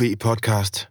UV-podcast. 0.00 0.88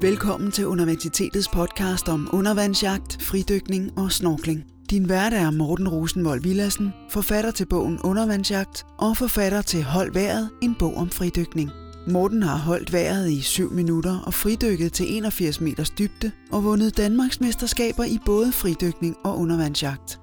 Velkommen 0.00 0.50
til 0.52 0.66
Universitetets 0.66 1.48
podcast 1.48 2.08
om 2.08 2.28
undervandsjagt, 2.32 3.22
fridykning 3.22 3.98
og 3.98 4.12
snorkling. 4.12 4.64
Din 4.90 5.08
vært 5.08 5.32
er 5.32 5.50
Morten 5.50 5.88
Rosenvold 5.88 6.42
Villassen, 6.42 6.92
forfatter 7.10 7.50
til 7.50 7.66
bogen 7.66 7.98
Undervandsjagt 8.04 8.86
og 8.98 9.16
forfatter 9.16 9.62
til 9.62 9.82
Hold 9.82 10.12
vejret, 10.12 10.50
en 10.62 10.74
bog 10.78 10.96
om 10.96 11.10
fridykning. 11.10 11.70
Morten 12.08 12.42
har 12.42 12.56
holdt 12.56 12.92
vejret 12.92 13.30
i 13.30 13.40
7 13.40 13.72
minutter 13.72 14.18
og 14.26 14.34
fridykket 14.34 14.92
til 14.92 15.06
81 15.16 15.60
meters 15.60 15.90
dybde 15.90 16.30
og 16.52 16.64
vundet 16.64 16.96
Danmarks 16.96 17.40
mesterskaber 17.40 18.04
i 18.04 18.18
både 18.26 18.52
fridykning 18.52 19.16
og 19.24 19.38
undervandsjagt. 19.38 20.20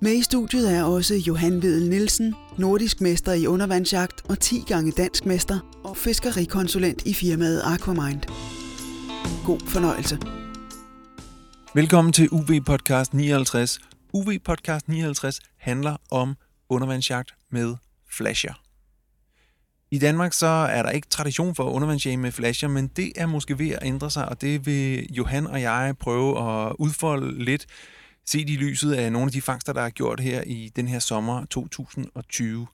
Med 0.00 0.12
i 0.12 0.22
studiet 0.22 0.72
er 0.72 0.82
også 0.82 1.14
Johan 1.14 1.62
Vedel 1.62 1.88
Nielsen, 1.88 2.34
nordisk 2.58 3.00
mester 3.00 3.32
i 3.32 3.46
undervandsjagt 3.46 4.22
og 4.28 4.40
10 4.40 4.64
gange 4.66 4.92
dansk 4.92 5.26
mester 5.26 5.58
og 5.84 5.96
fiskerikonsulent 5.96 7.06
i 7.06 7.14
firmaet 7.14 7.62
Aquamind. 7.64 8.20
God 9.46 9.60
fornøjelse. 9.68 10.18
Velkommen 11.74 12.12
til 12.12 12.28
UV 12.32 12.60
Podcast 12.66 13.14
59. 13.14 13.93
UV 14.14 14.38
Podcast 14.44 14.88
59 14.88 15.40
handler 15.56 15.96
om 16.10 16.36
undervandsjagt 16.68 17.34
med 17.50 17.76
flasher. 18.10 18.62
I 19.90 19.98
Danmark 19.98 20.32
så 20.32 20.46
er 20.46 20.82
der 20.82 20.90
ikke 20.90 21.08
tradition 21.08 21.54
for 21.54 21.64
undervandsjage 21.64 22.16
med 22.16 22.32
flasher, 22.32 22.68
men 22.68 22.88
det 22.88 23.12
er 23.16 23.26
måske 23.26 23.58
ved 23.58 23.70
at 23.70 23.78
ændre 23.82 24.10
sig, 24.10 24.28
og 24.28 24.40
det 24.40 24.66
vil 24.66 25.06
Johan 25.14 25.46
og 25.46 25.62
jeg 25.62 25.94
prøve 26.00 26.30
at 26.50 26.72
udfolde 26.78 27.44
lidt, 27.44 27.66
set 28.26 28.50
i 28.50 28.56
lyset 28.56 28.92
af 28.92 29.12
nogle 29.12 29.26
af 29.26 29.32
de 29.32 29.42
fangster, 29.42 29.72
der 29.72 29.82
er 29.82 29.90
gjort 29.90 30.20
her 30.20 30.42
i 30.42 30.72
den 30.76 30.88
her 30.88 30.98
sommer 30.98 31.44
2020. 31.44 32.66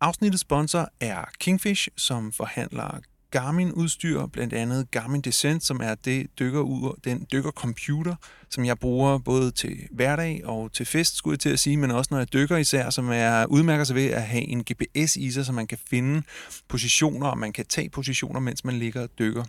Afsnittets 0.00 0.40
sponsor 0.40 0.88
er 1.00 1.24
Kingfish, 1.40 1.88
som 1.96 2.32
forhandler 2.32 3.00
Garmin-udstyr, 3.30 4.26
blandt 4.26 4.52
andet 4.52 4.90
Garmin 4.90 5.20
Descent, 5.20 5.64
som 5.64 5.80
er 5.82 5.94
det 5.94 6.26
dykkerur, 6.38 6.98
den 7.04 7.26
dykkercomputer, 7.32 8.14
som 8.50 8.64
jeg 8.64 8.78
bruger 8.78 9.18
både 9.18 9.50
til 9.50 9.88
hverdag 9.90 10.40
og 10.44 10.72
til 10.72 10.86
fest, 10.86 11.16
skulle 11.16 11.34
jeg 11.34 11.40
til 11.40 11.48
at 11.48 11.58
sige, 11.58 11.76
men 11.76 11.90
også 11.90 12.08
når 12.10 12.18
jeg 12.18 12.32
dykker 12.32 12.56
især, 12.56 12.90
som 12.90 13.08
er 13.12 13.46
udmærker 13.46 13.84
sig 13.84 13.96
ved 13.96 14.06
at 14.06 14.22
have 14.22 14.42
en 14.42 14.64
GPS 14.64 15.16
i 15.16 15.30
sig, 15.30 15.46
så 15.46 15.52
man 15.52 15.66
kan 15.66 15.78
finde 15.90 16.22
positioner, 16.68 17.26
og 17.26 17.38
man 17.38 17.52
kan 17.52 17.66
tage 17.66 17.90
positioner, 17.90 18.40
mens 18.40 18.64
man 18.64 18.74
ligger 18.74 19.02
og 19.02 19.08
dykker. 19.18 19.44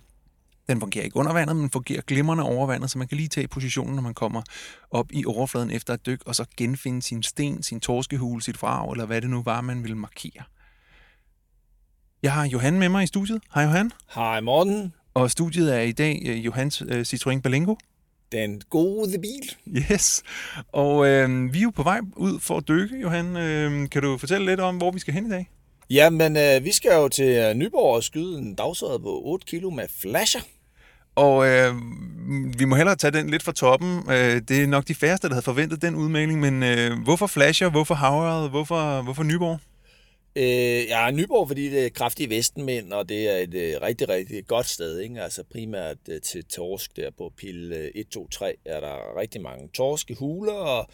Den 0.68 0.80
fungerer 0.80 1.06
ikke 1.06 1.18
under 1.18 1.34
vandet, 1.34 1.56
men 1.56 1.70
fungerer 1.70 2.02
glimrende 2.02 2.44
over 2.44 2.68
vandet, 2.68 2.92
så 2.92 2.98
man 2.98 3.08
kan 3.08 3.18
lige 3.18 3.30
tage 3.30 3.48
positionen, 3.48 3.96
når 3.96 4.02
man 4.02 4.14
kommer 4.14 4.42
op 4.92 5.12
i 5.12 5.26
overfladen 5.26 5.72
efter 5.72 5.94
et 5.94 6.06
dyk, 6.06 6.22
og 6.26 6.36
så 6.36 6.46
genfinde 6.58 7.02
sin 7.02 7.24
sten, 7.24 7.64
sin 7.64 7.80
torskehule, 7.80 8.42
sit 8.42 8.58
frag, 8.58 8.92
eller 8.92 9.06
hvad 9.06 9.22
det 9.22 9.30
nu 9.30 9.44
var, 9.44 9.62
man 9.62 9.84
ville 9.84 9.98
markere. 9.98 10.44
Jeg 12.24 12.34
har 12.34 12.46
Johan 12.46 12.80
med 12.80 12.90
mig 12.90 13.04
i 13.04 13.08
studiet. 13.08 13.42
Hej 13.54 13.64
Johan. 13.64 13.92
Hej 14.16 14.42
Morten. 14.42 14.94
Og 15.14 15.32
studiet 15.32 15.76
er 15.76 15.80
i 15.80 15.92
dag 15.92 16.22
uh, 16.24 16.46
Johans 16.46 16.82
uh, 16.82 16.88
Citroën 16.88 17.42
Berlingo. 17.42 17.76
Den 18.32 18.62
gode 18.70 19.20
bil. 19.22 19.76
Yes. 19.92 20.24
Og 20.72 21.08
øh, 21.08 21.54
vi 21.54 21.60
er 21.60 21.64
jo 21.64 21.70
på 21.70 21.84
vej 21.84 22.00
ud 22.16 22.40
for 22.40 22.58
at 22.58 22.68
dykke, 22.68 23.02
Johan. 23.02 23.38
Øh, 23.38 23.90
kan 23.90 24.02
du 24.02 24.18
fortælle 24.18 24.46
lidt 24.46 24.60
om, 24.60 24.78
hvor 24.78 24.92
vi 24.92 25.00
skal 25.00 25.14
hen 25.14 25.26
i 25.26 25.30
dag? 25.30 25.50
Ja, 25.90 26.10
men 26.10 26.38
øh, 26.38 26.64
vi 26.64 26.72
skal 26.72 26.92
jo 26.92 27.08
til 27.08 27.58
Nyborg 27.58 27.96
og 27.96 28.04
skyde 28.04 28.38
en 28.38 28.56
dagsøjet 28.56 29.02
på 29.02 29.22
8 29.24 29.46
kilo 29.46 29.70
med 29.70 29.86
flasher. 30.02 30.42
Og 31.16 31.48
øh, 31.48 31.74
vi 32.60 32.66
må 32.66 32.76
hellere 32.76 32.96
tage 32.96 33.12
den 33.12 33.30
lidt 33.30 33.44
fra 33.44 33.52
toppen. 33.52 34.00
Øh, 34.10 34.42
det 34.48 34.64
er 34.64 34.68
nok 34.68 34.88
de 34.88 34.96
færreste, 34.96 35.28
der 35.28 35.34
havde 35.34 35.46
forventet 35.46 35.82
den 35.82 35.96
udmelding, 35.96 36.40
men 36.40 36.64
øh, 36.64 37.04
hvorfor 37.04 37.28
flasher, 37.28 37.70
hvorfor 37.70 37.96
havret, 37.96 38.50
hvorfor, 38.50 39.02
hvorfor 39.02 39.24
Nyborg? 39.24 39.60
Øh, 40.36 40.88
ja, 40.88 41.12
Nyborg, 41.12 41.48
fordi 41.48 41.70
det 41.70 41.86
er 41.86 41.90
kraftige 41.90 42.30
vestenmænd, 42.30 42.94
og 42.94 43.10
det 43.10 43.30
er 43.30 43.38
et 43.38 43.54
øh, 43.54 43.82
rigtig, 43.82 44.10
rigtig 44.10 44.48
godt 44.48 44.66
sted. 44.66 45.00
Ikke? 45.00 45.22
Altså 45.22 45.44
primært 45.44 45.98
øh, 46.10 46.22
til 46.22 46.46
torsk 46.46 46.96
der 46.96 47.12
på 47.18 47.34
pil 47.38 47.72
øh, 47.72 47.92
1, 47.96 48.08
2, 48.08 48.28
3 48.28 48.56
er 48.66 48.80
der 48.80 49.20
rigtig 49.20 49.42
mange 49.42 49.70
torske 49.74 50.16
huler, 50.16 50.54
og 50.54 50.90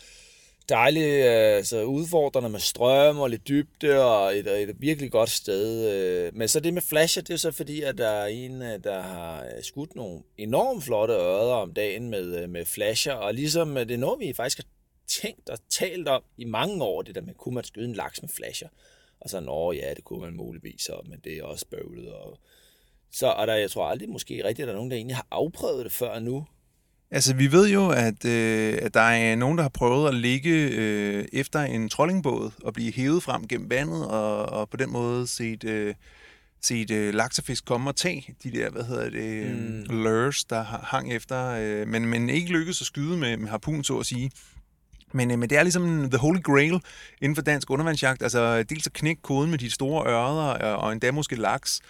dejligt 0.70 1.26
øh, 1.26 1.56
altså 1.56 1.84
udfordrende 1.84 2.50
med 2.50 2.60
strøm 2.60 3.20
og 3.20 3.30
lidt 3.30 3.48
dybde, 3.48 4.06
og 4.06 4.38
et, 4.38 4.48
et 4.48 4.76
virkelig 4.80 5.12
godt 5.12 5.30
sted. 5.30 5.92
Øh. 5.92 6.36
Men 6.36 6.48
så 6.48 6.60
det 6.60 6.74
med 6.74 6.82
flasher, 6.82 7.22
det 7.22 7.34
er 7.34 7.38
så 7.38 7.52
fordi, 7.52 7.82
at 7.82 7.98
der 7.98 8.08
er 8.08 8.26
en, 8.26 8.62
øh, 8.62 8.84
der 8.84 9.02
har 9.02 9.44
øh, 9.44 9.64
skudt 9.64 9.96
nogle 9.96 10.22
enormt 10.38 10.84
flotte 10.84 11.14
ørder 11.14 11.54
om 11.54 11.74
dagen 11.74 12.10
med, 12.10 12.44
øh, 12.44 12.50
med 12.50 12.66
flasher, 12.66 13.14
og 13.14 13.34
ligesom 13.34 13.78
øh, 13.78 13.88
det 13.88 13.94
er 13.94 13.98
noget, 13.98 14.20
vi 14.20 14.34
faktisk 14.34 14.58
har 14.58 14.66
tænkt 15.08 15.50
og 15.50 15.58
talt 15.70 16.08
om 16.08 16.24
i 16.38 16.46
mange 16.46 16.84
år, 16.84 17.02
det 17.02 17.16
der 17.16 17.22
med, 17.22 17.34
kunne 17.34 17.56
man 17.56 17.64
skyde 17.64 17.86
en 17.86 17.94
laks 17.94 18.22
med 18.22 18.30
flasher? 18.30 18.68
Og 19.26 19.30
så, 19.30 19.40
nå 19.40 19.72
ja, 19.72 19.94
det 19.96 20.04
kunne 20.04 20.22
man 20.22 20.36
muligvis, 20.36 20.90
men 21.10 21.20
det 21.24 21.38
er 21.38 21.44
også 21.44 21.66
bøvlet. 21.72 22.14
Og 22.14 22.40
så 23.12 23.28
er 23.28 23.46
der, 23.46 23.56
jeg 23.56 23.72
tror 23.72 23.88
aldrig 23.88 24.10
måske 24.10 24.34
rigtigt, 24.34 24.60
at 24.60 24.68
der 24.68 24.74
er 24.74 24.78
nogen, 24.78 24.92
der 24.92 24.98
egentlig 24.98 25.16
har 25.16 25.28
afprøvet 25.32 25.86
det 25.86 25.92
før 25.92 26.20
nu. 26.20 26.46
Altså, 27.12 27.36
vi 27.36 27.52
ved 27.52 27.70
jo, 27.70 27.90
at, 27.90 28.26
øh, 28.26 28.78
at 28.82 28.94
der 28.94 29.00
er 29.00 29.36
nogen, 29.36 29.58
der 29.58 29.62
har 29.62 29.70
prøvet 29.70 30.08
at 30.08 30.16
ligge 30.16 30.70
øh, 30.72 31.26
efter 31.34 31.60
en 31.60 31.90
trollingbåd 31.90 32.52
og 32.64 32.74
blive 32.74 32.92
hævet 32.92 33.24
frem 33.24 33.48
gennem 33.48 33.70
vandet, 33.70 34.08
og, 34.08 34.46
og 34.46 34.70
på 34.70 34.78
den 34.78 34.92
måde 34.92 35.28
set, 35.28 35.64
øh, 35.64 35.96
set 36.62 36.92
øh, 36.92 37.14
laksefisk 37.14 37.66
komme 37.66 37.90
og 37.90 37.96
tage 37.96 38.36
de 38.44 38.52
der, 38.52 38.70
hvad 38.70 38.84
hedder 38.84 39.10
det, 39.10 39.56
mm. 39.56 40.04
lures, 40.04 40.44
der 40.44 40.64
hang 40.64 41.14
efter, 41.14 41.46
øh, 41.48 41.88
men, 41.88 42.06
men 42.06 42.30
ikke 42.30 42.52
lykkedes 42.52 42.82
at 42.82 42.88
skyde 42.88 43.18
med, 43.18 43.38
med 43.38 43.50
harpun, 43.50 43.84
så 43.84 43.98
at 43.98 44.06
sige. 44.06 44.32
Men, 45.16 45.32
øh, 45.32 45.40
men 45.40 45.50
det 45.50 45.58
er 45.58 45.64
ligesom 45.64 46.10
the 46.10 46.18
holy 46.18 46.42
grail 46.44 46.82
inden 47.22 47.36
for 47.36 47.42
dansk 47.42 47.70
undervandsjagt. 47.70 48.22
Altså 48.22 48.64
dels 48.64 48.88
at 48.88 48.94
knække 48.94 49.22
koden 49.22 49.52
med 49.52 49.58
de 49.58 49.72
store 49.72 50.08
ørder 50.08 50.44
og, 50.44 50.68
øh, 50.68 50.84
og 50.84 50.92
endda 50.92 51.12
måske 51.12 51.36
laks. 51.36 51.82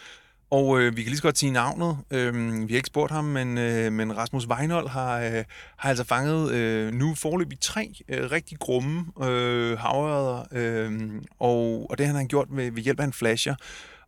Og 0.51 0.79
øh, 0.79 0.97
vi 0.97 1.03
kan 1.03 1.09
lige 1.09 1.17
så 1.17 1.23
godt 1.23 1.37
sige 1.37 1.51
navnet. 1.51 1.97
Øh, 2.11 2.33
vi 2.67 2.73
har 2.73 2.77
ikke 2.77 2.87
spurgt 2.87 3.11
ham, 3.11 3.23
men, 3.23 3.57
øh, 3.57 3.91
men 3.91 4.17
Rasmus 4.17 4.47
Weinhold 4.47 4.89
har, 4.89 5.19
øh, 5.19 5.43
har 5.77 5.89
altså 5.89 6.03
fanget 6.03 6.51
øh, 6.51 6.93
nu 6.93 7.15
forløbig 7.15 7.59
tre 7.61 7.93
øh, 8.09 8.31
rigtig 8.31 8.59
grumme 8.59 9.05
øh, 9.23 9.77
havørder. 9.79 10.43
Øh, 10.51 11.11
og, 11.39 11.87
og 11.89 11.97
det 11.97 12.05
han 12.05 12.15
har 12.15 12.19
han 12.19 12.27
gjort 12.27 12.47
ved, 12.51 12.71
ved 12.71 12.83
hjælp 12.83 12.99
af 12.99 13.03
en 13.03 13.13
flasher. 13.13 13.55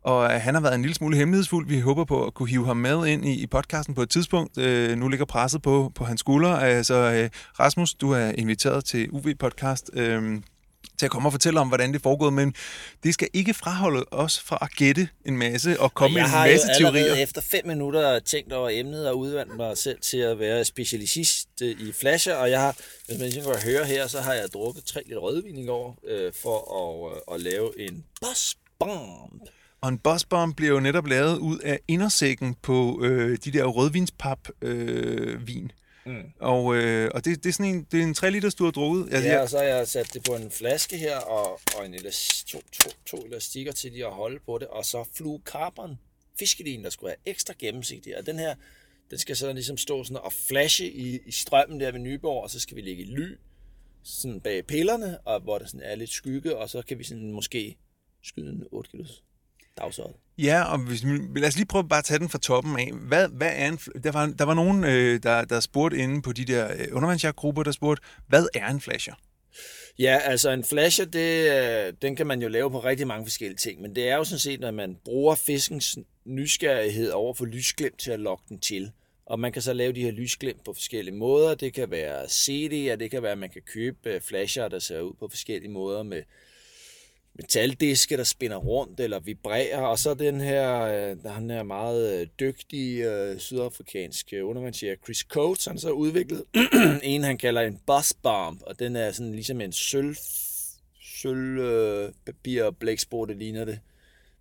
Og 0.08 0.40
han 0.40 0.54
har 0.54 0.60
været 0.60 0.74
en 0.74 0.82
lille 0.82 0.94
smule 0.94 1.16
hemmelighedsfuld. 1.16 1.68
Vi 1.68 1.80
håber 1.80 2.04
på 2.04 2.26
at 2.26 2.34
kunne 2.34 2.48
hive 2.48 2.66
ham 2.66 2.76
med 2.76 3.06
ind 3.06 3.24
i, 3.24 3.42
i 3.42 3.46
podcasten 3.46 3.94
på 3.94 4.02
et 4.02 4.10
tidspunkt. 4.10 4.58
Øh, 4.58 4.98
nu 4.98 5.08
ligger 5.08 5.26
presset 5.26 5.62
på, 5.62 5.92
på 5.94 6.04
hans 6.04 6.20
skuldre. 6.20 6.68
Altså, 6.68 6.94
øh, 6.94 7.30
Rasmus, 7.60 7.94
du 7.94 8.10
er 8.10 8.32
inviteret 8.38 8.84
til 8.84 9.08
UV-podcast 9.10 9.90
øh, 9.92 10.40
til 10.98 11.06
at 11.06 11.10
komme 11.10 11.28
og 11.28 11.32
fortælle 11.32 11.60
om, 11.60 11.68
hvordan 11.68 11.92
det 11.92 12.02
foregår, 12.02 12.30
men 12.30 12.54
det 13.02 13.14
skal 13.14 13.28
ikke 13.32 13.54
fraholde 13.54 14.04
os 14.10 14.40
fra 14.40 14.58
at 14.62 14.70
gætte 14.70 15.08
en 15.26 15.38
masse 15.38 15.80
og 15.80 15.94
komme 15.94 16.14
med 16.14 16.22
en 16.22 16.30
masse 16.30 16.68
teorier. 16.78 17.04
Jeg 17.04 17.14
har 17.14 17.22
efter 17.22 17.40
fem 17.40 17.66
minutter 17.66 18.18
tænkt 18.18 18.52
over 18.52 18.68
emnet 18.72 19.08
og 19.08 19.18
udvalgt 19.18 19.56
mig 19.56 19.78
selv 19.78 20.00
til 20.00 20.18
at 20.18 20.38
være 20.38 20.64
specialist 20.64 21.48
øh, 21.62 21.70
i 21.70 21.92
flasher, 21.92 22.34
og 22.34 22.50
jeg 22.50 22.60
har, 22.60 22.76
hvis 23.06 23.18
man 23.20 23.32
kan 23.32 23.70
høre 23.72 23.84
her, 23.84 24.06
så 24.06 24.20
har 24.20 24.34
jeg 24.34 24.48
drukket 24.54 24.84
tre 24.84 25.02
liter 25.06 25.18
rødvin 25.18 25.58
i 25.58 25.66
går 25.66 25.98
øh, 26.08 26.32
for 26.42 26.58
at, 26.80 27.16
øh, 27.16 27.34
at 27.34 27.40
lave 27.40 27.80
en 27.80 28.04
buzz 28.20 28.54
bomb. 28.78 29.42
Og 29.80 29.88
en 29.88 29.98
bossbomb 29.98 30.56
bliver 30.56 30.72
jo 30.72 30.80
netop 30.80 31.06
lavet 31.06 31.38
ud 31.38 31.58
af 31.58 31.80
indersækken 31.88 32.54
på 32.54 33.04
øh, 33.04 33.38
de 33.44 33.52
der 33.52 33.64
rødvinspap-vin. 33.64 34.68
Øh, 34.68 35.46
vin. 35.46 35.72
mm. 36.06 36.22
Og, 36.40 36.76
øh, 36.76 37.10
og 37.14 37.24
det, 37.24 37.44
det, 37.44 37.48
er 37.48 37.52
sådan 37.52 37.74
en, 37.74 37.86
det 37.92 38.00
er 38.00 38.04
en 38.04 38.14
3 38.14 38.30
liters, 38.30 38.54
du 38.54 38.64
har 38.64 38.70
drukket. 38.70 39.08
Altså, 39.12 39.30
ja, 39.30 39.40
og 39.40 39.48
så 39.48 39.58
har 39.58 39.64
jeg 39.64 39.88
sat 39.88 40.10
det 40.14 40.22
på 40.28 40.34
en 40.34 40.50
flaske 40.50 40.96
her, 40.96 41.16
og, 41.16 41.60
og 41.78 41.86
en 41.86 41.94
elas, 41.94 42.44
to, 42.46 42.60
to, 42.72 42.90
to 43.06 43.26
elastikker 43.26 43.72
til 43.72 43.92
de 43.92 44.06
at 44.06 44.12
holde 44.12 44.40
på 44.46 44.58
det, 44.58 44.68
og 44.68 44.84
så 44.84 45.04
fluocarbon 45.16 45.98
fiskelin, 46.38 46.84
der 46.84 46.90
skulle 46.90 47.08
være 47.08 47.32
ekstra 47.32 47.54
gennemsigtig. 47.58 48.18
Og 48.18 48.26
den 48.26 48.38
her, 48.38 48.54
den 49.10 49.18
skal 49.18 49.36
så 49.36 49.52
ligesom 49.52 49.76
stå 49.76 50.04
sådan 50.04 50.16
og 50.16 50.32
flashe 50.32 50.90
i, 50.90 51.18
i 51.26 51.32
strømmen 51.32 51.80
der 51.80 51.92
ved 51.92 52.00
Nyborg, 52.00 52.42
og 52.42 52.50
så 52.50 52.60
skal 52.60 52.76
vi 52.76 52.80
ligge 52.80 53.02
i 53.02 53.06
ly 53.06 53.38
sådan 54.02 54.40
bag 54.40 54.66
pillerne, 54.66 55.18
og 55.18 55.40
hvor 55.40 55.58
der 55.58 55.66
sådan 55.66 55.80
er 55.80 55.94
lidt 55.94 56.10
skygge, 56.10 56.56
og 56.56 56.70
så 56.70 56.82
kan 56.82 56.98
vi 56.98 57.04
sådan 57.04 57.32
måske 57.32 57.76
skyde 58.22 58.50
en 58.50 58.64
8 58.70 58.90
kilos 58.90 59.22
dagsorden. 59.78 60.16
Ja, 60.38 60.62
og 60.62 60.78
hvis, 60.78 61.04
lad 61.36 61.48
os 61.48 61.56
lige 61.56 61.66
prøve 61.66 61.88
bare 61.88 61.98
at 61.98 62.04
tage 62.04 62.18
den 62.18 62.28
fra 62.28 62.38
toppen 62.38 62.78
af. 62.78 62.92
Hvad, 62.92 63.28
hvad 63.28 63.50
er 63.54 63.68
en, 63.68 63.76
der, 63.76 64.12
var, 64.12 64.26
der 64.38 64.44
var 64.44 64.54
nogen, 64.54 64.84
øh, 64.84 65.22
der, 65.22 65.44
der 65.44 65.60
spurgte 65.60 65.96
inde 65.96 66.22
på 66.22 66.32
de 66.32 66.44
der 66.44 66.72
øh, 66.72 66.86
undervandsjagtgrupper, 66.92 67.62
der 67.62 67.72
spurgte, 67.72 68.02
hvad 68.26 68.46
er 68.54 68.68
en 68.68 68.80
flasher? 68.80 69.14
Ja, 69.98 70.18
altså 70.24 70.50
en 70.50 70.64
flasher, 70.64 71.04
det, 71.04 71.52
øh, 71.52 71.92
den 72.02 72.16
kan 72.16 72.26
man 72.26 72.42
jo 72.42 72.48
lave 72.48 72.70
på 72.70 72.84
rigtig 72.84 73.06
mange 73.06 73.24
forskellige 73.24 73.56
ting, 73.56 73.82
men 73.82 73.94
det 73.94 74.08
er 74.08 74.16
jo 74.16 74.24
sådan 74.24 74.38
set, 74.38 74.60
når 74.60 74.70
man 74.70 74.96
bruger 75.04 75.34
fiskens 75.34 75.98
nysgerrighed 76.24 77.10
over 77.10 77.34
for 77.34 77.44
lysglimt 77.44 77.98
til 77.98 78.10
at 78.10 78.20
lokke 78.20 78.44
den 78.48 78.60
til. 78.60 78.90
Og 79.26 79.40
man 79.40 79.52
kan 79.52 79.62
så 79.62 79.72
lave 79.72 79.92
de 79.92 80.02
her 80.02 80.10
lysglimt 80.10 80.64
på 80.64 80.72
forskellige 80.72 81.14
måder. 81.14 81.54
Det 81.54 81.74
kan 81.74 81.90
være 81.90 82.24
CD'er, 82.24 82.96
det 82.96 83.10
kan 83.10 83.22
være, 83.22 83.32
at 83.32 83.38
man 83.38 83.50
kan 83.50 83.62
købe 83.62 84.10
øh, 84.10 84.20
flasher, 84.20 84.68
der 84.68 84.78
ser 84.78 85.00
ud 85.00 85.14
på 85.18 85.28
forskellige 85.28 85.70
måder 85.70 86.02
med 86.02 86.22
metaldiske, 87.38 88.16
der 88.16 88.24
spinner 88.24 88.56
rundt 88.56 89.00
eller 89.00 89.18
vibrerer, 89.20 89.80
og 89.80 89.98
så 89.98 90.14
den 90.14 90.40
her, 90.40 90.80
øh, 90.82 91.16
der 91.22 91.28
han 91.28 91.50
er 91.50 91.62
meget 91.62 92.30
dygtig 92.40 93.00
øh, 93.00 93.30
øh 93.32 93.38
sydafrikansk 93.38 94.32
undervandsjæger 94.42 94.96
Chris 95.04 95.18
Coates, 95.18 95.64
han 95.64 95.78
så 95.78 95.90
udviklet. 95.90 96.44
En, 97.02 97.22
han 97.24 97.38
kalder 97.38 97.60
en 97.60 97.80
bus 97.86 98.14
bomb, 98.22 98.62
og 98.62 98.78
den 98.78 98.96
er 98.96 99.12
sådan 99.12 99.32
ligesom 99.32 99.60
en 99.60 99.72
sølv, 99.72 100.16
sølvpapir 101.02 102.06
øh, 102.06 102.12
papir 102.26 102.70
blækspor, 102.70 103.24
det 103.24 103.36
ligner 103.36 103.64
det, 103.64 103.80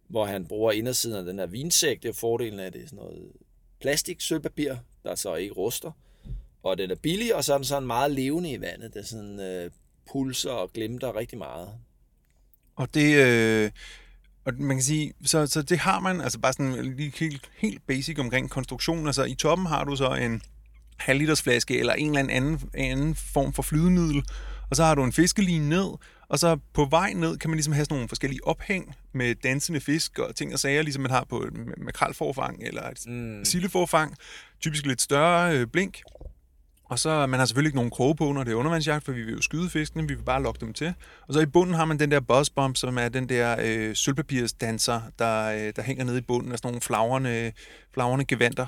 hvor 0.07 0.25
han 0.25 0.45
bruger 0.45 0.71
indersiden 0.71 1.17
af 1.17 1.25
den 1.25 1.39
her 1.39 1.45
vinsæk, 1.45 2.03
det 2.03 2.09
er 2.09 2.13
fordelen 2.13 2.59
af 2.59 2.71
det, 2.71 2.81
sådan 2.89 2.97
noget 2.97 3.31
plastik 3.79 4.21
sølvpapir, 4.21 4.75
der 5.03 5.15
så 5.15 5.35
ikke 5.35 5.53
ruster, 5.53 5.91
og 6.63 6.77
den 6.77 6.91
er 6.91 6.95
billig, 6.95 7.35
og 7.35 7.43
så 7.43 7.53
er 7.53 7.57
den 7.57 7.65
sådan 7.65 7.87
meget 7.87 8.11
levende 8.11 8.51
i 8.51 8.61
vandet, 8.61 8.93
det 8.93 8.99
er 8.99 9.05
sådan 9.05 9.39
øh, 9.39 9.71
pulser 10.11 10.51
og 10.51 10.73
glimter 10.73 11.15
rigtig 11.15 11.37
meget. 11.37 11.69
Og 12.77 12.93
det, 12.93 13.25
øh, 13.25 13.71
og 14.45 14.53
man 14.59 14.77
kan 14.77 14.83
sige, 14.83 15.13
så, 15.25 15.47
så 15.47 15.61
det 15.61 15.79
har 15.79 15.99
man, 15.99 16.21
altså 16.21 16.39
bare 16.39 16.53
sådan 16.53 16.95
lige 16.95 17.13
helt, 17.15 17.49
helt 17.57 17.87
basic 17.87 18.19
omkring 18.19 18.49
konstruktionen. 18.49 19.07
Altså 19.07 19.23
i 19.23 19.35
toppen 19.35 19.67
har 19.67 19.83
du 19.83 19.95
så 19.95 20.13
en 20.13 20.41
halv 20.97 21.19
liters 21.19 21.41
flaske 21.41 21.79
eller 21.79 21.93
en 21.93 22.17
eller 22.17 22.33
anden, 22.33 22.69
anden 22.73 23.15
form 23.15 23.53
for 23.53 23.63
flydemiddel, 23.63 24.23
og 24.69 24.75
så 24.75 24.83
har 24.83 24.95
du 24.95 25.03
en 25.03 25.13
fiskeline 25.13 25.69
ned, 25.69 25.87
og 26.29 26.39
så 26.39 26.57
på 26.73 26.85
vej 26.85 27.13
ned 27.13 27.37
kan 27.37 27.49
man 27.49 27.55
ligesom 27.57 27.73
have 27.73 27.85
sådan 27.85 27.95
nogle 27.95 28.09
forskellige 28.09 28.47
ophæng 28.47 28.95
med 29.13 29.35
dansende 29.35 29.79
fisk 29.79 30.19
og 30.19 30.35
ting 30.35 30.53
og 30.53 30.59
sager, 30.59 30.81
ligesom 30.81 31.01
man 31.01 31.11
har 31.11 31.25
på 31.29 31.41
et 31.41 31.53
makralforfang 31.77 32.63
eller 32.63 32.89
et 32.89 33.07
mm. 33.07 33.45
silleforfang. 33.45 34.15
Typisk 34.61 34.85
lidt 34.85 35.01
større 35.01 35.57
øh, 35.57 35.67
blink. 35.67 36.01
Og 36.89 36.99
så 36.99 37.25
man 37.25 37.39
har 37.39 37.45
selvfølgelig 37.45 37.69
ikke 37.69 37.77
nogen 37.77 37.91
kroge 37.91 38.15
på, 38.15 38.31
når 38.31 38.43
det 38.43 38.51
er 38.51 38.55
undervandsjagt, 38.55 39.05
for 39.05 39.11
vi 39.11 39.23
vil 39.23 39.33
jo 39.33 39.41
skyde 39.41 39.69
fiskene, 39.69 40.07
vi 40.07 40.13
vil 40.13 40.23
bare 40.23 40.43
lokke 40.43 40.59
dem 40.59 40.73
til. 40.73 40.93
Og 41.27 41.33
så 41.33 41.39
i 41.39 41.45
bunden 41.45 41.75
har 41.75 41.85
man 41.85 41.99
den 41.99 42.11
der 42.11 42.19
buzzbomb, 42.19 42.75
som 42.75 42.97
er 42.97 43.09
den 43.09 43.29
der 43.29 43.55
øh, 43.63 43.95
sølvpapirsdanser, 43.95 45.01
der, 45.19 45.45
øh, 45.45 45.73
der 45.75 45.81
hænger 45.81 46.03
nede 46.03 46.17
i 46.17 46.21
bunden 46.21 46.51
af 46.51 46.57
sådan 46.57 46.67
nogle 46.67 46.81
flagrende, 46.81 47.51
flagrende 47.93 48.25
gevanter. 48.25 48.65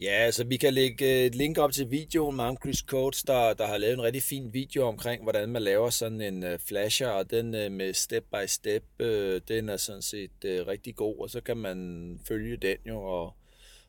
Ja, 0.00 0.12
altså 0.12 0.44
vi 0.44 0.56
kan 0.56 0.74
lægge 0.74 1.04
øh, 1.04 1.26
et 1.26 1.34
link 1.34 1.58
op 1.58 1.72
til 1.72 1.90
videoen 1.90 2.36
med 2.36 2.44
ham, 2.44 2.56
Chris 2.62 2.78
Coates, 2.78 3.22
der, 3.22 3.54
der 3.54 3.66
har 3.66 3.76
lavet 3.76 3.94
en 3.94 4.02
rigtig 4.02 4.22
fin 4.22 4.52
video 4.52 4.86
omkring, 4.86 5.22
hvordan 5.22 5.48
man 5.48 5.62
laver 5.62 5.90
sådan 5.90 6.20
en 6.20 6.44
øh, 6.44 6.58
flasher, 6.68 7.08
og 7.08 7.30
den 7.30 7.54
øh, 7.54 7.72
med 7.72 7.94
step 7.94 8.24
by 8.32 8.46
step, 8.46 8.82
øh, 8.98 9.40
den 9.48 9.68
er 9.68 9.76
sådan 9.76 10.02
set 10.02 10.44
øh, 10.44 10.66
rigtig 10.66 10.96
god, 10.96 11.20
og 11.20 11.30
så 11.30 11.40
kan 11.40 11.56
man 11.56 12.20
følge 12.28 12.56
den 12.56 12.76
jo, 12.86 13.02
og 13.02 13.34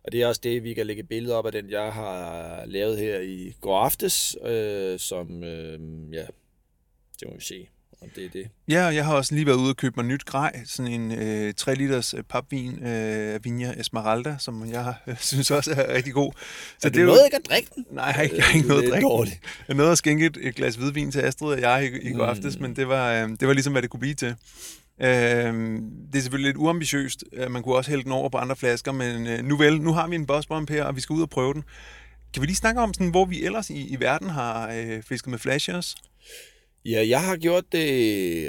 og 0.07 0.13
det 0.13 0.21
er 0.21 0.27
også 0.27 0.42
det, 0.44 0.63
vi 0.63 0.74
kan 0.74 0.88
lægge 0.88 1.04
billeder 1.04 1.36
op 1.36 1.45
af 1.45 1.51
den, 1.51 1.69
jeg 1.69 1.94
har 1.94 2.63
lavet 2.65 2.98
her 2.98 3.19
i 3.19 3.56
går 3.62 3.80
aftes, 3.80 4.38
øh, 4.45 5.00
som, 5.00 5.44
øh, 5.44 5.80
ja, 6.13 6.25
det 7.19 7.27
må 7.27 7.36
vi 7.36 7.42
se, 7.42 7.68
om 8.01 8.09
det 8.15 8.25
er 8.25 8.30
det. 8.30 8.48
Ja, 8.68 8.83
jeg 8.83 9.06
har 9.06 9.15
også 9.15 9.36
lige 9.36 9.45
været 9.45 9.57
ude 9.57 9.69
og 9.69 9.77
købe 9.77 9.94
mig 9.98 10.06
nyt 10.06 10.25
grej, 10.25 10.62
sådan 10.65 10.92
en 10.92 11.12
øh, 11.12 11.54
3 11.54 11.75
liters 11.75 12.13
øh, 12.13 12.24
papvin 12.24 12.83
af 12.83 13.33
øh, 13.36 13.45
Vinia 13.45 13.74
Esmeralda, 13.80 14.36
som 14.39 14.69
jeg 14.71 14.94
øh, 15.07 15.18
synes 15.31 15.51
også 15.51 15.71
er 15.71 15.94
rigtig 15.94 16.13
god. 16.13 16.31
Så 16.80 16.88
er 16.88 16.89
det, 16.89 16.94
det 16.94 17.06
noget 17.06 17.21
ikke 17.25 17.38
at 17.38 17.45
drikke 17.50 17.69
den? 17.75 17.86
Nej, 17.92 18.06
jeg 18.06 18.13
har 18.13 18.21
ikke, 18.21 18.36
jeg 18.36 18.45
har 18.45 18.56
ikke 18.56 18.68
noget 18.68 18.83
at 18.83 18.89
drikke 18.89 19.07
dårligt. 19.07 19.39
Jeg 19.68 19.75
nåede 19.75 19.92
at 19.92 19.98
skænke 19.98 20.25
et, 20.25 20.38
et 20.42 20.56
glas 20.56 20.75
hvidvin 20.75 21.12
til 21.12 21.19
Astrid 21.19 21.54
og 21.54 21.62
jeg 21.62 21.92
i, 21.94 22.09
i 22.09 22.13
går 22.13 22.25
aftes, 22.25 22.56
mm. 22.56 22.62
men 22.62 22.75
det 22.75 22.88
var, 22.88 23.13
øh, 23.13 23.30
det 23.30 23.48
var 23.48 23.54
ligesom, 23.54 23.74
hvad 23.74 23.81
det 23.81 23.89
kunne 23.89 24.00
blive 24.00 24.15
til. 24.15 24.36
Øh, 25.01 25.53
det 26.11 26.17
er 26.17 26.21
selvfølgelig 26.21 26.49
lidt 26.49 26.57
uambitiøst. 26.57 27.23
Man 27.49 27.63
kunne 27.63 27.75
også 27.75 27.89
hælde 27.89 28.03
den 28.03 28.11
over 28.11 28.29
på 28.29 28.38
andre 28.38 28.55
flasker, 28.55 28.91
men 28.91 29.27
øh, 29.27 29.44
nu 29.44 29.57
vel, 29.57 29.81
nu 29.81 29.94
har 29.94 30.07
vi 30.07 30.15
en 30.15 30.25
bossbomb 30.25 30.69
her, 30.69 30.83
og 30.83 30.95
vi 30.95 31.01
skal 31.01 31.13
ud 31.13 31.21
og 31.21 31.29
prøve 31.29 31.53
den. 31.53 31.63
Kan 32.33 32.41
vi 32.41 32.47
lige 32.47 32.55
snakke 32.55 32.81
om, 32.81 32.94
sådan, 32.94 33.09
hvor 33.11 33.25
vi 33.25 33.44
ellers 33.44 33.69
i, 33.69 33.88
i 33.88 33.99
verden 33.99 34.29
har 34.29 34.73
øh, 34.73 35.03
fisket 35.03 35.31
med 35.31 35.39
flashers? 35.39 35.95
Ja, 36.85 37.07
jeg 37.07 37.23
har 37.23 37.38
gjort 37.38 37.63
det 37.71 37.89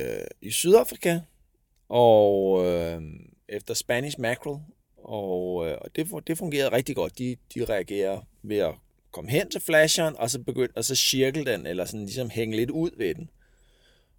øh, 0.00 0.26
i 0.42 0.50
Sydafrika, 0.50 1.18
og 1.88 2.64
øh, 2.66 3.02
efter 3.48 3.74
Spanish 3.74 4.20
Mackerel, 4.20 4.58
og, 5.04 5.66
øh, 5.66 5.76
og 5.80 5.90
det, 5.96 6.08
det 6.26 6.38
fungerede 6.38 6.72
rigtig 6.72 6.96
godt. 6.96 7.18
De, 7.18 7.36
de 7.54 7.64
reagerer 7.64 8.20
ved 8.42 8.56
at 8.56 8.74
komme 9.12 9.30
hen 9.30 9.50
til 9.50 9.60
flasheren, 9.60 10.14
og 10.18 10.30
så 10.30 10.42
begynde 10.42 10.72
og 10.76 10.84
så 10.84 10.94
cirkel 10.94 11.46
den, 11.46 11.66
eller 11.66 11.84
sådan 11.84 12.04
ligesom 12.04 12.30
hænge 12.30 12.56
lidt 12.56 12.70
ud 12.70 12.90
ved 12.98 13.14
den. 13.14 13.30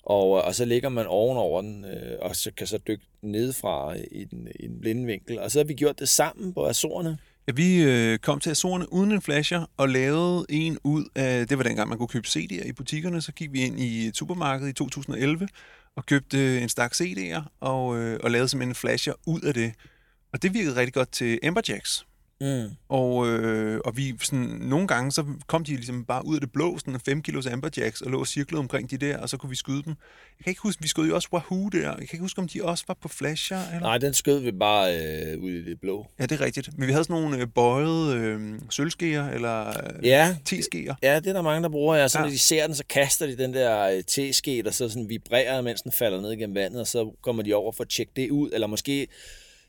Og, 0.04 0.38
øh, 0.38 0.46
og 0.46 0.56
så 0.56 0.66
ligger 0.66 0.90
man 0.90 1.06
ovenover 1.08 1.62
den, 1.62 1.86
øh, 1.86 2.18
og 2.22 2.36
så 2.36 2.52
kan 2.58 2.68
så 2.68 2.78
dykke 2.78 3.06
nedefra 3.22 3.96
i 4.12 4.24
den, 4.24 4.48
i 4.60 4.68
den 4.68 4.80
blinde 4.80 5.06
vinkel. 5.06 5.40
Og 5.40 5.52
så 5.52 5.60
har 5.60 5.64
vi 5.64 5.74
gjort 5.74 6.00
det 6.00 6.10
sammen 6.10 6.54
på 6.54 6.66
Azorerne. 6.66 7.18
Ja, 7.48 7.54
vi 7.54 7.84
øh, 7.84 8.20
kom 8.20 8.40
til 8.40 8.50
Azorerne 8.50 8.94
uden 8.94 9.12
en 9.12 9.22
flasher 9.22 9.72
og 9.78 9.90
lavede 9.90 10.46
en 10.50 10.78
ud 10.84 11.06
af, 11.16 11.48
det 11.48 11.58
var 11.58 11.64
dengang 11.64 11.90
man 11.90 11.98
kunne 11.98 12.08
købe 12.08 12.28
CD'er 12.28 12.68
i 12.68 12.72
butikkerne, 12.72 13.22
så 13.22 13.32
gik 13.32 13.54
vi 13.54 13.62
ind 13.62 13.80
i 13.80 14.12
supermarkedet 14.14 14.70
i 14.70 14.74
2011 14.74 15.48
og 15.96 16.06
købte 16.06 16.38
øh, 16.38 16.64
en 16.64 16.70
stak 16.70 16.94
CD'er 16.94 17.42
og, 17.60 17.98
øh, 17.98 18.20
og 18.24 18.32
lavede 18.32 18.50
simpelthen 18.50 18.72
en 18.72 18.76
flasher 18.76 19.14
ud 19.28 19.42
af 19.42 19.54
det. 19.54 19.74
Og 20.34 20.42
det 20.42 20.54
virkede 20.54 20.76
rigtig 20.76 20.94
godt 20.94 21.12
til 21.12 21.40
Amberjacks. 21.44 22.06
Mm. 22.42 22.70
Og, 22.90 23.28
øh, 23.28 23.82
og 23.86 23.98
vi 23.98 24.16
sådan, 24.22 24.46
nogle 24.62 24.88
gange, 24.88 25.12
så 25.12 25.26
kom 25.48 25.64
de 25.64 25.72
ligesom 25.72 26.06
bare 26.06 26.26
ud 26.26 26.36
af 26.36 26.42
det 26.42 26.52
blå, 26.52 26.78
sådan 26.78 27.00
5 27.00 27.22
kilos 27.22 27.46
amberjacks, 27.46 28.02
og 28.02 28.12
lå 28.12 28.20
og 28.20 28.28
cirklede 28.28 28.60
omkring 28.60 28.92
de 28.92 28.98
der, 28.98 29.18
og 29.18 29.30
så 29.30 29.38
kunne 29.38 29.50
vi 29.50 29.56
skyde 29.56 29.84
dem. 29.84 29.96
Jeg 30.40 30.44
kan 30.44 30.52
ikke 30.52 30.62
huske, 30.62 30.82
vi 30.82 30.88
skød 30.88 31.08
jo 31.08 31.16
også 31.16 31.30
Wahoo 31.34 31.70
der. 31.70 31.80
Jeg 31.80 31.96
kan 31.96 32.02
ikke 32.02 32.20
huske, 32.20 32.40
om 32.40 32.48
de 32.48 32.64
også 32.64 32.84
var 32.88 32.98
på 33.02 33.08
flasher, 33.08 33.58
eller? 33.68 33.80
Nej, 33.80 33.98
den 33.98 34.14
skød 34.14 34.40
vi 34.40 34.52
bare 34.52 34.98
øh, 34.98 35.44
ud 35.44 35.52
i 35.52 35.66
det 35.66 35.82
blå. 35.82 36.08
Ja, 36.20 36.26
det 36.26 36.32
er 36.32 36.46
rigtigt. 36.46 36.78
Men 36.78 36.88
vi 36.88 36.92
havde 36.92 37.04
sådan 37.04 37.22
nogle 37.22 37.38
øh, 37.38 37.48
bøjede 37.56 38.16
øh, 38.16 38.60
sølvskeer, 38.70 39.30
eller 39.30 39.68
øh, 39.68 40.06
ja, 40.06 40.36
teskeer. 40.46 40.96
Ja, 41.04 41.16
det 41.16 41.28
er 41.28 41.34
der 41.34 41.42
mange, 41.42 41.64
der 41.64 41.70
bruger. 41.70 41.96
Ja. 41.96 42.08
Så 42.08 42.20
ja. 42.20 42.24
når 42.24 42.32
de 42.32 42.40
ser 42.40 42.66
den, 42.68 42.76
så 42.76 42.84
kaster 42.90 43.26
de 43.26 43.38
den 43.38 43.54
der 43.54 43.82
øh, 43.82 44.04
teske, 44.08 44.64
der 44.64 44.72
så 44.72 44.90
sådan 44.90 45.10
vibrerer, 45.10 45.62
mens 45.62 45.82
den 45.82 45.92
falder 45.92 46.22
ned 46.22 46.36
gennem 46.36 46.56
vandet, 46.56 46.82
og 46.82 46.88
så 46.88 47.12
kommer 47.22 47.44
de 47.44 47.54
over 47.54 47.72
for 47.72 47.84
at 47.84 47.90
tjekke 47.90 48.12
det 48.16 48.30
ud, 48.30 48.50
eller 48.54 48.68
måske 48.68 49.08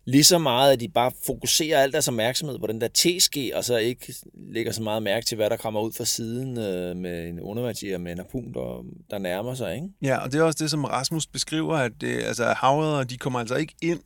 lige 0.05 0.25
så 0.25 0.39
meget, 0.39 0.73
at 0.73 0.81
de 0.81 0.89
bare 0.89 1.13
fokuserer 1.27 1.83
al 1.83 1.93
deres 1.93 2.09
opmærksomhed 2.09 2.59
på 2.59 2.67
den 2.67 2.81
der 2.81 2.89
TSG, 2.89 3.37
og 3.55 3.65
så 3.65 3.77
ikke 3.77 4.15
lægger 4.35 4.73
så 4.73 4.83
meget 4.83 5.03
mærke 5.03 5.27
til, 5.27 5.37
hvad 5.37 5.51
der 5.51 5.57
kommer 5.57 5.81
ud 5.81 5.93
fra 5.93 6.05
siden 6.05 6.59
øh, 6.59 6.97
med 6.97 7.29
en 7.29 7.41
undervandsjæger 7.41 7.99
med 7.99 8.13
en 8.13 8.19
harpun, 8.19 8.53
der, 8.55 8.85
der 9.11 9.19
nærmer 9.19 9.55
sig. 9.55 9.75
Ikke? 9.75 9.89
Ja, 10.03 10.17
og 10.17 10.33
det 10.33 10.41
er 10.41 10.45
også 10.45 10.59
det, 10.63 10.71
som 10.71 10.85
Rasmus 10.85 11.27
beskriver, 11.27 11.77
at 11.77 11.93
det, 12.01 12.23
altså, 12.23 12.45
havredder, 12.45 13.05
de 13.05 13.19
kommer 13.19 13.41
altså 13.41 13.55
ikke 13.55 13.75
ind 13.83 14.01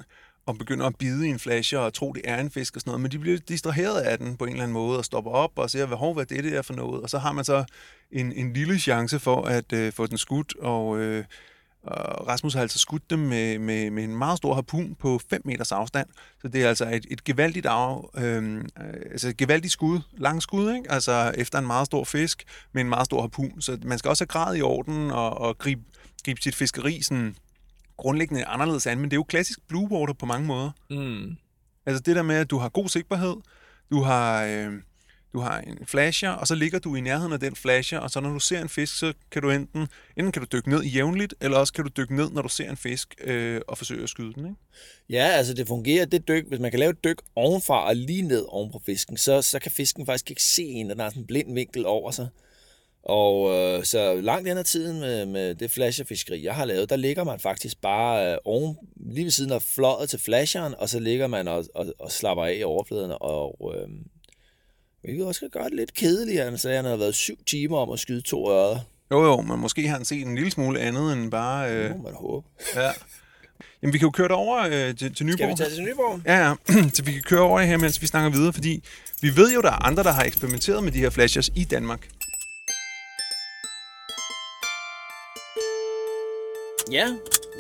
og 0.47 0.59
begynder 0.59 0.87
at 0.87 0.97
bide 0.97 1.27
i 1.27 1.31
en 1.31 1.39
flasher 1.39 1.79
og 1.79 1.95
tro, 1.95 2.13
det 2.13 2.23
er 2.25 2.41
en 2.41 2.51
fisk 2.51 2.77
og 2.77 2.81
sådan 2.81 2.91
noget, 2.91 3.01
men 3.01 3.11
de 3.11 3.19
bliver 3.19 3.39
distraheret 3.39 4.01
af 4.01 4.19
den 4.19 4.37
på 4.37 4.45
en 4.45 4.51
eller 4.51 4.63
anden 4.63 4.73
måde 4.73 4.99
og 4.99 5.05
stopper 5.05 5.31
op 5.31 5.51
og 5.57 5.71
ser, 5.71 5.87
hvad, 5.87 5.97
hov, 5.97 6.15
hvad 6.15 6.27
det 6.27 6.57
er 6.57 6.63
for 6.63 6.75
noget, 6.75 7.03
og 7.03 7.11
så 7.11 7.19
har 7.19 7.33
man 7.33 7.45
så 7.45 7.65
en, 8.13 8.33
en 8.33 8.53
lille 8.53 8.79
chance 8.79 9.19
for 9.19 9.43
at 9.43 9.73
øh, 9.73 9.93
få 9.93 10.07
den 10.07 10.19
skudt, 10.19 10.57
og 10.59 10.99
øh, 10.99 11.25
og 11.87 12.29
Rasmus 12.29 12.55
har 12.55 12.61
altså 12.61 12.79
skudt 12.79 13.11
dem 13.11 13.19
med, 13.19 13.59
med, 13.59 13.91
med 13.91 14.05
en 14.05 14.17
meget 14.17 14.37
stor 14.37 14.55
harpun 14.55 14.95
på 14.95 15.21
5 15.31 15.43
meters 15.45 15.73
afstand. 15.73 16.09
Så 16.43 16.49
det 16.49 16.63
er 16.63 16.69
altså 16.69 16.85
et, 16.85 17.07
et 17.11 17.25
gevaldigt, 17.25 17.67
af, 17.67 17.99
øh, 18.19 18.65
altså 19.11 19.29
et 19.29 19.37
gevaldigt 19.37 19.73
skud, 19.73 20.01
lang 20.13 20.43
skud, 20.43 20.73
ikke? 20.75 20.91
altså 20.91 21.33
efter 21.37 21.59
en 21.59 21.67
meget 21.67 21.87
stor 21.87 22.05
fisk 22.05 22.45
med 22.73 22.83
en 22.83 22.89
meget 22.89 23.05
stor 23.05 23.21
harpun. 23.21 23.61
Så 23.61 23.79
man 23.83 23.99
skal 23.99 24.09
også 24.09 24.23
have 24.23 24.45
grad 24.45 24.57
i 24.57 24.63
orden 24.63 25.11
og, 25.11 25.39
og 25.39 25.59
gribe, 25.59 25.83
gribe 26.25 26.43
sit 26.43 26.55
fiskeri 26.55 27.03
sådan 27.03 27.37
grundlæggende 27.97 28.45
anderledes 28.45 28.87
an. 28.87 28.99
Men 28.99 29.05
det 29.05 29.13
er 29.13 29.19
jo 29.19 29.25
klassisk 29.25 29.59
blue 29.69 29.91
water 29.91 30.15
på 30.15 30.27
mange 30.27 30.47
måder. 30.47 30.71
Mm. 30.91 31.37
Altså 31.87 32.03
det 32.03 32.17
der 32.17 32.23
med, 32.23 32.37
at 32.37 32.51
du 32.51 32.59
har 32.59 32.69
god 32.69 32.89
sigtbarhed, 32.89 33.37
du 33.91 34.03
har... 34.03 34.45
Øh, 34.45 34.73
du 35.35 35.41
har 35.41 35.61
en 35.61 35.87
flasher, 35.87 36.31
og 36.31 36.47
så 36.47 36.55
ligger 36.55 36.79
du 36.79 36.95
i 36.95 37.01
nærheden 37.01 37.33
af 37.33 37.41
den 37.41 37.57
flasher, 37.57 37.99
og 37.99 38.11
så 38.11 38.21
når 38.21 38.33
du 38.33 38.41
ser 38.41 38.63
en 38.63 38.69
fisk, 38.69 38.99
så 38.99 39.13
kan 39.31 39.43
du 39.43 39.51
enten, 39.51 39.89
enten 40.17 40.33
kan 40.33 40.43
du 40.43 40.49
dykke 40.53 40.71
ned 40.71 40.83
jævnligt, 40.83 41.35
eller 41.41 41.59
også 41.59 41.73
kan 41.73 41.85
du 41.85 41.91
dykke 41.97 42.17
ned, 42.17 42.31
når 42.31 42.43
du 42.43 42.49
ser 42.49 42.71
en 42.71 42.77
fisk, 42.77 43.15
øh, 43.21 43.61
og 43.69 43.79
forsøge 43.79 44.03
at 44.03 44.09
skyde 44.09 44.33
den, 44.35 44.45
ikke? 44.45 44.57
Ja, 45.11 45.27
altså 45.27 45.55
det 45.55 45.69
fungerer, 45.69 46.05
det 46.05 46.29
dyk, 46.29 46.49
hvis 46.49 46.61
man 46.61 46.71
kan 46.71 46.81
lave 46.81 46.91
et 46.91 47.05
dyk 47.05 47.23
ovenfra 47.37 47.87
og 47.87 47.97
lige 47.97 48.23
ned 48.23 48.45
oven 48.49 48.73
på 48.73 48.81
fisken, 48.87 49.17
så, 49.17 49.43
så 49.43 49.59
kan 49.59 49.71
fisken 49.71 50.07
faktisk 50.07 50.31
ikke 50.31 50.43
se 50.43 50.63
en, 50.63 50.91
der 50.91 51.03
har 51.03 51.11
sådan 51.11 51.23
en 51.23 51.27
blind 51.27 51.55
vinkel 51.55 51.87
over 51.87 52.11
sig. 52.11 52.29
Og 53.03 53.51
øh, 53.51 53.85
så 53.85 54.21
langt 54.21 54.49
ind 54.49 54.59
ad 54.59 54.65
tiden 54.65 55.01
med, 55.01 55.27
med 55.27 55.55
det 55.55 55.71
flasherfiskeri, 55.71 56.45
jeg 56.45 56.55
har 56.55 56.65
lavet, 56.65 56.91
der 56.91 56.97
ligger 56.97 57.25
man 57.25 57.41
faktisk 57.41 57.81
bare 57.81 58.33
øh, 58.33 58.39
oven, 58.45 58.77
lige 58.97 59.25
ved 59.25 59.31
siden 59.31 59.53
af 59.53 59.63
fløjet 59.63 60.11
til 60.11 60.19
flasheren, 60.19 60.75
og 60.79 60.89
så 60.89 60.99
ligger 60.99 61.27
man 61.27 61.49
og, 61.49 61.65
og, 61.75 61.87
og 61.99 62.13
slapper 62.13 62.45
af 62.45 62.57
i 62.59 62.63
overfladen, 62.63 63.13
og 63.21 63.75
øh, 63.77 63.89
Hvilket 65.05 65.27
også 65.27 65.41
kan 65.41 65.51
gøre 65.51 65.65
det 65.65 65.75
lidt 65.75 65.95
kedeligere, 65.95 66.59
så 66.59 66.71
han 66.71 66.85
har 66.85 66.97
været 66.97 67.15
syv 67.15 67.39
timer 67.47 67.79
om 67.79 67.91
at 67.91 67.99
skyde 67.99 68.21
to 68.21 68.51
ørder. 68.51 68.79
Jo, 69.11 69.25
jo, 69.25 69.41
men 69.41 69.61
måske 69.61 69.89
har 69.89 69.97
han 69.97 70.05
set 70.05 70.27
en 70.27 70.35
lille 70.35 70.51
smule 70.51 70.81
andet 70.81 71.13
end 71.13 71.31
bare... 71.31 71.73
Øh... 71.73 71.89
Det 71.89 71.97
må 71.97 72.03
man 72.03 72.15
håbe. 72.15 72.47
Ja. 72.77 72.91
Jamen, 73.83 73.93
vi 73.93 73.99
kan 73.99 74.07
jo 74.07 74.11
køre 74.11 74.29
det 74.29 74.37
over 74.37 74.59
øh, 74.59 74.97
til, 74.97 75.15
til 75.15 75.27
Nyborg. 75.27 75.39
Skal 75.39 75.49
vi 75.49 75.55
tage 75.55 75.71
til 75.71 75.85
Nyborg? 75.85 76.21
Ja, 76.27 76.49
ja. 76.49 76.55
så 76.95 77.03
vi 77.03 77.13
kan 77.13 77.23
køre 77.23 77.41
over 77.41 77.61
her, 77.61 77.77
mens 77.77 78.03
vi 78.03 78.07
snakker 78.07 78.31
videre, 78.31 78.53
fordi 78.53 78.85
vi 79.21 79.37
ved 79.37 79.55
jo, 79.55 79.61
der 79.61 79.71
er 79.71 79.87
andre, 79.87 80.03
der 80.03 80.13
har 80.13 80.25
eksperimenteret 80.25 80.85
med 80.85 80.93
de 80.93 80.99
her 80.99 81.11
flashers 81.11 81.51
i 81.55 81.65
Danmark. 81.65 82.09
Ja, 86.93 87.09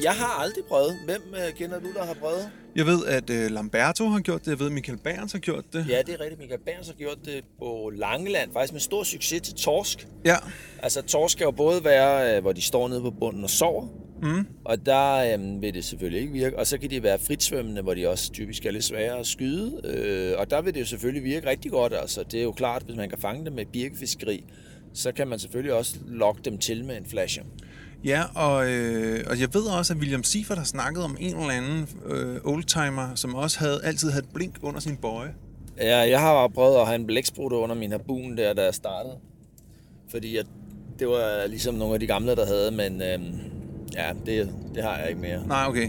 jeg 0.02 0.12
har 0.12 0.42
aldrig 0.42 0.64
prøvet. 0.64 0.98
Hvem 1.04 1.22
øh, 1.34 1.54
kender 1.54 1.80
du, 1.80 1.92
der 1.92 2.04
har 2.04 2.14
prøvet? 2.14 2.50
Jeg 2.76 2.86
ved, 2.86 3.06
at 3.06 3.30
øh, 3.30 3.50
Lamberto 3.50 4.08
har 4.08 4.20
gjort 4.20 4.44
det. 4.44 4.50
Jeg 4.50 4.58
ved, 4.58 4.66
at 4.66 4.72
Michael 4.72 4.98
Berns 4.98 5.32
har 5.32 5.38
gjort 5.38 5.64
det. 5.72 5.86
Ja, 5.88 6.02
det 6.06 6.14
er 6.14 6.20
rigtigt. 6.20 6.40
Michael 6.40 6.60
Berns 6.60 6.86
har 6.86 6.94
gjort 6.94 7.18
det 7.24 7.44
på 7.58 7.92
Langeland. 7.94 8.52
Faktisk 8.52 8.72
med 8.72 8.80
stor 8.80 9.02
succes 9.02 9.42
til 9.42 9.54
torsk. 9.54 10.08
Ja. 10.24 10.36
Altså, 10.82 11.02
torsk 11.02 11.38
kan 11.38 11.44
jo 11.44 11.50
både 11.50 11.84
være, 11.84 12.36
øh, 12.36 12.42
hvor 12.42 12.52
de 12.52 12.62
står 12.62 12.88
nede 12.88 13.00
på 13.00 13.10
bunden 13.10 13.44
og 13.44 13.50
sover. 13.50 13.88
Mm. 14.22 14.46
Og 14.64 14.86
der 14.86 15.34
øhm, 15.34 15.62
vil 15.62 15.74
det 15.74 15.84
selvfølgelig 15.84 16.20
ikke 16.20 16.32
virke. 16.32 16.58
Og 16.58 16.66
så 16.66 16.78
kan 16.78 16.90
de 16.90 17.02
være 17.02 17.18
fritsvømmende, 17.18 17.82
hvor 17.82 17.94
de 17.94 18.08
også 18.08 18.32
typisk 18.32 18.66
er 18.66 18.70
lidt 18.70 18.84
svære 18.84 19.18
at 19.18 19.26
skyde. 19.26 19.80
Øh, 19.84 20.38
og 20.38 20.50
der 20.50 20.62
vil 20.62 20.74
det 20.74 20.80
jo 20.80 20.86
selvfølgelig 20.86 21.24
virke 21.24 21.48
rigtig 21.48 21.70
godt. 21.70 21.92
Altså, 21.94 22.22
det 22.22 22.38
er 22.38 22.44
jo 22.44 22.52
klart, 22.52 22.82
hvis 22.82 22.96
man 22.96 23.08
kan 23.08 23.18
fange 23.18 23.44
dem 23.44 23.52
med 23.52 23.66
birkefiskeri, 23.66 24.44
så 24.94 25.12
kan 25.12 25.28
man 25.28 25.38
selvfølgelig 25.38 25.72
også 25.72 25.96
lokke 26.06 26.40
dem 26.44 26.58
til 26.58 26.84
med 26.84 26.96
en 26.96 27.06
flasher. 27.06 27.44
Ja, 28.04 28.22
og, 28.34 28.70
øh, 28.70 29.24
og 29.30 29.40
jeg 29.40 29.54
ved 29.54 29.62
også, 29.62 29.92
at 29.92 29.98
William 29.98 30.22
Seifert 30.22 30.58
har 30.58 30.64
snakket 30.64 31.04
om 31.04 31.16
en 31.20 31.36
eller 31.36 31.50
anden 31.50 31.88
øh, 32.06 32.36
oldtimer, 32.44 33.14
som 33.14 33.34
også 33.34 33.58
havde, 33.58 33.80
altid 33.84 34.10
havde 34.10 34.24
et 34.24 34.34
blink 34.34 34.54
under 34.62 34.80
sin 34.80 34.96
bøje. 34.96 35.34
Ja, 35.76 35.98
jeg 35.98 36.20
har 36.20 36.48
prøvet 36.48 36.76
at 36.76 36.86
have 36.86 36.94
en 36.94 37.06
blæksprutte 37.06 37.56
under 37.56 37.76
min 37.76 37.90
harbun 37.90 38.36
der, 38.36 38.52
da 38.52 38.64
jeg 38.64 38.74
startede. 38.74 39.14
Fordi 40.10 40.36
jeg, 40.36 40.44
det 40.98 41.08
var 41.08 41.46
ligesom 41.46 41.74
nogle 41.74 41.94
af 41.94 42.00
de 42.00 42.06
gamle, 42.06 42.36
der 42.36 42.46
havde, 42.46 42.70
men 42.70 43.02
øhm, 43.02 43.34
ja, 43.94 44.12
det, 44.26 44.50
det 44.74 44.82
har 44.82 44.98
jeg 44.98 45.08
ikke 45.08 45.20
mere. 45.20 45.46
Nej, 45.46 45.64
okay. 45.68 45.88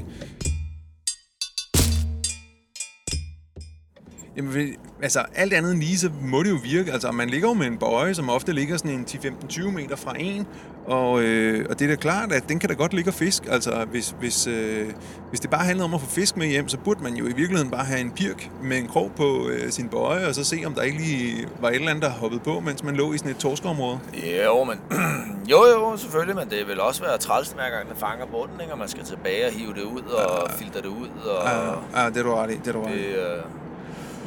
Jamen, 4.37 4.75
altså 5.01 5.19
alt 5.35 5.53
andet 5.53 5.71
end 5.71 5.79
lige, 5.79 5.97
så 5.97 6.09
må 6.21 6.43
det 6.43 6.49
jo 6.49 6.57
virke. 6.63 6.91
Altså, 6.91 7.11
man 7.11 7.29
ligger 7.29 7.47
jo 7.47 7.53
med 7.53 7.67
en 7.67 7.77
bøje, 7.77 8.13
som 8.13 8.29
ofte 8.29 8.53
ligger 8.53 8.77
sådan 8.77 8.91
en 8.91 9.05
10-15-20 9.09 9.71
meter 9.71 9.95
fra 9.95 10.13
en, 10.19 10.47
og, 10.87 11.21
øh, 11.23 11.65
og 11.69 11.79
det 11.79 11.85
er 11.85 11.89
da 11.89 11.95
klart, 11.95 12.31
at 12.31 12.49
den 12.49 12.59
kan 12.59 12.69
da 12.69 12.75
godt 12.75 12.93
ligge 12.93 13.09
og 13.09 13.13
fisk. 13.13 13.43
Altså, 13.49 13.85
hvis, 13.91 14.15
hvis, 14.19 14.47
øh, 14.47 14.87
hvis 15.29 15.39
det 15.39 15.49
bare 15.49 15.65
handlede 15.65 15.85
om 15.85 15.93
at 15.93 16.01
få 16.01 16.07
fisk 16.09 16.37
med 16.37 16.47
hjem, 16.47 16.67
så 16.69 16.77
burde 16.77 17.03
man 17.03 17.13
jo 17.13 17.25
i 17.25 17.33
virkeligheden 17.35 17.71
bare 17.71 17.85
have 17.85 17.99
en 17.99 18.11
pirk 18.11 18.49
med 18.63 18.77
en 18.77 18.87
krog 18.87 19.11
på 19.15 19.49
øh, 19.49 19.71
sin 19.71 19.89
bøje, 19.89 20.27
og 20.27 20.35
så 20.35 20.43
se, 20.43 20.63
om 20.65 20.73
der 20.73 20.81
ikke 20.81 20.97
lige 20.97 21.47
var 21.61 21.69
et 21.69 21.75
eller 21.75 21.89
andet, 21.89 22.03
der 22.03 22.09
hoppede 22.09 22.41
på, 22.43 22.59
mens 22.59 22.83
man 22.83 22.95
lå 22.95 23.13
i 23.13 23.17
sådan 23.17 23.31
et 23.31 23.37
torskeområde. 23.37 23.99
Jo, 24.45 24.63
men, 24.63 24.79
jo, 25.51 25.65
jo, 25.65 25.97
selvfølgelig, 25.97 26.35
men 26.35 26.49
det 26.49 26.67
vil 26.67 26.79
også 26.79 27.03
være 27.03 27.17
træls, 27.17 27.49
hver 27.51 27.69
gang 27.69 27.89
den 27.89 27.97
fanger 27.97 28.25
bunden, 28.25 28.61
ikke? 28.61 28.73
og 28.73 28.79
man 28.79 28.87
skal 28.87 29.03
tilbage 29.03 29.45
og 29.47 29.51
hive 29.53 29.73
det 29.73 29.83
ud 29.83 30.01
og 30.01 30.51
filtre 30.51 30.81
det 30.81 30.87
ud. 30.87 31.07
Og, 31.25 31.45
Ja, 31.45 32.01
ja, 32.03 32.09
det 32.09 32.17
er 32.17 32.23
du 32.23 32.33
ret 32.35 32.51
i. 32.51 32.55
Det 32.55 32.67
er 32.67 32.71
du 32.71 32.81
ret 32.81 32.95
i. 32.95 32.97
det, 32.97 33.05
øh, 33.05 33.43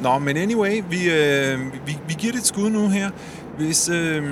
Nå, 0.01 0.19
men 0.19 0.37
anyway, 0.37 0.83
vi, 0.89 1.11
øh, 1.11 1.59
vi, 1.85 1.97
vi 2.07 2.15
giver 2.17 2.33
det 2.33 2.39
et 2.39 2.47
skud 2.47 2.69
nu 2.69 2.89
her. 2.89 3.09
Hvis, 3.57 3.89
øh, 3.89 4.23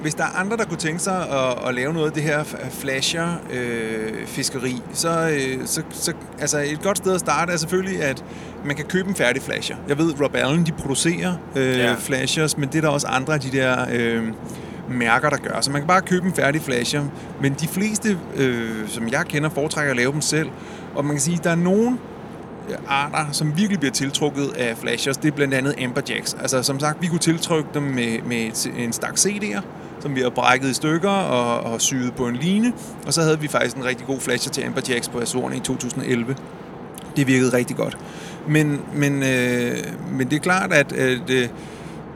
hvis 0.00 0.14
der 0.14 0.24
er 0.24 0.38
andre, 0.38 0.56
der 0.56 0.64
kunne 0.64 0.78
tænke 0.78 0.98
sig 0.98 1.30
at, 1.30 1.68
at 1.68 1.74
lave 1.74 1.92
noget 1.92 2.06
af 2.06 2.12
det 2.12 2.22
her 2.22 2.44
flasher-fiskeri, 2.70 4.82
så, 4.92 5.28
øh, 5.28 5.66
så, 5.66 5.82
så 5.90 6.12
altså 6.38 6.58
et 6.58 6.82
godt 6.82 6.98
sted 6.98 7.14
at 7.14 7.20
starte 7.20 7.52
er 7.52 7.56
selvfølgelig, 7.56 8.02
at 8.02 8.24
man 8.64 8.76
kan 8.76 8.84
købe 8.84 9.08
en 9.08 9.14
færdig 9.14 9.42
flasher. 9.42 9.76
Jeg 9.88 9.98
ved, 9.98 10.20
Rob 10.20 10.34
Allen, 10.34 10.66
de 10.66 10.72
producerer 10.72 11.34
øh, 11.56 11.78
ja. 11.78 11.94
flashers, 11.98 12.58
men 12.58 12.68
det 12.68 12.76
er 12.76 12.80
der 12.80 12.88
også 12.88 13.06
andre 13.06 13.34
af 13.34 13.40
de 13.40 13.52
der 13.52 13.86
øh, 13.92 14.22
mærker, 14.90 15.30
der 15.30 15.36
gør. 15.36 15.60
Så 15.60 15.70
man 15.70 15.80
kan 15.80 15.88
bare 15.88 16.02
købe 16.02 16.26
en 16.26 16.34
færdig 16.34 16.62
flasher. 16.62 17.04
Men 17.40 17.54
de 17.60 17.68
fleste, 17.68 18.18
øh, 18.36 18.88
som 18.88 19.08
jeg 19.08 19.24
kender, 19.28 19.50
foretrækker 19.50 19.90
at 19.90 19.96
lave 19.96 20.12
dem 20.12 20.20
selv. 20.20 20.48
Og 20.94 21.04
man 21.04 21.14
kan 21.14 21.20
sige, 21.20 21.36
at 21.38 21.44
der 21.44 21.50
er 21.50 21.54
nogen 21.54 21.98
arter, 22.88 23.32
som 23.32 23.56
virkelig 23.56 23.78
bliver 23.78 23.92
tiltrukket 23.92 24.52
af 24.56 24.76
flashers, 24.76 25.16
det 25.16 25.28
er 25.28 25.32
blandt 25.32 25.54
andet 25.54 25.74
amberjacks. 25.84 26.34
Altså 26.34 26.62
som 26.62 26.80
sagt, 26.80 27.02
vi 27.02 27.06
kunne 27.06 27.18
tiltrykke 27.18 27.68
dem 27.74 27.82
med, 27.82 28.22
med 28.22 28.66
en 28.78 28.92
stak 28.92 29.14
CD'er, 29.18 29.60
som 30.00 30.14
vi 30.14 30.20
har 30.20 30.30
brækket 30.30 30.68
i 30.68 30.74
stykker 30.74 31.10
og, 31.10 31.72
og 31.72 31.80
syet 31.80 32.14
på 32.14 32.26
en 32.26 32.36
line. 32.36 32.72
Og 33.06 33.12
så 33.12 33.22
havde 33.22 33.40
vi 33.40 33.48
faktisk 33.48 33.76
en 33.76 33.84
rigtig 33.84 34.06
god 34.06 34.20
flasher 34.20 34.52
til 34.52 34.62
amberjacks 34.62 35.08
på 35.08 35.20
Azorerne 35.20 35.56
i 35.56 35.60
2011. 35.60 36.36
Det 37.16 37.26
virkede 37.26 37.52
rigtig 37.52 37.76
godt. 37.76 37.98
Men, 38.48 38.80
men, 38.94 39.22
øh, 39.22 39.76
men 40.12 40.30
det 40.30 40.36
er 40.36 40.40
klart, 40.40 40.72
at, 40.72 40.92
øh, 40.96 41.20
det, 41.28 41.50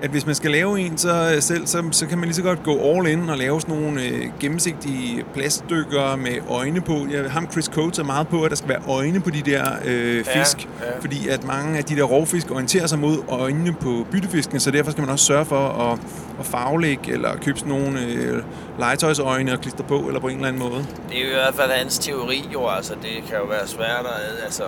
at 0.03 0.11
hvis 0.11 0.27
man 0.27 0.35
skal 0.35 0.51
lave 0.51 0.81
en 0.81 0.99
så 0.99 1.33
øh, 1.35 1.43
selv, 1.43 1.67
så, 1.67 1.83
så 1.91 2.07
kan 2.07 2.19
man 2.19 2.27
lige 2.27 2.35
så 2.35 2.43
godt 2.43 2.63
gå 2.63 2.79
all 2.79 3.07
in 3.09 3.29
og 3.31 3.37
lave 3.39 3.61
sådan 3.61 3.75
nogle 3.77 4.03
øh, 4.03 4.25
gennemsigtige 4.41 5.25
plaststykker 5.35 6.17
med 6.17 6.33
øjne 6.49 6.81
på. 6.81 7.07
Jeg, 7.11 7.31
ham 7.31 7.51
Chris 7.51 7.65
Coates 7.65 7.99
er 7.99 8.05
meget 8.05 8.29
på, 8.29 8.43
at 8.43 8.51
der 8.51 8.57
skal 8.57 8.69
være 8.69 8.83
øjne 8.89 9.21
på 9.21 9.31
de 9.31 9.43
der 9.43 9.65
øh, 9.85 10.25
fisk, 10.25 10.69
Ja, 10.81 10.87
ja. 10.87 10.99
fordi 11.01 11.29
at 11.29 11.45
mange 11.45 11.79
af 11.79 11.85
de 11.85 11.97
der 11.97 12.03
rovfisk 12.03 12.51
orienterer 12.51 12.87
sig 12.87 12.99
mod 12.99 13.19
øjnene 13.29 13.73
på 13.73 14.07
byttefiskene, 14.11 14.61
så 14.61 14.71
derfor 14.71 14.91
skal 14.91 15.03
man 15.03 15.11
også 15.11 15.25
sørge 15.25 15.45
for 15.45 15.69
at, 15.69 15.99
at 16.41 16.47
farvelægge 16.47 17.13
eller 17.13 17.37
købe 17.37 17.59
sådan 17.59 17.73
nogle 17.73 18.01
øh, 18.07 18.43
legetøjsøjne 18.79 19.53
og 19.53 19.61
klistre 19.61 19.85
på, 19.85 19.99
eller 19.99 20.21
på 20.21 20.29
en 20.29 20.35
eller 20.37 20.49
anden 20.49 20.63
måde. 20.63 20.87
det 21.11 21.19
er 21.19 21.23
jo 21.25 21.29
i 21.31 21.35
hvert 21.35 21.55
fald 21.55 21.71
hans 21.71 21.99
teori, 21.99 22.49
jo, 22.53 22.69
altså 22.69 22.95
det 23.03 23.11
kan 23.29 23.37
jo 23.39 23.45
være 23.45 23.67
svært 23.67 24.07
at, 24.07 24.45
altså, 24.45 24.63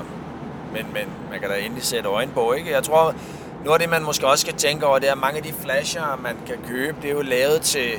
men, 0.72 0.82
men 0.94 1.02
man 1.30 1.40
kan 1.40 1.48
da 1.48 1.54
endelig 1.64 1.84
sætte 1.84 2.08
øjne 2.08 2.30
på, 2.34 2.52
ikke? 2.52 2.70
Jeg 2.72 2.82
tror, 2.82 3.14
noget 3.64 3.74
af 3.74 3.80
det, 3.80 3.88
man 3.90 4.02
måske 4.02 4.26
også 4.26 4.42
skal 4.42 4.54
tænke 4.54 4.86
over, 4.86 4.98
det 4.98 5.08
er, 5.08 5.12
at 5.12 5.18
mange 5.18 5.36
af 5.36 5.42
de 5.42 5.52
flasher, 5.62 6.18
man 6.22 6.36
kan 6.46 6.56
købe, 6.68 6.96
det 7.02 7.10
er 7.10 7.14
jo 7.14 7.22
lavet 7.22 7.62
til 7.62 7.90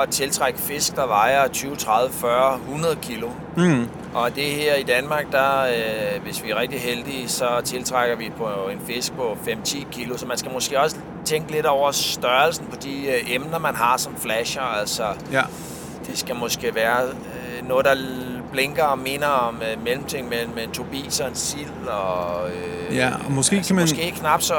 at 0.00 0.08
tiltrække 0.10 0.58
fisk, 0.58 0.96
der 0.96 1.06
vejer 1.06 1.48
20, 1.48 1.76
30, 1.76 2.12
40, 2.12 2.54
100 2.54 2.96
kilo. 3.02 3.28
Mm. 3.56 3.88
Og 4.14 4.36
det 4.36 4.44
her 4.44 4.74
i 4.74 4.82
Danmark, 4.82 5.32
der, 5.32 5.62
øh, 5.62 6.22
hvis 6.22 6.44
vi 6.44 6.50
er 6.50 6.60
rigtig 6.60 6.80
heldige, 6.80 7.28
så 7.28 7.60
tiltrækker 7.64 8.16
vi 8.16 8.32
på 8.38 8.46
en 8.72 8.80
fisk 8.86 9.12
på 9.12 9.36
5-10 9.46 9.86
kilo. 9.92 10.16
Så 10.16 10.26
man 10.26 10.36
skal 10.38 10.52
måske 10.52 10.80
også 10.80 10.96
tænke 11.24 11.52
lidt 11.52 11.66
over 11.66 11.90
størrelsen 11.92 12.66
på 12.66 12.76
de 12.76 13.06
øh, 13.06 13.34
emner, 13.34 13.58
man 13.58 13.74
har 13.74 13.96
som 13.96 14.16
flasher. 14.16 14.62
Altså, 14.62 15.04
Ja. 15.32 15.42
det 16.06 16.18
skal 16.18 16.36
måske 16.36 16.74
være 16.74 17.02
øh, 17.04 17.12
noget, 17.68 17.84
der 17.84 17.94
blinker 18.52 18.82
og 18.84 18.98
minder 18.98 19.26
om 19.28 19.54
øh, 19.54 19.84
mellemting 19.84 20.28
mellem 20.28 20.58
en 20.58 20.70
tobis 20.70 21.20
og 21.20 21.28
en 21.28 21.34
sild. 21.34 21.86
Og, 21.88 22.48
øh, 22.50 22.96
Ja, 22.96 23.10
og 23.26 23.32
måske 23.32 23.62
kan 23.62 23.76
man- 23.76 23.82
Måske 23.82 24.14
knap 24.16 24.42
så... 24.42 24.54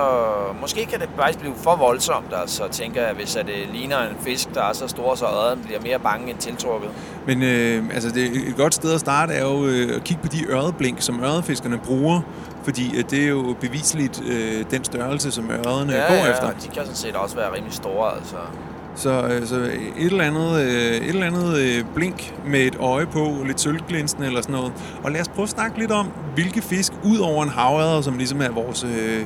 Måske 0.62 0.86
kan 0.86 1.00
det 1.00 1.10
faktisk 1.16 1.40
blive 1.40 1.54
for 1.58 1.76
voldsomt, 1.76 2.34
altså, 2.42 2.68
tænker 2.72 3.02
jeg, 3.06 3.14
hvis 3.16 3.36
at 3.36 3.46
det 3.46 3.56
ligner 3.74 3.98
en 4.02 4.16
fisk, 4.22 4.54
der 4.54 4.64
er 4.64 4.74
så 4.74 4.88
stor, 4.88 5.16
så 5.16 5.26
øjet 5.26 5.60
bliver 5.66 5.82
mere 5.82 6.00
bange 6.00 6.30
end 6.30 6.38
tiltrukket. 6.38 6.90
Men 7.28 7.44
øh, 7.44 7.84
altså 7.94 8.10
det, 8.10 8.24
et 8.48 8.56
godt 8.58 8.74
sted 8.74 8.94
at 8.94 9.00
starte 9.00 9.34
er 9.34 9.44
jo 9.46 9.66
øh, 9.66 9.96
at 9.96 10.04
kigge 10.04 10.22
på 10.24 10.28
de 10.28 10.46
øreblink, 10.50 11.02
som 11.02 11.24
ørefiskerne 11.24 11.78
bruger, 11.78 12.22
fordi 12.64 12.98
øh, 12.98 13.04
det 13.10 13.24
er 13.24 13.28
jo 13.28 13.56
bevisligt 13.62 14.22
øh, 14.28 14.66
den 14.72 14.84
størrelse, 14.84 15.32
som 15.32 15.52
ørerne 15.52 15.94
Ja, 15.94 16.08
går 16.08 16.14
ja, 16.16 16.32
efter. 16.32 16.48
de 16.52 16.68
kan 16.68 16.76
sådan 16.76 16.96
set 16.96 17.16
også 17.16 17.36
være 17.36 17.54
rimelig 17.56 17.74
store, 17.74 18.16
altså. 18.16 18.36
Så, 18.98 19.24
øh, 19.24 19.48
så 19.48 19.56
et 19.56 20.06
eller 20.06 20.24
andet, 20.24 20.62
øh, 20.62 20.96
et 20.96 21.10
eller 21.10 21.26
andet 21.26 21.58
øh, 21.58 21.86
blink 21.96 22.34
med 22.46 22.60
et 22.60 22.76
øje 22.80 23.06
på, 23.06 23.36
lidt 23.46 23.62
sølvglinsende 23.62 24.28
eller 24.28 24.42
sådan 24.42 24.56
noget. 24.56 24.74
Og 25.04 25.12
lad 25.12 25.22
os 25.22 25.28
prøve 25.28 25.44
at 25.44 25.50
snakke 25.50 25.80
lidt 25.80 25.92
om, 25.92 26.08
hvilke 26.34 26.62
fisk, 26.62 26.94
ud 27.04 27.18
over 27.18 27.44
en 27.44 27.50
havørred, 27.50 28.04
som 28.04 28.18
ligesom 28.18 28.42
er 28.42 28.50
vores 28.50 28.84
øh, 28.84 29.26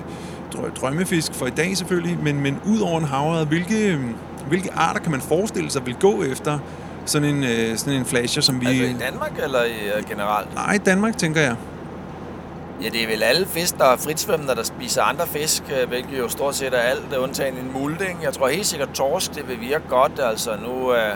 drø- 0.56 0.74
drømmefisk 0.82 1.34
for 1.34 1.46
i 1.48 1.50
dag 1.50 1.78
selvfølgelig, 1.78 2.18
men, 2.24 2.40
men 2.40 2.60
ud 2.66 2.80
over 2.80 3.00
en 3.00 3.06
havørred, 3.06 3.46
hvilke, 3.46 4.00
hvilke 4.48 4.74
arter 4.74 5.00
kan 5.00 5.12
man 5.12 5.22
forestille 5.22 5.72
sig 5.72 5.86
vil 5.86 5.96
gå 5.96 6.24
efter 6.24 6.60
sådan 7.06 7.36
en, 7.36 7.44
øh, 7.44 7.78
sådan 7.78 7.94
en 7.94 8.06
flasher, 8.06 8.42
som 8.42 8.62
vi... 8.62 8.66
Altså 8.66 8.84
i 8.84 8.96
Danmark 9.00 9.32
eller 9.44 9.60
generelt? 10.10 10.56
Nej, 10.56 10.74
i 10.74 10.78
Danmark, 10.78 11.18
tænker 11.18 11.42
jeg. 11.42 11.56
Ja, 12.83 12.89
det 12.89 13.03
er 13.03 13.07
vel 13.07 13.23
alle 13.23 13.47
fisk, 13.47 13.77
der 13.77 13.85
er 13.85 13.97
fritsvømmende, 13.97 14.55
der 14.55 14.63
spiser 14.63 15.01
andre 15.01 15.27
fisk, 15.27 15.63
øh, 15.81 15.89
hvilket 15.89 16.19
jo 16.19 16.29
stort 16.29 16.55
set 16.55 16.73
er 16.73 16.77
alt, 16.77 17.15
undtagen 17.15 17.57
en 17.57 17.71
mulding. 17.73 18.23
Jeg 18.23 18.33
tror 18.33 18.47
helt 18.47 18.65
sikkert, 18.65 18.89
torsk, 18.89 19.35
det 19.35 19.47
vil 19.47 19.61
virke 19.61 19.88
godt. 19.89 20.19
Altså 20.19 20.51
nu 20.65 20.93
øh, 20.93 21.15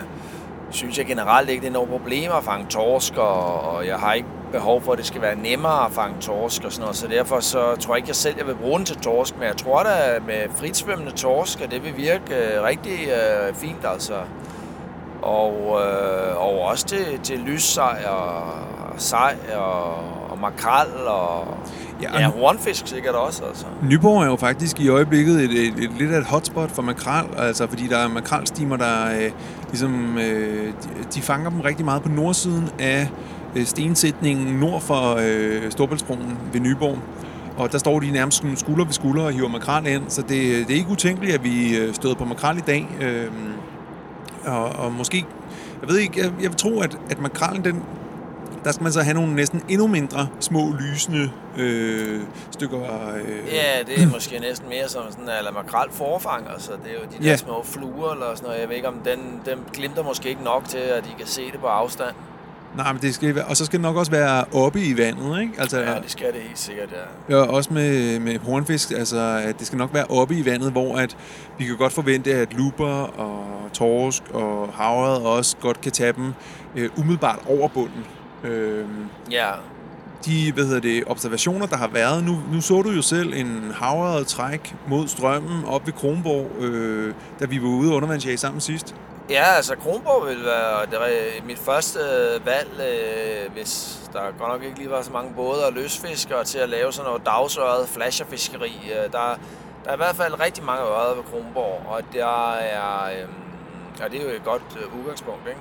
synes 0.70 0.98
jeg 0.98 1.06
generelt 1.06 1.50
ikke, 1.50 1.60
det 1.60 1.68
er 1.68 1.72
nogen 1.72 1.90
problemer 1.90 2.34
at 2.34 2.44
fange 2.44 2.66
torsk, 2.66 3.16
og, 3.16 3.60
og 3.60 3.86
jeg 3.86 3.96
har 3.96 4.12
ikke 4.12 4.28
behov 4.52 4.82
for, 4.82 4.92
at 4.92 4.98
det 4.98 5.06
skal 5.06 5.22
være 5.22 5.36
nemmere 5.36 5.84
at 5.86 5.92
fange 5.92 6.20
torsk 6.20 6.64
og 6.64 6.72
sådan 6.72 6.82
noget. 6.82 6.96
Så 6.96 7.06
derfor 7.06 7.40
så 7.40 7.76
tror 7.76 7.94
jeg 7.94 7.98
ikke, 7.98 8.08
jeg 8.08 8.16
selv 8.16 8.34
jeg 8.38 8.46
vil 8.46 8.54
bruge 8.54 8.78
den 8.78 8.86
til 8.86 8.96
torsk, 8.96 9.34
men 9.38 9.48
jeg 9.48 9.56
tror 9.56 9.82
da 9.82 10.18
med 10.26 10.42
fritsvømmende 10.56 11.12
torsk, 11.12 11.60
at 11.60 11.70
det 11.70 11.84
vil 11.84 11.96
virke 11.96 12.34
øh, 12.34 12.62
rigtig 12.62 13.08
øh, 13.08 13.54
fint 13.54 13.84
altså. 13.84 14.14
Og, 15.22 15.80
øh, 15.82 16.36
og 16.36 16.60
også 16.60 16.86
til, 16.86 17.20
til 17.22 17.38
lyssej 17.38 18.04
og 18.08 18.42
sej 18.96 19.36
og, 19.56 19.94
og 20.36 20.42
makrel 20.42 21.06
og 21.06 21.58
Ja, 22.02 22.20
ja, 22.20 22.30
hornfisk 22.30 22.86
sikkert 22.86 23.14
også. 23.14 23.44
Altså. 23.44 23.66
Nyborg 23.82 24.22
er 24.22 24.26
jo 24.26 24.36
faktisk 24.36 24.80
i 24.80 24.88
øjeblikket 24.88 25.44
et, 25.44 25.50
et, 25.50 25.84
et, 25.84 25.90
lidt 25.98 26.12
af 26.12 26.18
et 26.18 26.24
hotspot 26.24 26.70
for 26.70 26.82
makrel, 26.82 27.26
altså 27.36 27.66
fordi 27.66 27.86
der 27.86 27.98
er 27.98 28.08
makrelstimer, 28.08 28.76
der 28.76 29.06
øh, 29.20 29.30
ligesom, 29.68 30.18
øh, 30.18 30.66
de, 30.66 30.88
de 31.14 31.22
fanger 31.22 31.50
dem 31.50 31.60
rigtig 31.60 31.84
meget 31.84 32.02
på 32.02 32.08
nordsiden 32.08 32.68
af 32.78 33.08
øh, 33.56 33.64
stensætningen 33.64 34.56
nord 34.60 34.80
for 34.80 35.18
øh, 35.20 35.70
Storbæltsbroen 35.70 36.38
ved 36.52 36.60
Nyborg. 36.60 36.98
Og 37.56 37.72
der 37.72 37.78
står 37.78 38.00
de 38.00 38.10
nærmest 38.10 38.44
skulder 38.56 38.84
ved 38.84 38.92
skulder 38.92 39.24
og 39.24 39.32
hiver 39.32 39.48
makrel 39.48 39.86
ind, 39.86 40.02
så 40.08 40.22
det, 40.22 40.68
det 40.68 40.70
er 40.70 40.78
ikke 40.78 40.90
utænkeligt, 40.90 41.34
at 41.34 41.44
vi 41.44 41.76
øh, 41.76 41.94
støder 41.94 42.14
på 42.14 42.24
makrel 42.24 42.58
i 42.58 42.60
dag. 42.60 42.88
Øh, 43.00 43.30
og, 44.44 44.64
og 44.64 44.92
måske, 44.92 45.26
jeg 45.80 45.88
ved 45.88 45.98
ikke, 45.98 46.20
jeg, 46.20 46.32
jeg 46.42 46.50
vil 46.50 46.56
tro, 46.56 46.80
at, 46.80 46.98
at 47.10 47.20
makrellen, 47.20 47.64
den, 47.64 47.82
der 48.66 48.72
skal 48.72 48.82
man 48.82 48.92
så 48.92 49.00
have 49.02 49.14
nogle 49.14 49.34
næsten 49.34 49.62
endnu 49.68 49.86
mindre 49.86 50.28
små 50.40 50.72
lysende 50.80 51.30
øh, 51.56 52.20
stykker 52.50 52.78
øh, 53.16 53.54
Ja, 53.54 53.82
det 53.86 54.02
er 54.02 54.06
måske 54.12 54.38
næsten 54.38 54.68
mere 54.68 54.88
som 54.88 55.02
sådan 55.10 55.24
en 55.24 55.54
makrel 55.54 55.90
forfang. 55.92 56.46
Altså, 56.52 56.72
det 56.72 56.90
er 56.90 56.94
jo 56.94 57.00
de 57.18 57.24
der 57.24 57.30
Ja. 57.30 57.36
små 57.36 57.62
fluer 57.64 58.12
eller 58.12 58.26
sådan 58.34 58.46
noget. 58.46 58.60
Jeg 58.60 58.68
ved 58.68 58.76
ikke, 58.76 58.88
om 58.88 58.94
den, 59.04 59.40
den 59.46 59.58
glimter 59.72 60.02
måske 60.02 60.28
ikke 60.28 60.42
nok 60.44 60.64
til, 60.68 60.78
at 60.78 61.04
de 61.04 61.08
kan 61.18 61.26
se 61.26 61.42
det 61.52 61.60
på 61.60 61.66
afstand. 61.66 62.14
Nej, 62.76 62.92
men 62.92 63.02
det 63.02 63.14
skal 63.14 63.34
være, 63.34 63.44
og 63.44 63.56
så 63.56 63.64
skal 63.64 63.78
det 63.78 63.82
nok 63.82 63.96
også 63.96 64.10
være 64.12 64.44
oppe 64.52 64.80
i 64.80 64.96
vandet, 64.96 65.40
ikke? 65.40 65.52
Altså, 65.58 65.80
Ja, 65.80 65.94
det 65.94 66.10
skal 66.10 66.26
det 66.26 66.40
helt 66.42 66.58
sikkert, 66.58 66.88
ja. 67.28 67.36
Ja, 67.36 67.42
også 67.42 67.72
med, 67.72 68.20
med 68.20 68.38
hornfisk, 68.38 68.90
altså 68.90 69.42
at 69.44 69.58
det 69.58 69.66
skal 69.66 69.78
nok 69.78 69.94
være 69.94 70.04
oppe 70.04 70.34
i 70.34 70.44
vandet, 70.44 70.72
hvor 70.72 70.96
at 70.96 71.16
vi 71.58 71.64
kan 71.64 71.76
godt 71.76 71.92
forvente, 71.92 72.34
at 72.34 72.52
luper 72.52 72.86
og 73.20 73.46
torsk 73.72 74.22
og 74.32 74.68
havret 74.74 75.22
også 75.22 75.56
godt 75.56 75.80
kan 75.80 75.92
tage 75.92 76.12
dem 76.12 76.32
øh, 76.76 76.90
umiddelbart 76.96 77.38
over 77.48 77.68
bunden. 77.68 78.04
Øh, 78.44 78.86
Ja, 79.30 79.50
de 80.24 80.52
hvad 80.52 80.64
hedder 80.64 80.80
det, 80.80 81.04
observationer, 81.06 81.66
der 81.66 81.76
har 81.76 81.88
været, 81.88 82.24
nu, 82.24 82.42
nu 82.52 82.60
så 82.60 82.82
du 82.82 82.90
jo 82.90 83.02
selv 83.02 83.34
en 83.34 83.72
havret 83.74 84.26
træk 84.26 84.74
mod 84.88 85.08
strømmen 85.08 85.64
op 85.64 85.86
ved 85.86 85.92
Kronborg, 85.92 86.62
øh, 86.62 87.14
da 87.40 87.44
vi 87.44 87.62
var 87.62 87.68
ude 87.68 87.94
undervandsjage 87.94 88.36
sammen 88.36 88.60
sidst. 88.60 88.94
Ja, 89.30 89.44
altså 89.56 89.76
Kronborg 89.76 90.28
vil 90.28 90.44
være 90.44 90.86
det 90.86 90.94
er 90.94 91.46
mit 91.46 91.58
første 91.58 91.98
øh, 91.98 92.46
valg, 92.46 92.70
øh, 92.80 93.52
hvis 93.52 94.00
der 94.12 94.20
godt 94.38 94.52
nok 94.52 94.62
ikke 94.62 94.78
lige 94.78 94.90
var 94.90 95.02
så 95.02 95.12
mange 95.12 95.32
både 95.36 95.66
og 95.66 95.72
løsfiskere 95.72 96.44
til 96.44 96.58
at 96.58 96.68
lave 96.68 96.92
sådan 96.92 97.06
noget 97.08 97.26
dagsøret 97.26 97.88
flasherfiskeri. 97.88 98.72
Øh, 98.84 99.12
der, 99.12 99.38
der 99.84 99.90
er 99.90 99.94
i 99.94 99.96
hvert 99.96 100.16
fald 100.16 100.40
rigtig 100.40 100.64
mange 100.64 100.82
ørreder 100.82 101.14
ved 101.14 101.24
Kronborg, 101.24 101.82
og 101.88 102.00
der 102.12 102.52
er, 102.54 103.04
øh, 103.04 103.28
ja, 104.00 104.04
det 104.08 104.20
er 104.20 104.24
jo 104.24 104.30
et 104.30 104.44
godt 104.44 104.62
øh, 104.76 105.00
udgangspunkt, 105.00 105.48
ikke? 105.48 105.60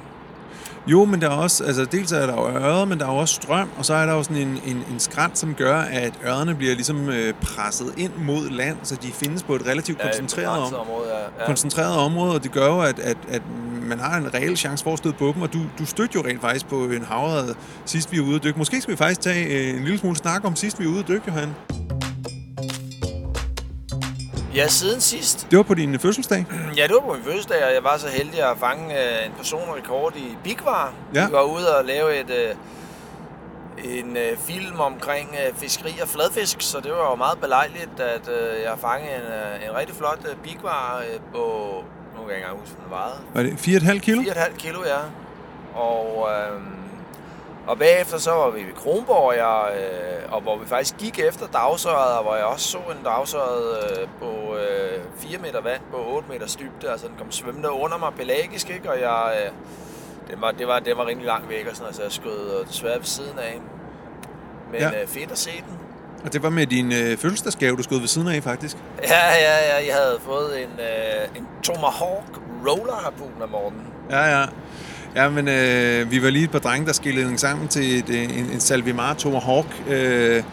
Jo, 0.87 1.05
men 1.05 1.21
der 1.21 1.29
er 1.29 1.35
også, 1.35 1.63
altså 1.63 1.85
dels 1.85 2.11
er 2.11 2.25
der 2.25 2.33
jo 2.33 2.47
ørred, 2.47 2.85
men 2.85 2.99
der 2.99 3.07
er 3.07 3.11
jo 3.11 3.17
også 3.17 3.35
strøm, 3.35 3.69
og 3.77 3.85
så 3.85 3.93
er 3.93 4.05
der 4.05 4.13
jo 4.13 4.23
sådan 4.23 4.37
en, 4.37 4.59
en, 4.65 4.83
en 4.91 4.99
skrant, 4.99 5.37
som 5.37 5.53
gør, 5.53 5.77
at 5.77 6.13
ørrederne 6.25 6.55
bliver 6.55 6.75
ligesom 6.75 7.09
øh, 7.09 7.33
presset 7.33 7.93
ind 7.97 8.11
mod 8.17 8.49
land, 8.49 8.77
så 8.83 8.95
de 8.95 9.11
findes 9.11 9.43
på 9.43 9.55
et 9.55 9.67
relativt 9.67 9.99
Ja, 9.99 10.03
et 10.03 10.11
koncentreret, 10.11 10.55
begrænset 10.55 10.77
om, 10.77 10.87
område, 10.87 11.07
ja. 11.09 11.19
ja. 11.39 11.45
koncentreret 11.45 11.97
område, 11.97 12.35
og 12.35 12.43
det 12.43 12.51
gør 12.51 12.67
jo, 12.67 12.79
at, 12.81 12.99
at, 12.99 13.17
at 13.29 13.41
man 13.81 13.99
har 13.99 14.17
en 14.17 14.33
reel 14.33 14.57
chance 14.57 14.83
for 14.83 14.93
at 14.93 14.97
støde 14.97 15.13
på 15.13 15.31
dem, 15.35 15.41
og 15.41 15.53
du, 15.53 15.59
du 15.79 15.85
stødte 15.85 16.11
jo 16.15 16.21
rent 16.27 16.41
faktisk 16.41 16.67
på 16.67 16.83
en 16.85 17.03
havred 17.03 17.55
sidst 17.85 18.11
vi 18.11 18.19
var 18.19 18.25
ude 18.25 18.35
at 18.35 18.43
dykke. 18.43 18.59
Måske 18.59 18.81
skal 18.81 18.91
vi 18.91 18.97
faktisk 18.97 19.21
tage 19.21 19.45
øh, 19.45 19.77
en 19.77 19.83
lille 19.83 19.97
smule 19.99 20.15
snak 20.15 20.45
om 20.45 20.55
sidst 20.55 20.79
vi 20.79 20.85
var 20.85 20.91
ude 20.91 20.99
at 20.99 21.07
dykke, 21.07 21.23
Johan. 21.27 21.49
Ja, 24.55 24.67
siden 24.67 25.01
sidst. 25.01 25.47
Det 25.51 25.57
var 25.57 25.63
på 25.63 25.73
din 25.73 25.99
fødselsdag. 25.99 26.45
Ja, 26.77 26.83
det 26.83 26.93
var 26.93 26.99
på 26.99 27.13
min 27.13 27.23
fødselsdag, 27.23 27.65
og 27.65 27.73
jeg 27.73 27.83
var 27.83 27.97
så 27.97 28.07
heldig 28.07 28.41
at 28.51 28.57
fange 28.59 28.85
øh, 28.93 29.25
en 29.25 29.31
personrekord 29.37 30.15
i 30.15 30.37
Bigvar. 30.43 30.93
Ja. 31.15 31.27
Vi 31.27 31.33
var 31.33 31.41
ude 31.43 31.77
og 31.77 31.85
lave 31.85 32.19
et, 32.19 32.29
øh, 32.29 33.99
en 33.99 34.17
øh, 34.17 34.37
film 34.37 34.79
omkring 34.79 35.29
øh, 35.47 35.55
fiskeri 35.55 35.93
og 36.01 36.07
fladfisk, 36.07 36.61
så 36.61 36.79
det 36.79 36.91
var 36.91 37.09
jo 37.09 37.15
meget 37.15 37.39
belejligt, 37.39 37.99
at 37.99 38.29
øh, 38.29 38.61
jeg 38.63 38.73
fangede 38.81 39.15
en, 39.15 39.21
øh, 39.21 39.69
en 39.69 39.75
rigtig 39.75 39.95
flot 39.95 40.19
øh, 40.29 40.35
Bigvar 40.43 40.99
øh, 40.99 41.19
på, 41.33 41.43
nu 42.15 42.21
kan 42.21 42.29
jeg 42.29 42.37
ikke 42.37 42.47
engang 42.47 42.59
huske, 42.59 42.75
hvad 42.75 42.83
den 42.83 42.91
vejede. 42.91 43.19
Var 43.33 43.43
det 43.43 43.97
4,5 43.97 43.99
kilo? 43.99 44.21
4,5 44.21 44.57
kilo, 44.57 44.79
ja. 44.83 44.99
Og, 45.79 46.29
øh, 46.31 46.74
og 47.67 47.77
bagefter 47.79 48.17
så 48.17 48.31
var 48.31 48.49
vi 48.49 48.59
ved 48.63 48.73
Kronborg, 48.75 49.33
jeg, 49.37 49.77
øh, 49.81 50.33
og 50.33 50.41
hvor 50.41 50.57
vi 50.57 50.65
faktisk 50.67 50.97
gik 50.97 51.19
efter 51.19 51.47
dagsøret, 51.47 52.17
og 52.17 52.23
hvor 52.23 52.35
jeg 52.35 52.45
også 52.45 52.67
så 52.67 52.77
en 52.77 53.03
dagsøret 53.05 53.77
øh, 53.83 54.07
på 54.19 54.55
øh, 54.55 54.99
4 55.17 55.37
meter 55.39 55.61
vand 55.61 55.81
på 55.91 55.97
8 56.15 56.29
meters 56.29 56.55
dybde. 56.55 56.91
Altså 56.91 57.07
den 57.07 57.15
kom 57.19 57.31
svømmende 57.31 57.71
under 57.71 57.97
mig 57.97 58.13
pelagisk, 58.17 58.69
ikke? 58.69 58.89
Og 58.91 58.99
jeg, 59.01 59.33
øh, 59.45 59.51
det, 60.29 60.41
var, 60.41 60.51
det, 60.51 60.67
var, 60.67 60.79
det 60.79 60.97
var 60.97 61.05
rimelig 61.07 61.27
langt 61.27 61.49
væk, 61.49 61.67
og 61.69 61.75
sådan, 61.75 61.83
noget, 61.83 61.95
så 61.95 62.01
jeg 62.03 62.11
skød 62.11 62.59
øh, 62.61 62.67
desværre 62.67 62.97
ved 62.97 63.05
siden 63.05 63.39
af. 63.39 63.59
Men 64.71 64.81
Ja. 64.81 64.89
ja. 64.89 65.01
øh, 65.01 65.07
fedt 65.07 65.31
at 65.31 65.37
se 65.37 65.51
den. 65.51 65.79
Og 66.25 66.33
det 66.33 66.43
var 66.43 66.49
med 66.49 66.67
din 66.67 66.91
øh, 66.91 67.17
fødselsdagsgave, 67.17 67.75
du 67.77 67.83
skød 67.83 67.99
ved 67.99 68.07
siden 68.07 68.27
af, 68.27 68.43
faktisk. 68.43 68.77
Ja, 69.03 69.33
ja, 69.33 69.57
ja. 69.67 69.85
Jeg 69.87 69.95
havde 69.95 70.17
fået 70.21 70.63
en, 70.63 70.69
øh, 70.79 71.37
en 71.37 71.47
Tomahawk 71.63 72.23
roller 72.67 72.93
harpun 73.03 73.41
af 73.41 73.47
Morten. 73.49 73.81
Ja, 74.09 74.39
ja. 74.39 74.45
Ja, 75.15 75.29
men 75.29 75.47
øh, 75.47 76.11
vi 76.11 76.23
var 76.23 76.29
lige 76.29 76.43
et 76.43 76.51
par 76.51 76.59
drenge, 76.59 76.87
der 76.87 76.93
skillede 76.93 77.27
den 77.27 77.37
sammen 77.37 77.67
til 77.67 77.99
et, 77.99 78.09
øh, 78.09 78.23
en, 78.23 78.45
en 78.45 78.59
Salvimar 78.59 79.13
Tomahawk 79.13 79.67
øh, 79.87 80.43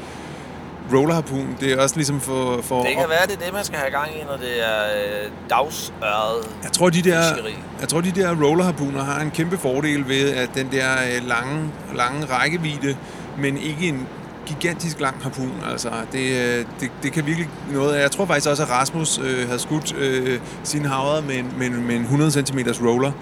rollerharpun. 0.93 1.57
Det 1.61 1.73
er 1.73 1.83
også 1.83 1.97
ligesom 1.97 2.21
for... 2.21 2.61
for 2.63 2.83
Det 2.83 2.97
kan 2.97 3.09
være, 3.09 3.27
det 3.27 3.35
er 3.41 3.45
det, 3.45 3.55
man 3.55 3.65
skal 3.65 3.79
have 3.79 3.91
gang 3.91 4.11
i, 4.11 4.25
når 4.31 4.37
det 4.37 4.67
er 4.67 4.83
øh, 5.25 5.31
dagsøret 5.51 6.49
jeg 6.63 6.73
tror, 6.73 6.91
de 6.91 7.03
der, 7.03 7.35
fiskeri. 7.35 7.55
jeg 7.81 7.89
tror, 7.89 8.01
de 8.01 8.11
der 8.11 8.43
rollerharpuner 8.45 9.05
har 9.05 9.21
en 9.21 9.31
kæmpe 9.31 9.59
fordel 9.59 10.09
ved, 10.09 10.31
at 10.31 10.51
den 10.55 10.69
der 10.73 10.89
øh, 10.93 11.29
lange, 11.29 11.71
lange 11.95 12.27
rækkevidde, 12.27 12.97
men 13.39 13.57
ikke 13.57 13.89
en 13.89 14.07
gigantisk 14.47 15.01
lang 15.01 15.23
harpun. 15.23 15.53
Altså, 15.71 15.91
det, 16.13 16.59
øh, 16.59 16.65
det, 16.81 16.91
det 17.03 17.13
kan 17.13 17.27
virkelig 17.27 17.49
noget. 17.73 18.01
Jeg 18.01 18.11
tror 18.11 18.27
faktisk 18.27 18.51
også, 18.51 18.63
at 18.63 18.71
Rasmus 18.71 19.19
øh, 19.19 19.47
havde 19.47 19.59
skudt 19.59 19.97
øh, 19.97 20.41
sine 20.65 20.89
havre 20.89 21.23
med 21.23 21.35
en, 21.35 21.53
med, 21.59 21.67
en, 21.67 21.87
med 21.87 21.97
en 21.97 22.03
100 22.03 22.31
cm 22.31 22.59
roller. 22.85 23.13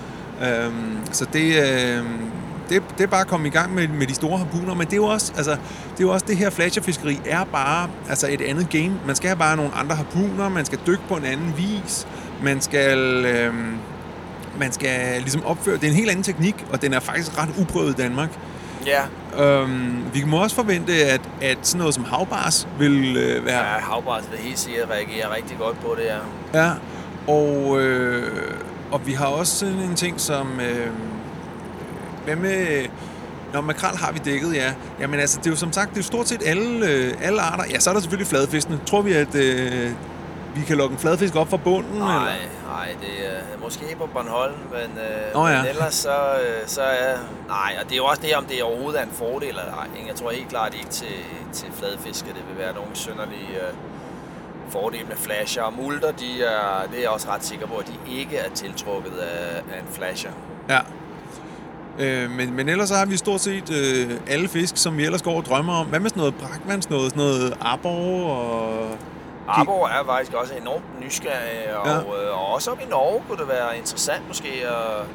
Øhm, 0.43 0.99
så 1.13 1.27
det, 1.33 1.55
øh, 1.55 2.05
det, 2.69 2.83
det 2.99 3.05
er 3.05 3.07
bare 3.07 3.21
at 3.21 3.27
komme 3.27 3.47
i 3.47 3.51
gang 3.51 3.75
med, 3.75 3.89
med 3.89 4.07
de 4.07 4.15
store 4.15 4.39
harpuner, 4.39 4.75
men 4.75 4.87
det 4.87 4.93
er 4.93 4.97
jo 4.97 5.05
også, 5.05 5.33
altså, 5.37 5.51
det 5.51 6.01
er 6.01 6.01
jo 6.01 6.13
også 6.13 6.27
det 6.29 6.37
her 6.37 6.51
flasherfiskeri 6.51 7.21
er 7.27 7.45
bare 7.45 7.89
altså 8.09 8.27
et 8.31 8.41
andet 8.41 8.71
game. 8.71 8.93
Man 9.07 9.17
skal 9.17 9.29
have 9.29 9.39
bare 9.39 9.57
nogle 9.57 9.75
andre 9.75 9.97
harpuner, 9.97 10.49
man 10.49 10.65
skal 10.65 10.79
dykke 10.87 11.03
på 11.09 11.15
en 11.15 11.25
anden 11.25 11.55
vis, 11.57 12.07
man 12.43 12.61
skal, 12.61 12.99
øh, 13.25 13.55
man 14.59 14.73
skal 14.73 15.21
ligesom 15.21 15.45
opføre, 15.45 15.75
det 15.75 15.85
er 15.85 15.89
en 15.89 15.97
helt 15.97 16.11
anden 16.11 16.25
teknik, 16.25 16.67
og 16.73 16.83
den 16.83 16.95
er 16.95 17.01
faktisk 17.01 17.39
ret 17.39 17.51
uprøvet 17.59 17.99
i 17.99 18.03
Danmark. 18.03 18.31
Ja, 18.87 19.03
Øhm, 19.39 20.05
vi 20.15 20.25
må 20.25 20.43
også 20.43 20.57
forvente, 20.57 20.93
at, 20.93 21.21
at 21.43 21.59
sådan 21.63 21.79
noget 21.79 21.95
som 21.95 22.05
havbars 22.05 22.69
vil 22.79 23.17
øh, 23.17 23.47
være... 23.47 23.59
ja 23.59 23.79
havbræt 23.81 24.25
vil 24.31 24.39
helt 24.39 24.59
sikkert 24.59 24.91
reagere 24.91 25.35
rigtig 25.37 25.59
godt 25.59 25.81
på 25.81 25.97
det, 25.99 26.05
ja. 26.05 26.65
Ja, 26.65 26.73
og, 27.29 27.81
øh, 27.81 28.55
og 28.93 29.07
vi 29.07 29.13
har 29.13 29.27
også 29.27 29.59
sådan 29.59 29.79
en 29.79 29.95
ting 29.95 30.21
som... 30.21 30.61
Øh, 30.61 30.91
hvad 32.25 32.37
med... 32.37 32.87
Når 33.53 33.61
makrel 33.61 33.97
har 33.97 34.13
vi 34.13 34.19
dækket, 34.19 34.55
ja. 34.55 34.75
Jamen 35.01 35.21
altså, 35.21 35.39
det 35.39 35.47
er 35.47 35.51
jo 35.51 35.57
som 35.57 35.73
sagt, 35.73 35.91
det 35.91 35.97
er 35.97 36.01
jo 36.01 36.07
stort 36.07 36.29
set 36.29 36.43
alle, 36.47 36.87
øh, 36.91 37.15
alle 37.23 37.41
arter. 37.41 37.65
Ja, 37.71 37.81
så 37.81 37.91
er 37.91 37.95
der 37.95 38.01
selvfølgelig 38.01 38.27
fladfiskene. 38.27 38.81
Tror 38.87 39.03
vi, 39.03 39.13
at 39.13 39.35
øh, 39.35 39.91
vi 40.55 40.63
kan 40.67 40.77
lukke 40.77 40.93
en 40.93 40.99
fladfisk 40.99 41.37
op 41.37 41.51
fra 41.51 41.57
bunden? 41.57 41.99
Nej, 41.99 42.33
nej, 42.67 42.89
det 43.01 43.27
er 43.27 43.41
måske 43.63 43.97
på 43.99 44.07
Bornholm, 44.07 44.55
men, 44.73 44.99
øh, 44.99 45.35
Nå 45.35 45.47
ja. 45.47 45.63
men 45.63 45.71
ellers 45.71 45.95
så, 45.95 46.17
øh, 46.45 46.67
så 46.67 46.83
er... 46.83 47.17
Nej, 47.49 47.77
og 47.81 47.85
det 47.85 47.93
er 47.93 47.97
jo 47.97 48.05
også 48.05 48.23
det, 48.23 48.35
om 48.35 48.45
det 48.45 48.63
overhovedet 48.63 49.01
er 49.01 49.05
en 49.05 49.13
fordel 49.13 49.49
eller 49.49 49.63
ej. 49.63 49.87
Jeg 50.09 50.15
tror 50.17 50.31
helt 50.31 50.49
klart 50.49 50.75
ikke 50.75 50.89
til, 50.91 51.17
til 51.53 51.69
fladfiske, 51.73 52.29
det 52.29 52.43
vil 52.49 52.59
være 52.59 52.75
nogen 52.75 52.95
synderlig 52.95 53.49
øh, 53.51 53.75
fordel 54.71 55.07
med 55.09 55.17
flasher. 55.17 55.63
Og 55.63 55.73
multer, 55.73 56.11
de 56.13 56.43
er, 56.45 56.87
det 56.91 56.97
er 56.99 57.03
jeg 57.03 57.11
også 57.11 57.29
ret 57.29 57.45
sikker 57.45 57.67
på, 57.67 57.75
at 57.77 57.87
de 57.87 57.93
ikke 58.13 58.37
er 58.37 58.51
tiltrukket 58.55 59.13
af, 59.13 59.57
af 59.75 59.79
en 59.81 59.87
flasher. 59.93 60.31
Ja. 60.69 60.79
Øh, 61.99 62.31
men, 62.31 62.55
men 62.55 62.69
ellers 62.69 62.89
så 62.89 62.95
har 62.95 63.07
vi 63.07 63.17
stort 63.17 63.41
set 63.41 63.71
øh, 63.71 64.11
alle 64.29 64.49
fisk, 64.49 64.77
som 64.77 64.97
vi 64.97 65.05
ellers 65.05 65.23
går 65.23 65.37
og 65.37 65.45
drømmer 65.45 65.73
om. 65.75 65.87
Hvad 65.87 66.01
med 66.01 66.11
sådan 66.11 66.21
noget 66.21 66.35
brakmandsnåde, 66.35 67.11
sådan 67.11 67.23
noget 67.23 67.57
arbor 67.61 68.29
og... 68.31 68.89
Arbor 69.49 69.89
er 69.89 70.05
faktisk 70.07 70.33
også 70.33 70.55
enormt 70.55 71.01
nysgerrig, 71.05 71.77
og, 71.77 71.87
Ja. 71.87 71.93
ja. 71.95 71.99
øh, 71.99 72.39
og 72.41 72.55
også 72.55 72.71
op 72.71 72.81
i 72.81 72.85
Norge 72.91 73.23
kunne 73.29 73.39
det 73.39 73.49
være 73.49 73.79
interessant 73.79 74.29
måske 74.29 74.49
at, 74.49 75.07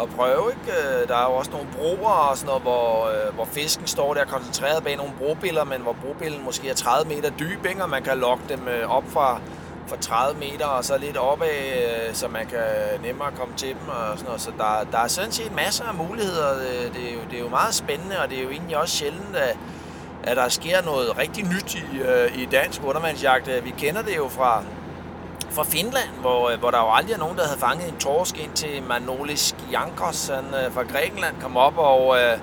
at 0.00 0.08
prøve. 0.16 0.50
Ikke? 0.50 0.78
Øh, 0.78 1.08
der 1.08 1.16
er 1.16 1.30
jo 1.30 1.34
også 1.34 1.50
nogle 1.50 1.66
broer 1.76 2.10
og 2.10 2.36
sådan 2.36 2.46
noget, 2.46 2.62
hvor, 2.62 3.08
øh, 3.08 3.34
hvor 3.34 3.44
fisken 3.44 3.86
står 3.86 4.14
der 4.14 4.24
koncentreret 4.24 4.84
bag 4.84 4.96
nogle 4.96 5.12
brobiller, 5.18 5.64
men 5.64 5.80
hvor 5.80 5.96
brobillen 6.04 6.44
måske 6.44 6.68
er 6.68 6.74
30 6.74 7.14
meter 7.14 7.30
dyb, 7.30 7.66
ikke? 7.66 7.82
og 7.82 7.90
man 7.90 8.02
kan 8.02 8.18
lokke 8.18 8.44
dem 8.48 8.68
øh, 8.68 8.96
op 8.96 9.04
fra, 9.08 9.40
fra 9.86 9.96
30 9.96 10.40
meter 10.40 10.66
og 10.66 10.84
så 10.84 10.98
lidt 10.98 11.16
opad, 11.16 11.48
øh, 11.48 12.14
så 12.14 12.28
man 12.28 12.46
kan 12.46 12.60
nemmere 13.02 13.30
komme 13.38 13.54
til 13.56 13.68
dem 13.68 13.88
og 13.88 14.18
sådan 14.18 14.26
noget. 14.26 14.40
Så 14.40 14.50
der, 14.58 14.86
der 14.92 14.98
er 14.98 15.08
sådan 15.08 15.32
set 15.32 15.54
masser 15.54 15.84
af 15.84 15.94
muligheder. 15.94 16.58
Øh, 16.58 16.94
det, 16.94 17.10
er 17.10 17.14
jo, 17.14 17.20
det 17.30 17.36
er 17.36 17.42
jo 17.42 17.48
meget 17.48 17.74
spændende, 17.74 18.18
og 18.22 18.30
det 18.30 18.38
er 18.38 18.42
jo 18.42 18.50
egentlig 18.50 18.76
også 18.76 18.96
sjældent, 18.96 19.36
at 19.36 19.56
at 20.24 20.36
der 20.36 20.48
sker 20.48 20.82
noget 20.82 21.18
rigtig 21.18 21.44
nyt 21.44 21.74
i, 21.74 21.98
øh, 21.98 22.38
i 22.38 22.46
dansk 22.46 22.80
undervandsjagt. 22.84 23.50
Vi 23.64 23.74
kender 23.78 24.02
det 24.02 24.16
jo 24.16 24.28
fra, 24.28 24.64
fra 25.52 25.64
Finland, 25.64 26.10
hvor, 26.20 26.50
øh, 26.50 26.58
hvor 26.58 26.70
der 26.70 26.78
jo 26.78 26.92
aldrig 26.92 27.14
er 27.14 27.18
nogen, 27.18 27.36
der 27.36 27.44
havde 27.44 27.60
fanget 27.60 27.88
en 27.88 27.96
torsk 27.96 28.38
ind 28.38 28.52
til 28.52 28.82
Manolis 28.82 29.56
Giankos. 29.68 30.28
Han 30.28 30.44
øh, 30.64 30.72
fra 30.72 30.82
Grækenland 30.82 31.34
kom 31.40 31.56
op 31.56 31.78
og, 31.78 32.16
øh, 32.20 32.38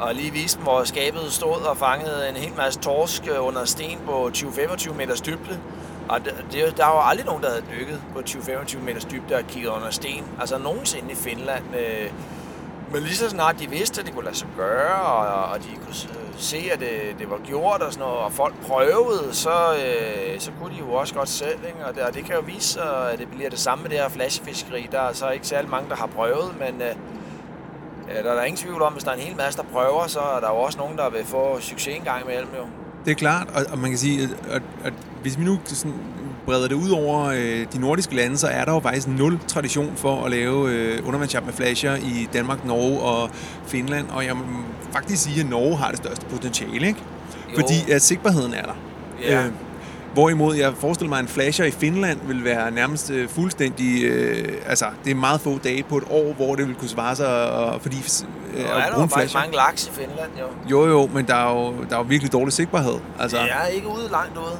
og 0.00 0.14
lige 0.14 0.32
viste 0.32 0.56
dem, 0.56 0.64
hvor 0.64 0.84
skabet 0.84 1.32
stod 1.32 1.62
og 1.62 1.76
fangede 1.76 2.28
en 2.28 2.36
hel 2.36 2.52
masse 2.56 2.80
torsk 2.80 3.22
under 3.40 3.64
sten 3.64 3.98
på 4.06 4.30
20-25 4.36 4.92
meters 4.92 5.20
dybde. 5.20 5.60
Og 6.08 6.24
det, 6.24 6.34
det, 6.52 6.76
der 6.76 6.84
var 6.84 6.94
jo 6.94 7.08
aldrig 7.08 7.26
nogen, 7.26 7.42
der 7.42 7.48
havde 7.48 7.64
dykket 7.80 8.00
på 8.12 8.18
20-25 8.28 8.78
meters 8.78 9.04
dybde 9.04 9.34
og 9.34 9.42
kigget 9.48 9.70
under 9.70 9.90
sten. 9.90 10.24
Altså 10.40 10.58
nogensinde 10.58 11.12
i 11.12 11.14
Finland. 11.14 11.64
Øh, 11.76 12.10
men 12.92 13.02
lige 13.02 13.16
så 13.16 13.28
snart 13.28 13.58
de 13.58 13.70
vidste, 13.70 14.00
at 14.00 14.06
det 14.06 14.14
kunne 14.14 14.24
lade 14.24 14.36
sig 14.36 14.48
gøre, 14.56 15.00
og, 15.02 15.44
og 15.52 15.62
de 15.62 15.68
kunne 15.84 15.94
se, 16.38 16.70
at 16.72 16.80
det, 16.80 16.90
det 17.18 17.30
var 17.30 17.38
gjort 17.44 17.82
og 17.82 17.92
sådan 17.92 18.06
noget, 18.06 18.18
og 18.18 18.32
folk 18.32 18.54
prøvede, 18.66 19.34
så, 19.34 19.74
øh, 19.74 20.40
så 20.40 20.50
kunne 20.60 20.74
de 20.74 20.78
jo 20.78 20.92
også 20.92 21.14
godt 21.14 21.28
selv. 21.28 21.58
Ikke? 21.66 21.86
Og, 21.86 21.94
det, 21.94 22.02
og 22.02 22.14
det 22.14 22.24
kan 22.24 22.34
jo 22.34 22.40
vise 22.40 22.68
sig, 22.68 23.12
at 23.12 23.18
det 23.18 23.28
bliver 23.28 23.50
det 23.50 23.58
samme 23.58 23.82
med 23.82 23.90
det 23.90 23.98
her 23.98 24.08
flashefiskeri. 24.08 24.88
Der 24.92 25.00
er 25.00 25.12
så 25.12 25.30
ikke 25.30 25.46
særlig 25.46 25.70
mange, 25.70 25.88
der 25.88 25.96
har 25.96 26.06
prøvet, 26.06 26.54
men 26.58 26.82
øh, 26.82 26.94
der 28.24 28.30
er 28.30 28.34
der 28.34 28.42
ingen 28.42 28.56
tvivl 28.56 28.82
om, 28.82 28.92
hvis 28.92 29.04
der 29.04 29.10
er 29.10 29.14
en 29.14 29.20
hel 29.20 29.36
masse, 29.36 29.58
der 29.62 29.66
prøver, 29.72 30.06
så 30.06 30.20
er 30.20 30.40
der 30.40 30.48
jo 30.48 30.56
også 30.56 30.78
nogen, 30.78 30.96
der 30.96 31.10
vil 31.10 31.24
få 31.24 31.60
succes 31.60 31.96
en 31.96 32.02
gang 32.02 32.24
imellem. 32.24 32.48
Jo. 32.56 32.66
Det 33.04 33.10
er 33.10 33.14
klart, 33.14 33.48
og, 33.54 33.62
og 33.72 33.78
man 33.78 33.90
kan 33.90 33.98
sige, 33.98 34.22
at, 34.22 34.30
at, 34.50 34.62
at 34.84 34.92
hvis 35.22 35.38
vi 35.38 35.44
nu 35.44 35.58
sådan 35.64 35.94
breder 36.46 36.68
det 36.68 36.74
ud 36.74 36.90
over 36.90 37.24
øh, 37.24 37.66
de 37.72 37.78
nordiske 37.80 38.16
lande, 38.16 38.38
så 38.38 38.46
er 38.46 38.64
der 38.64 38.72
jo 38.72 38.80
faktisk 38.80 39.08
nul 39.08 39.38
tradition 39.48 39.92
for 39.96 40.24
at 40.24 40.30
lave 40.30 40.70
øh, 40.70 41.06
undervandsjagt 41.06 41.46
med 41.46 41.54
flasher 41.54 41.94
i 41.94 42.28
Danmark, 42.32 42.64
Norge 42.64 43.00
og 43.00 43.30
Finland. 43.66 44.06
Og 44.10 44.26
jeg 44.26 44.36
må 44.36 44.42
faktisk 44.92 45.22
sige, 45.22 45.40
at 45.40 45.48
Norge 45.48 45.76
har 45.76 45.88
det 45.88 45.96
største 45.98 46.26
potentiale, 46.26 46.86
ikke? 46.86 47.00
Jo. 47.50 47.54
Fordi 47.54 47.90
at 47.92 48.02
sigtbarheden 48.02 48.54
er 48.54 48.62
der. 48.62 48.76
Ja. 49.22 49.44
Øh, 49.44 49.52
hvorimod 50.12 50.54
jeg 50.56 50.72
forestiller 50.80 51.08
mig, 51.08 51.18
at 51.18 51.22
en 51.22 51.28
flasher 51.28 51.64
i 51.64 51.70
Finland 51.70 52.18
vil 52.26 52.44
være 52.44 52.70
nærmest 52.70 53.10
øh, 53.10 53.28
fuldstændig... 53.28 54.04
Øh, 54.04 54.48
altså, 54.66 54.86
det 55.04 55.10
er 55.10 55.14
meget 55.14 55.40
få 55.40 55.58
dage 55.58 55.82
på 55.82 55.96
et 55.96 56.04
år, 56.10 56.32
hvor 56.32 56.54
det 56.54 56.68
vil 56.68 56.74
kunne 56.74 56.88
svare 56.88 57.16
sig, 57.16 57.50
og, 57.50 57.82
fordi 57.82 57.96
øh, 57.96 58.60
at 58.60 58.66
er 58.66 58.74
der 58.74 58.86
jo 58.86 59.06
faktisk 59.06 59.12
flasher. 59.14 59.40
mange 59.40 59.56
laks 59.56 59.86
i 59.86 59.90
Finland, 59.90 60.30
jo. 60.40 60.46
Jo, 60.70 60.88
jo, 60.92 61.10
men 61.14 61.26
der 61.26 61.34
er 61.34 61.54
jo, 61.54 61.74
der 61.90 61.94
er 61.94 61.98
jo 61.98 62.06
virkelig 62.08 62.32
dårlig 62.32 62.52
sigtbarhed. 62.52 62.94
Altså, 63.20 63.36
Jeg 63.36 63.62
er 63.64 63.66
ikke 63.66 63.88
ude 63.88 64.08
langt 64.10 64.36
ude. 64.38 64.56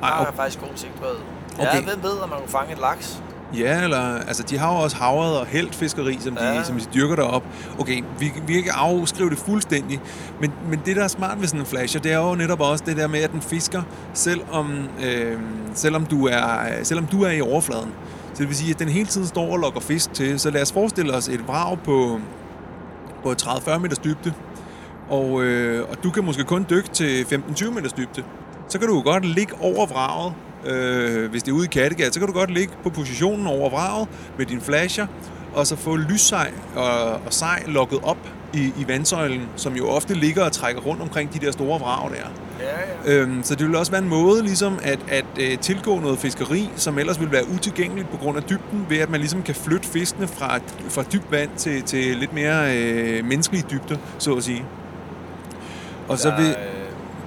Der 0.00 0.06
Ej, 0.06 0.22
er 0.22 0.26
okay. 0.26 0.36
faktisk 0.36 0.60
god 0.60 0.68
sigtbarhed. 0.74 1.16
Okay. 1.58 1.74
Ja, 1.74 1.80
hvem 1.82 2.02
ved, 2.02 2.10
om 2.22 2.28
man 2.28 2.38
kunne 2.38 2.48
fange 2.48 2.72
et 2.72 2.78
laks? 2.78 3.22
Ja, 3.58 3.82
eller, 3.82 3.98
altså 4.18 4.42
de 4.42 4.58
har 4.58 4.72
jo 4.72 4.78
også 4.78 4.96
havret 4.96 5.38
og 5.40 5.46
helt 5.46 5.74
fiskeri, 5.74 6.18
som 6.20 6.36
de, 6.36 6.44
Ja. 6.44 6.62
som 6.64 6.76
de 6.78 6.84
dyrker 6.94 7.16
derop. 7.16 7.42
Okay, 7.78 8.02
vi, 8.18 8.32
vi 8.46 8.52
kan 8.52 8.56
ikke 8.56 8.72
afskrive 8.72 9.30
det 9.30 9.38
fuldstændig, 9.38 10.00
men, 10.40 10.52
men 10.68 10.80
det, 10.86 10.96
der 10.96 11.04
er 11.04 11.08
smart 11.08 11.40
ved 11.40 11.46
sådan 11.48 11.60
en 11.60 11.66
flasher, 11.66 12.00
det 12.00 12.12
er 12.12 12.18
jo 12.18 12.34
netop 12.34 12.60
også 12.60 12.84
det 12.86 12.96
der 12.96 13.06
med, 13.06 13.20
at 13.20 13.32
den 13.32 13.42
fisker, 13.42 13.82
selvom, 14.14 14.88
øh, 15.04 15.38
selvom, 15.74 16.06
du, 16.06 16.26
er, 16.26 16.58
selvom 16.82 17.06
du 17.06 17.22
er 17.22 17.30
i 17.30 17.40
overfladen. 17.40 17.92
Så 18.34 18.38
det 18.38 18.48
vil 18.48 18.56
sige, 18.56 18.70
at 18.70 18.78
den 18.78 18.88
hele 18.88 19.06
tiden 19.06 19.26
står 19.26 19.52
og 19.52 19.58
lokker 19.58 19.80
fisk 19.80 20.12
til. 20.14 20.40
Så 20.40 20.50
lad 20.50 20.62
os 20.62 20.72
forestille 20.72 21.14
os 21.14 21.28
et 21.28 21.48
vrag 21.48 21.78
på, 21.84 22.20
på 23.22 23.32
30-40 23.42 23.78
meters 23.78 23.98
dybde, 23.98 24.32
og, 25.08 25.42
øh, 25.42 25.88
og 25.90 26.02
du 26.04 26.10
kan 26.10 26.24
måske 26.24 26.44
kun 26.44 26.66
dykke 26.70 26.88
til 26.88 27.24
15-20 27.24 27.70
meters 27.70 27.92
dybde. 27.92 28.22
Så 28.70 28.78
kan 28.78 28.88
du 28.88 28.94
jo 28.94 29.02
godt 29.02 29.24
ligge 29.24 29.54
over 29.60 29.86
vraget, 29.86 30.32
øh, 30.66 31.30
hvis 31.30 31.42
det 31.42 31.50
er 31.50 31.56
ude 31.56 31.64
i 31.64 31.68
Kattegat, 31.68 32.14
så 32.14 32.20
kan 32.20 32.26
du 32.26 32.34
godt 32.34 32.50
ligge 32.50 32.72
på 32.82 32.90
positionen 32.90 33.46
over 33.46 33.70
vraget 33.70 34.08
med 34.38 34.46
din 34.46 34.60
flasher, 34.60 35.06
og 35.54 35.66
så 35.66 35.76
få 35.76 35.96
lyssej 35.96 36.52
og, 36.76 37.12
og 37.12 37.32
sej 37.32 37.62
lukket 37.66 37.98
op 38.02 38.28
i, 38.52 38.72
i 38.78 38.84
vandsøjlen, 38.88 39.42
som 39.56 39.76
jo 39.76 39.88
ofte 39.88 40.14
ligger 40.14 40.44
og 40.44 40.52
trækker 40.52 40.82
rundt 40.82 41.02
omkring 41.02 41.34
de 41.34 41.46
der 41.46 41.52
store 41.52 41.80
vrag 41.80 42.10
der. 42.10 42.16
Ja, 42.60 43.12
ja. 43.12 43.20
Øhm, 43.20 43.42
så 43.42 43.54
det 43.54 43.66
vil 43.66 43.76
også 43.76 43.92
være 43.92 44.02
en 44.02 44.08
måde 44.08 44.42
ligesom 44.42 44.78
at, 44.82 44.98
at 45.08 45.24
øh, 45.40 45.58
tilgå 45.58 46.00
noget 46.00 46.18
fiskeri, 46.18 46.70
som 46.76 46.98
ellers 46.98 47.20
vil 47.20 47.32
være 47.32 47.48
utilgængeligt 47.54 48.10
på 48.10 48.16
grund 48.16 48.36
af 48.36 48.42
dybden, 48.42 48.86
ved 48.88 48.98
at 48.98 49.10
man 49.10 49.20
ligesom 49.20 49.42
kan 49.42 49.54
flytte 49.54 49.88
fiskene 49.88 50.28
fra, 50.28 50.58
fra 50.88 51.02
dybt 51.02 51.30
vand 51.30 51.50
til, 51.56 51.82
til 51.82 52.16
lidt 52.16 52.32
mere 52.32 52.76
øh, 52.76 53.24
menneskelige 53.24 53.64
dybder, 53.70 53.96
så 54.18 54.34
at 54.34 54.44
sige. 54.44 54.64
Og, 56.08 56.18
så 56.18 56.28
Der, 56.28 56.36
vil, 56.36 56.48
øh, 56.48 56.79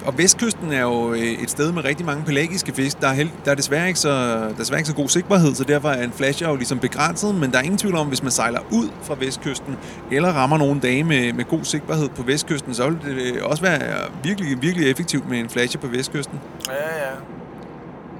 og 0.04 0.18
vestkysten 0.18 0.72
er 0.72 0.80
jo 0.82 1.12
øh, 1.12 1.20
et 1.20 1.50
sted 1.50 1.72
med 1.72 1.84
rigtig 1.84 2.06
mange 2.06 2.24
pelagiske 2.24 2.72
fisk. 2.72 3.00
Der 3.00 3.08
er, 3.08 3.12
held, 3.12 3.30
der 3.44 3.50
er 3.50 3.54
desværre 3.54 3.88
ikke 3.88 4.00
så, 4.00 4.44
desværre 4.58 4.80
ikke 4.80 4.88
så 4.88 4.94
god 4.94 5.08
sigtbarhed, 5.08 5.54
så 5.54 5.64
derfor 5.64 5.88
er 5.88 6.04
en 6.04 6.12
flasher 6.12 6.48
jo 6.48 6.56
ligesom 6.56 6.78
begrænset, 6.78 7.34
men 7.34 7.50
der 7.50 7.58
er 7.58 7.62
ingen 7.62 7.78
tvivl 7.78 7.96
om, 7.96 8.06
hvis 8.06 8.22
man 8.22 8.32
sejler 8.32 8.60
ud 8.70 8.88
fra 9.02 9.16
vestkysten, 9.18 9.76
eller 10.12 10.28
rammer 10.28 10.58
nogle 10.58 10.80
dage 10.80 11.04
med, 11.04 11.32
med 11.32 11.44
god 11.44 11.64
sigtbarhed 11.64 12.08
på 12.08 12.22
vestkysten, 12.22 12.74
så 12.74 12.88
vil 12.88 13.16
det 13.16 13.34
øh, 13.34 13.44
også 13.44 13.62
være 13.62 13.80
virkelig, 14.22 14.62
virkelig 14.62 14.90
effektivt 14.90 15.28
med 15.28 15.38
en 15.38 15.48
flasher 15.48 15.80
på 15.80 15.86
vestkysten. 15.86 16.40
Ja, 16.68 16.74
ja. 16.74 17.10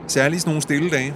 Særligt 0.07 0.43
sådan 0.43 0.51
nogle 0.51 0.63
stille 0.63 0.91
dage. 0.91 1.15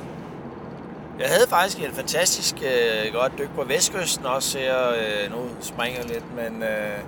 Jeg 1.18 1.28
havde 1.28 1.48
faktisk 1.48 1.78
et 1.78 1.90
fantastisk 1.94 2.54
øh, 2.62 3.12
godt 3.14 3.32
dyk 3.38 3.48
på 3.56 3.64
Vestkysten 3.64 4.26
også 4.26 4.58
her. 4.58 4.88
Øh, 4.88 5.30
nu 5.30 5.38
springer 5.60 6.02
lidt, 6.02 6.24
men 6.36 6.62
øh, 6.62 6.98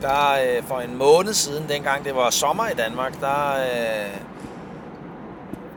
der 0.00 0.32
øh, 0.32 0.62
for 0.64 0.80
en 0.80 0.96
måned 0.96 1.34
siden, 1.34 1.68
dengang 1.68 2.04
det 2.04 2.14
var 2.14 2.30
sommer 2.30 2.68
i 2.68 2.74
Danmark, 2.74 3.20
der, 3.20 3.52
øh, 3.52 4.16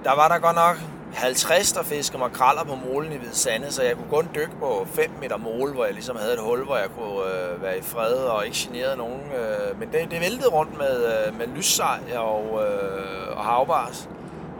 der 0.03 0.15
var 0.15 0.27
der 0.27 0.39
godt 0.39 0.55
nok 0.55 0.77
50, 1.13 1.71
der 1.71 1.83
fiskede 1.83 2.19
makraller 2.19 2.63
på 2.63 2.75
molen 2.75 3.11
i 3.11 3.17
Hvide 3.17 3.35
Sande, 3.35 3.71
så 3.71 3.83
jeg 3.83 3.95
kunne 3.95 4.09
kun 4.09 4.29
dykke 4.35 4.55
på 4.59 4.87
5 4.93 5.11
meter 5.21 5.37
mol, 5.37 5.73
hvor 5.73 5.85
jeg 5.85 5.93
ligesom 5.93 6.15
havde 6.15 6.33
et 6.33 6.39
hul, 6.39 6.65
hvor 6.65 6.77
jeg 6.77 6.89
kunne 6.97 7.25
øh, 7.25 7.63
være 7.63 7.77
i 7.77 7.81
fred 7.81 8.13
og 8.13 8.45
ikke 8.45 8.57
generede 8.57 8.97
nogen. 8.97 9.21
Øh, 9.21 9.79
men 9.79 9.89
det, 9.91 10.11
det 10.11 10.21
væltede 10.21 10.49
rundt 10.49 10.77
med, 10.77 11.05
øh, 11.05 11.37
med 11.37 11.47
lyssej 11.47 11.99
og, 12.15 12.61
øh, 12.65 13.37
og 13.37 13.43
havbars. 13.43 14.09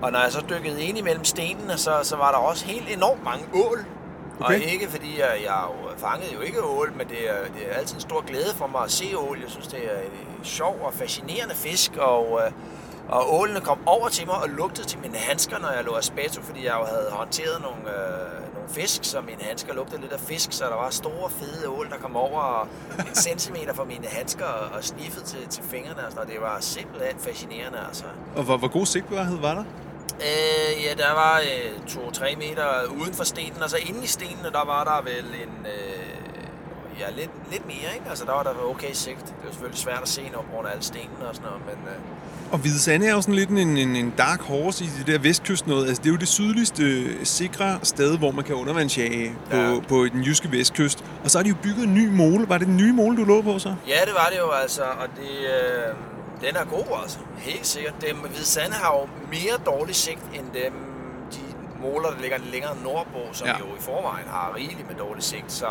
Og 0.02 0.12
når 0.12 0.20
jeg 0.20 0.32
så 0.32 0.42
dykkede 0.50 0.84
ind 0.84 0.98
imellem 0.98 1.24
stenene, 1.24 1.78
så, 1.78 1.92
så 2.04 2.16
var 2.16 2.32
der 2.32 2.38
også 2.38 2.66
helt 2.66 2.98
enormt 2.98 3.24
mange 3.24 3.46
ål. 3.54 3.86
Okay. 4.40 4.56
Og 4.56 4.64
ikke 4.64 4.90
fordi 4.90 5.20
jeg, 5.20 5.40
jeg 5.44 5.64
jo 5.68 5.98
fangede 5.98 6.34
jo 6.34 6.42
ikke 6.42 6.64
ål, 6.64 6.94
men 6.98 7.08
det 7.08 7.30
er, 7.30 7.38
det 7.58 7.72
er 7.72 7.74
altid 7.74 7.96
en 7.96 8.02
stor 8.02 8.22
glæde 8.26 8.54
for 8.56 8.68
mig 8.68 8.82
at 8.84 8.92
se 8.92 9.18
ål. 9.18 9.40
Jeg 9.42 9.50
synes, 9.50 9.68
det 9.68 9.80
er 9.86 10.02
en 10.02 10.44
sjov 10.44 10.80
og 10.82 10.94
fascinerende 10.94 11.56
fisk, 11.56 11.92
og, 11.98 12.42
øh, 12.46 12.52
og 13.10 13.40
ålene 13.40 13.60
kom 13.62 13.80
over 13.86 14.10
til 14.10 14.26
mig 14.28 14.36
og 14.36 14.50
lugtede 14.50 14.88
til 14.88 15.00
mine 15.00 15.18
handsker, 15.18 15.60
når 15.60 15.72
jeg 15.72 15.84
lå 15.84 15.96
aspeto, 15.96 16.42
fordi 16.42 16.66
jeg 16.66 16.76
jo 16.80 16.86
havde 16.86 17.08
håndteret 17.12 17.62
nogle, 17.62 17.82
øh, 17.98 18.54
nogle 18.54 18.70
fisk, 18.70 19.04
så 19.04 19.22
mine 19.22 19.42
handsker 19.42 19.74
lugtede 19.74 20.02
lidt 20.02 20.14
af 20.14 20.20
fisk, 20.20 20.52
så 20.52 20.64
der 20.66 20.76
var 20.76 20.90
store, 20.90 21.30
fede 21.30 21.70
ål, 21.70 21.90
der 21.90 21.98
kom 21.98 22.16
over 22.16 22.68
en 23.00 23.16
centimeter 23.28 23.74
fra 23.74 23.84
mine 23.84 24.08
handsker 24.08 24.46
og, 24.46 24.78
og 24.78 24.84
sniffede 24.84 25.26
til, 25.26 25.48
til 25.50 25.64
fingrene. 25.64 26.06
Og 26.06 26.12
sådan, 26.12 26.16
noget. 26.16 26.30
det 26.30 26.42
var 26.42 26.58
simpelthen 26.60 27.20
fascinerende, 27.20 27.80
altså. 27.88 28.04
Og 28.36 28.44
hvor, 28.44 28.58
hvor 28.58 28.68
god 28.68 28.86
sigtbarhed 28.86 29.38
var 29.38 29.54
der? 29.54 29.64
Øh, 30.22 30.84
ja, 30.84 30.94
der 31.04 31.14
var 31.14 31.40
øh, 31.40 32.08
2-3 32.08 32.38
meter 32.38 32.66
uden 33.02 33.14
for 33.14 33.24
stenen, 33.24 33.64
og 33.64 33.70
så 33.70 33.78
inde 33.78 34.04
i 34.04 34.08
stenene, 34.08 34.50
der 34.52 34.66
var 34.66 34.84
der 34.84 35.02
vel 35.04 35.26
en... 35.26 35.66
Øh, 35.66 36.14
ja, 37.00 37.06
lidt, 37.18 37.32
lidt 37.52 37.66
mere, 37.66 37.94
ikke? 37.94 38.10
Altså, 38.10 38.26
der 38.26 38.32
var 38.32 38.44
der 38.44 38.70
okay 38.70 38.94
sigt. 38.94 39.26
Det 39.26 39.34
var 39.44 39.52
selvfølgelig 39.52 39.80
svært 39.80 40.00
at 40.02 40.08
se, 40.10 40.22
når 40.34 40.42
på 40.42 40.48
grund 40.54 40.68
af 40.68 40.72
alle 40.72 40.84
stenene 40.84 41.28
og 41.30 41.36
sådan 41.36 41.50
noget, 41.50 41.66
men... 41.66 41.88
Øh, 41.94 42.52
Og 42.52 42.58
Hvide 42.60 42.80
Sande 42.80 43.08
er 43.08 43.12
jo 43.12 43.22
sådan 43.22 43.36
lidt 43.36 43.50
en, 43.50 43.78
en, 43.78 43.96
en 43.96 44.14
dark 44.18 44.42
horse 44.42 44.84
i 44.84 44.88
det 44.98 45.08
der 45.08 45.20
vestkyst 45.20 45.68
noget. 45.68 45.88
Altså, 45.88 46.02
det 46.04 46.10
er 46.10 46.14
jo 46.14 46.18
det 46.20 46.28
sydligste 46.28 46.84
øh, 46.84 47.26
sikre 47.26 47.80
sted, 47.84 48.18
hvor 48.18 48.32
man 48.32 48.44
kan 48.46 48.56
undervandsjage 48.56 49.36
på, 49.52 49.58
ja. 49.58 49.80
på 49.88 50.06
den 50.06 50.22
jyske 50.24 50.52
vestkyst. 50.52 51.04
Og 51.24 51.32
så 51.32 51.38
har 51.38 51.44
de 51.44 51.50
jo 51.50 51.56
bygget 51.64 51.84
en 51.84 51.94
ny 51.94 52.08
mole. 52.08 52.50
Var 52.50 52.58
det 52.58 52.68
den 52.68 52.78
nye 52.78 52.94
mole, 52.94 53.18
du 53.18 53.24
lå 53.24 53.42
på 53.42 53.60
så? 53.60 53.76
ja, 53.88 54.00
det 54.06 54.14
var 54.14 54.28
det 54.32 54.38
jo 54.40 54.52
altså, 54.52 54.84
og 54.84 55.08
det... 55.16 55.30
Øh, 55.40 55.96
den 56.44 56.56
er 56.56 56.66
god, 56.66 57.00
altså. 57.02 57.20
Helt 57.38 57.66
sikkert. 57.66 57.94
Dem 58.02 58.18
Hvide 58.18 58.46
Sande 58.46 58.76
har 58.76 58.98
jo 58.98 59.08
mere 59.30 59.58
dårlig 59.66 59.96
sigt, 59.96 60.22
end 60.34 60.52
dem, 60.54 60.74
de 61.32 61.40
måler, 61.82 62.10
der 62.10 62.20
ligger 62.20 62.38
længere 62.38 62.78
nordpå, 62.84 63.20
som 63.32 63.48
ja. 63.48 63.58
Jo 63.60 63.66
i 63.66 63.80
forvejen 63.80 64.28
har 64.28 64.54
rigeligt 64.56 64.88
med 64.88 64.96
dårlig 64.96 65.24
sigt. 65.24 65.52
Så, 65.52 65.68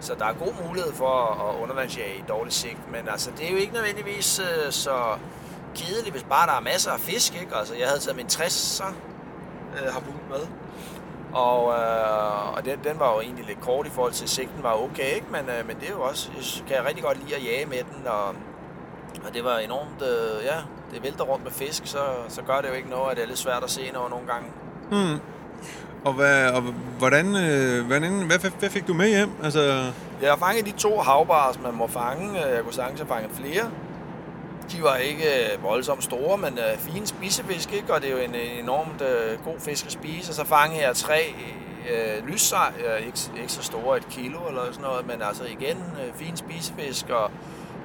så 0.00 0.14
der 0.14 0.24
er 0.24 0.32
god 0.32 0.52
mulighed 0.66 0.92
for 0.92 1.14
at 1.48 1.62
undervandsjage 1.62 2.16
i 2.16 2.24
dårlig 2.28 2.52
sigt. 2.52 2.90
Men 2.92 3.08
altså, 3.08 3.30
det 3.38 3.46
er 3.46 3.50
jo 3.50 3.56
ikke 3.56 3.72
nødvendigvis 3.72 4.38
øh, 4.38 4.72
så 4.72 4.96
kedeligt, 5.74 6.10
hvis 6.10 6.22
bare 6.22 6.46
der 6.46 6.52
er 6.52 6.60
masser 6.60 6.90
af 6.90 7.00
fisk, 7.00 7.40
ikke? 7.40 7.56
Altså, 7.56 7.74
jeg 7.74 7.86
havde 7.86 8.00
taget 8.00 8.16
min 8.16 8.26
60'er 8.26 8.92
øh, 9.78 9.92
har 9.92 10.02
med. 10.30 10.46
Og, 11.32 11.72
øh, 11.72 12.56
og 12.56 12.64
den, 12.64 12.78
den 12.84 12.98
var 12.98 13.14
jo 13.14 13.20
egentlig 13.20 13.44
lidt 13.44 13.60
kort 13.60 13.86
i 13.86 13.90
forhold 13.90 14.12
til 14.12 14.28
sigten 14.28 14.62
var 14.62 14.82
okay, 14.82 15.14
ikke? 15.14 15.26
Men, 15.30 15.48
øh, 15.48 15.66
men 15.66 15.76
det 15.80 15.88
er 15.88 15.92
jo 15.92 16.02
også, 16.02 16.30
jeg 16.36 16.66
kan 16.66 16.76
jeg 16.76 16.84
rigtig 16.84 17.04
godt 17.04 17.18
lide 17.24 17.36
at 17.36 17.44
jage 17.44 17.66
med 17.66 17.78
den, 17.78 18.06
og, 18.06 18.34
og 19.26 19.34
det 19.34 19.44
var 19.44 19.58
enormt, 19.58 20.02
øh, 20.02 20.44
ja, 20.44 20.56
det 20.94 21.02
vælter 21.02 21.24
rundt 21.24 21.44
med 21.44 21.52
fisk, 21.52 21.82
så, 21.86 21.98
så 22.28 22.42
gør 22.42 22.60
det 22.60 22.68
jo 22.68 22.74
ikke 22.74 22.90
noget, 22.90 23.10
at 23.10 23.16
det 23.16 23.22
er 23.22 23.26
lidt 23.28 23.38
svært 23.38 23.64
at 23.64 23.70
se 23.70 23.90
noget 23.92 24.10
nogle 24.10 24.26
gange. 24.26 24.48
Hmm. 24.90 25.20
Og, 26.04 26.12
hvad, 26.12 26.50
og 26.50 26.62
hvordan, 26.98 27.26
øh, 27.36 27.86
hvordan, 27.86 28.12
hvad, 28.26 28.38
hvad, 28.38 28.50
hvad 28.58 28.70
fik 28.70 28.86
du 28.86 28.94
med 28.94 29.08
hjem? 29.08 29.30
Altså, 29.44 29.92
Jeg 30.22 30.30
har 30.30 30.36
fanget 30.36 30.66
de 30.66 30.72
to 30.72 30.98
havbars, 30.98 31.60
man 31.62 31.74
må 31.74 31.86
fange. 31.86 32.40
Jeg 32.40 32.62
kunne 32.62 32.74
sagtens 32.74 33.00
have 33.00 33.08
fanget 33.08 33.30
flere. 33.34 33.70
De 34.72 34.82
var 34.82 34.96
ikke 34.96 35.24
øh, 35.24 35.62
voldsomt 35.62 36.04
store, 36.04 36.38
men 36.38 36.58
øh, 36.58 36.78
fine 36.78 37.06
spisefisk, 37.06 37.72
ikke? 37.72 37.94
og 37.94 38.00
det 38.02 38.08
er 38.08 38.12
jo 38.12 38.18
en 38.18 38.34
øh, 38.34 38.58
enormt 38.58 39.02
øh, 39.02 39.44
god 39.44 39.60
fisk 39.60 39.86
at 39.86 39.92
spise. 39.92 40.30
Og 40.30 40.34
så 40.34 40.44
fangede 40.44 40.86
jeg 40.86 40.96
tre 40.96 41.34
øh, 41.90 42.26
lyssej, 42.28 42.72
øh, 42.86 43.06
ikke, 43.06 43.18
ikke 43.40 43.52
så 43.52 43.62
store, 43.62 43.96
et 43.96 44.08
kilo 44.08 44.38
eller 44.48 44.62
sådan 44.70 44.82
noget, 44.82 45.06
men 45.06 45.22
altså 45.22 45.44
igen, 45.44 45.76
øh, 45.76 46.14
fine 46.14 46.36
spisefisk 46.36 47.10
og, 47.10 47.30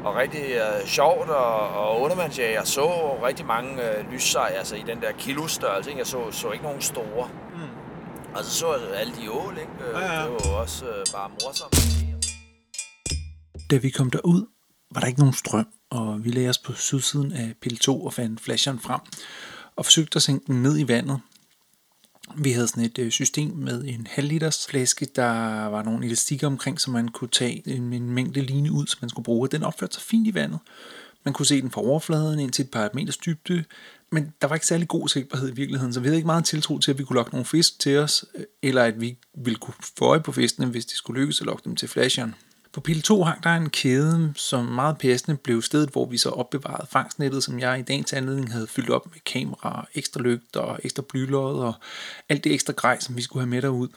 og 0.06 0.16
rigtig 0.16 0.42
øh, 0.42 0.88
sjovt 0.88 1.30
og, 1.30 1.70
og 1.70 2.02
undervandsjag. 2.02 2.54
Jeg 2.54 2.68
så 2.68 2.88
rigtig 3.24 3.46
mange 3.46 3.98
øh, 3.98 4.12
lyssej, 4.12 4.54
altså 4.58 4.76
i 4.76 4.84
den 4.88 5.02
der 5.02 5.12
kilostørrelse, 5.12 5.90
ikke? 5.90 6.00
jeg 6.00 6.08
så, 6.08 6.32
så 6.32 6.52
ikke 6.52 6.64
nogen 6.64 6.82
store. 6.82 7.30
Mm. 7.54 7.62
Og 8.36 8.44
så 8.44 8.52
så 8.52 8.76
jeg 8.76 9.00
alle 9.00 9.14
de 9.16 9.32
ål, 9.32 9.58
ikke? 9.58 9.72
Øh, 9.90 9.94
Ja, 10.02 10.14
ja. 10.14 10.22
det 10.24 10.32
var 10.32 10.50
jo 10.50 10.58
også 10.58 10.86
øh, 10.86 11.06
bare 11.14 11.30
morsomt. 11.30 11.76
Da 13.72 13.78
vi 13.78 13.90
kom 13.90 14.12
derud, 14.12 14.46
var 14.94 15.00
der 15.02 15.08
ikke 15.08 15.20
nogen 15.20 15.34
strøm, 15.34 15.68
og 15.90 16.26
vi 16.26 16.30
lagde 16.30 16.50
os 16.50 16.58
på 16.58 16.74
sydsiden 16.74 17.32
af 17.32 17.54
pil 17.62 17.78
2 17.78 18.06
og 18.06 18.14
fandt 18.14 18.42
flasheren 18.42 18.80
frem, 18.80 19.02
og 19.76 19.86
forsøgte 19.86 20.16
at 20.16 20.22
sænke 20.22 20.46
den 20.48 20.62
ned 20.64 20.80
i 20.80 20.88
vandet. 20.88 21.20
Vi 22.38 22.52
havde 22.52 22.68
sådan 22.68 22.84
et 22.84 22.98
øh, 22.98 23.12
system 23.12 23.52
med 23.56 23.84
en 23.84 24.08
halv 24.10 24.28
liters 24.28 24.68
flaske, 24.70 25.08
der 25.16 25.66
var 25.66 25.84
nogle 25.84 26.06
elastikker 26.06 26.48
omkring, 26.48 26.82
så 26.82 26.92
man 26.92 27.08
kunne 27.08 27.30
tage 27.30 27.70
en, 27.70 27.94
en 27.94 28.10
mængde 28.10 28.42
line 28.42 28.72
ud, 28.72 28.88
som 28.88 28.98
man 29.02 29.10
skulle 29.10 29.24
bruge. 29.24 29.48
Den 29.48 29.64
opførte 29.64 29.94
sig 29.94 30.04
fint 30.04 30.28
i 30.28 30.34
vandet. 30.34 30.60
Man 31.24 31.34
kunne 31.34 31.46
se 31.46 31.62
den 31.62 31.72
fra 31.72 31.82
overfladen 31.82 32.40
ind 32.40 32.52
til 32.52 32.66
et 32.66 32.72
par 32.72 32.90
meters 32.94 33.18
dybde, 33.18 33.64
men 34.12 34.34
der 34.42 34.48
var 34.48 34.56
ikke 34.56 34.68
særlig 34.68 34.88
god 34.88 35.08
sigtbarhed 35.08 35.50
i 35.50 35.56
virkeligheden, 35.56 35.94
så 35.94 36.00
vi 36.00 36.08
havde 36.08 36.18
ikke 36.18 36.26
meget 36.26 36.46
tiltro 36.46 36.80
til, 36.80 36.92
at 36.92 36.98
vi 36.98 37.04
kunne 37.04 37.16
lokke 37.16 37.32
nogle 37.32 37.46
fisk 37.46 37.80
til 37.80 37.98
os, 37.98 38.26
øh, 38.36 38.44
eller 38.64 38.84
at 38.84 39.02
vi 39.02 39.18
ville 39.38 39.60
kunne 39.60 39.74
få 39.98 40.06
øje 40.06 40.22
på 40.22 40.32
fiskene, 40.32 40.68
hvis 40.68 40.86
det 40.86 40.98
skulle 40.98 41.22
lykkes 41.22 41.42
at 41.42 41.46
lokke 41.46 41.64
dem 41.66 41.76
til 41.76 41.88
flasheren. 41.88 42.36
På 42.76 42.82
pil 42.82 43.02
2 43.02 43.24
hang 43.24 43.44
der 43.44 43.56
en 43.56 43.70
kæde, 43.70 44.34
som 44.36 44.66
meget 44.66 44.98
passende 44.98 45.38
blev 45.38 45.62
stedet, 45.62 45.90
hvor 45.90 46.06
vi 46.06 46.18
så 46.18 46.30
opbevarede 46.30 46.88
fangstnettet, 46.90 47.44
som 47.44 47.60
jeg 47.60 47.80
i 47.80 47.82
dagens 47.82 48.14
anledning 48.14 48.52
havde 48.52 48.68
fyldt 48.68 48.90
op 48.90 49.12
med 49.12 49.20
kamera, 49.26 49.88
ekstra 49.94 50.22
lygter, 50.22 50.78
ekstra 50.84 51.04
blylod 51.10 51.60
og 51.60 51.74
alt 52.30 52.44
det 52.44 52.54
ekstra 52.54 52.74
grej, 52.74 53.00
som 53.00 53.18
vi 53.18 53.22
skulle 53.22 53.42
have 53.42 53.50
med 53.50 53.62
derud. 53.62 53.88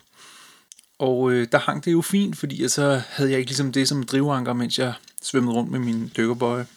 Og 0.99 1.31
øh, 1.31 1.47
der 1.51 1.57
hang 1.57 1.85
det 1.85 1.91
jo 1.91 2.01
fint, 2.01 2.37
fordi 2.37 2.61
jeg 2.61 2.71
så 2.71 3.01
havde 3.09 3.31
jeg 3.31 3.39
ikke 3.39 3.49
ligesom 3.49 3.71
det 3.71 3.87
som 3.87 4.03
drivanker, 4.03 4.53
mens 4.53 4.79
jeg 4.79 4.93
svømmede 5.21 5.55
rundt 5.55 5.71
med 5.71 5.79
min 5.79 6.11
dykkerbøje. 6.17 6.67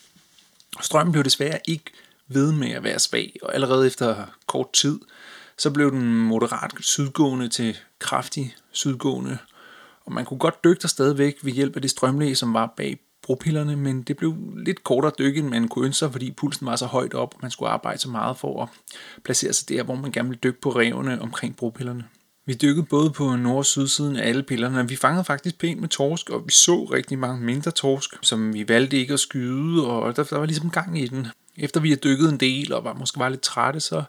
Strømmen 0.81 1.13
blev 1.13 1.25
desværre 1.25 1.59
ikke 1.69 1.91
ved 2.29 2.53
med 2.53 2.71
at 2.71 2.83
være 2.83 2.99
svag, 2.99 3.37
og 3.43 3.55
allerede 3.55 3.87
efter 3.87 4.25
kort 4.47 4.73
tid, 4.73 5.01
så 5.59 5.71
blev 5.71 5.91
den 5.91 6.19
moderat 6.19 6.73
sydgående 6.81 7.49
til 7.49 7.79
kraftig 7.99 8.57
sydgående, 8.73 9.39
og 10.05 10.13
man 10.13 10.25
kunne 10.25 10.39
godt 10.39 10.65
dykke 10.65 10.83
der 10.83 10.89
stadigvæk 10.89 11.39
ved 11.43 11.53
hjælp 11.53 11.77
af 11.77 11.83
det 11.83 11.91
strømlæge, 11.91 12.35
som 12.35 12.55
var 12.55 12.75
bag 12.77 12.99
bropillerne, 13.23 13.77
men 13.77 14.03
det 14.03 14.17
blev 14.17 14.37
lidt 14.57 14.85
kortere 14.85 15.13
dykke, 15.19 15.41
end 15.41 15.49
man 15.49 15.69
kunne 15.69 15.85
ønske 15.87 15.99
sig, 15.99 16.13
fordi 16.13 16.31
pulsen 16.31 16.67
var 16.67 16.77
så 16.77 16.87
højt 16.87 17.15
op, 17.15 17.35
og 17.35 17.39
man 17.43 17.51
skulle 17.51 17.69
arbejde 17.69 17.99
så 17.99 18.09
meget 18.09 18.37
for 18.37 18.63
at 18.63 18.69
placere 19.25 19.53
sig 19.53 19.69
der, 19.69 19.83
hvor 19.83 19.95
man 19.95 20.13
gerne 20.13 20.29
ville 20.29 20.41
dykke 20.45 20.61
på 20.61 20.71
revene 20.71 21.23
omkring 21.23 21.57
bropillerne. 21.57 22.05
Vi 22.47 22.55
dykkede 22.55 22.87
både 22.87 23.11
på 23.11 23.37
nord- 23.37 23.57
og 23.57 23.67
sydsiden 23.67 24.17
af 24.17 24.29
alle 24.29 24.43
pillerne, 24.43 24.81
og 24.81 24.91
vi 24.91 24.97
fangede 24.97 25.25
faktisk 25.25 25.59
pænt 25.59 25.81
med 25.81 25.89
torsk, 25.89 26.31
og 26.31 26.43
vi 26.47 26.53
så 26.53 26.85
rigtig 26.85 27.19
mange 27.19 27.45
mindre 27.45 27.71
torsk, 27.71 28.11
som 28.23 28.55
vi 28.55 28.69
valgte 28.69 28.97
ikke 28.97 29.15
at 29.15 29.21
skyde, 29.21 29.87
og 29.87 30.17
der, 30.17 30.25
der 30.25 30.39
var 30.39 30.47
ligesom 30.47 30.71
gang 30.71 31.01
i 31.01 31.07
den. 31.07 31.27
Efter 31.57 31.81
vi 31.81 31.89
havde 31.89 32.01
dykket 32.01 32.29
en 32.29 32.37
del, 32.37 32.73
og 32.73 32.85
var 32.85 32.93
måske 32.93 33.19
var 33.19 33.29
lidt 33.29 33.41
trætte, 33.41 33.81
så, 33.81 34.03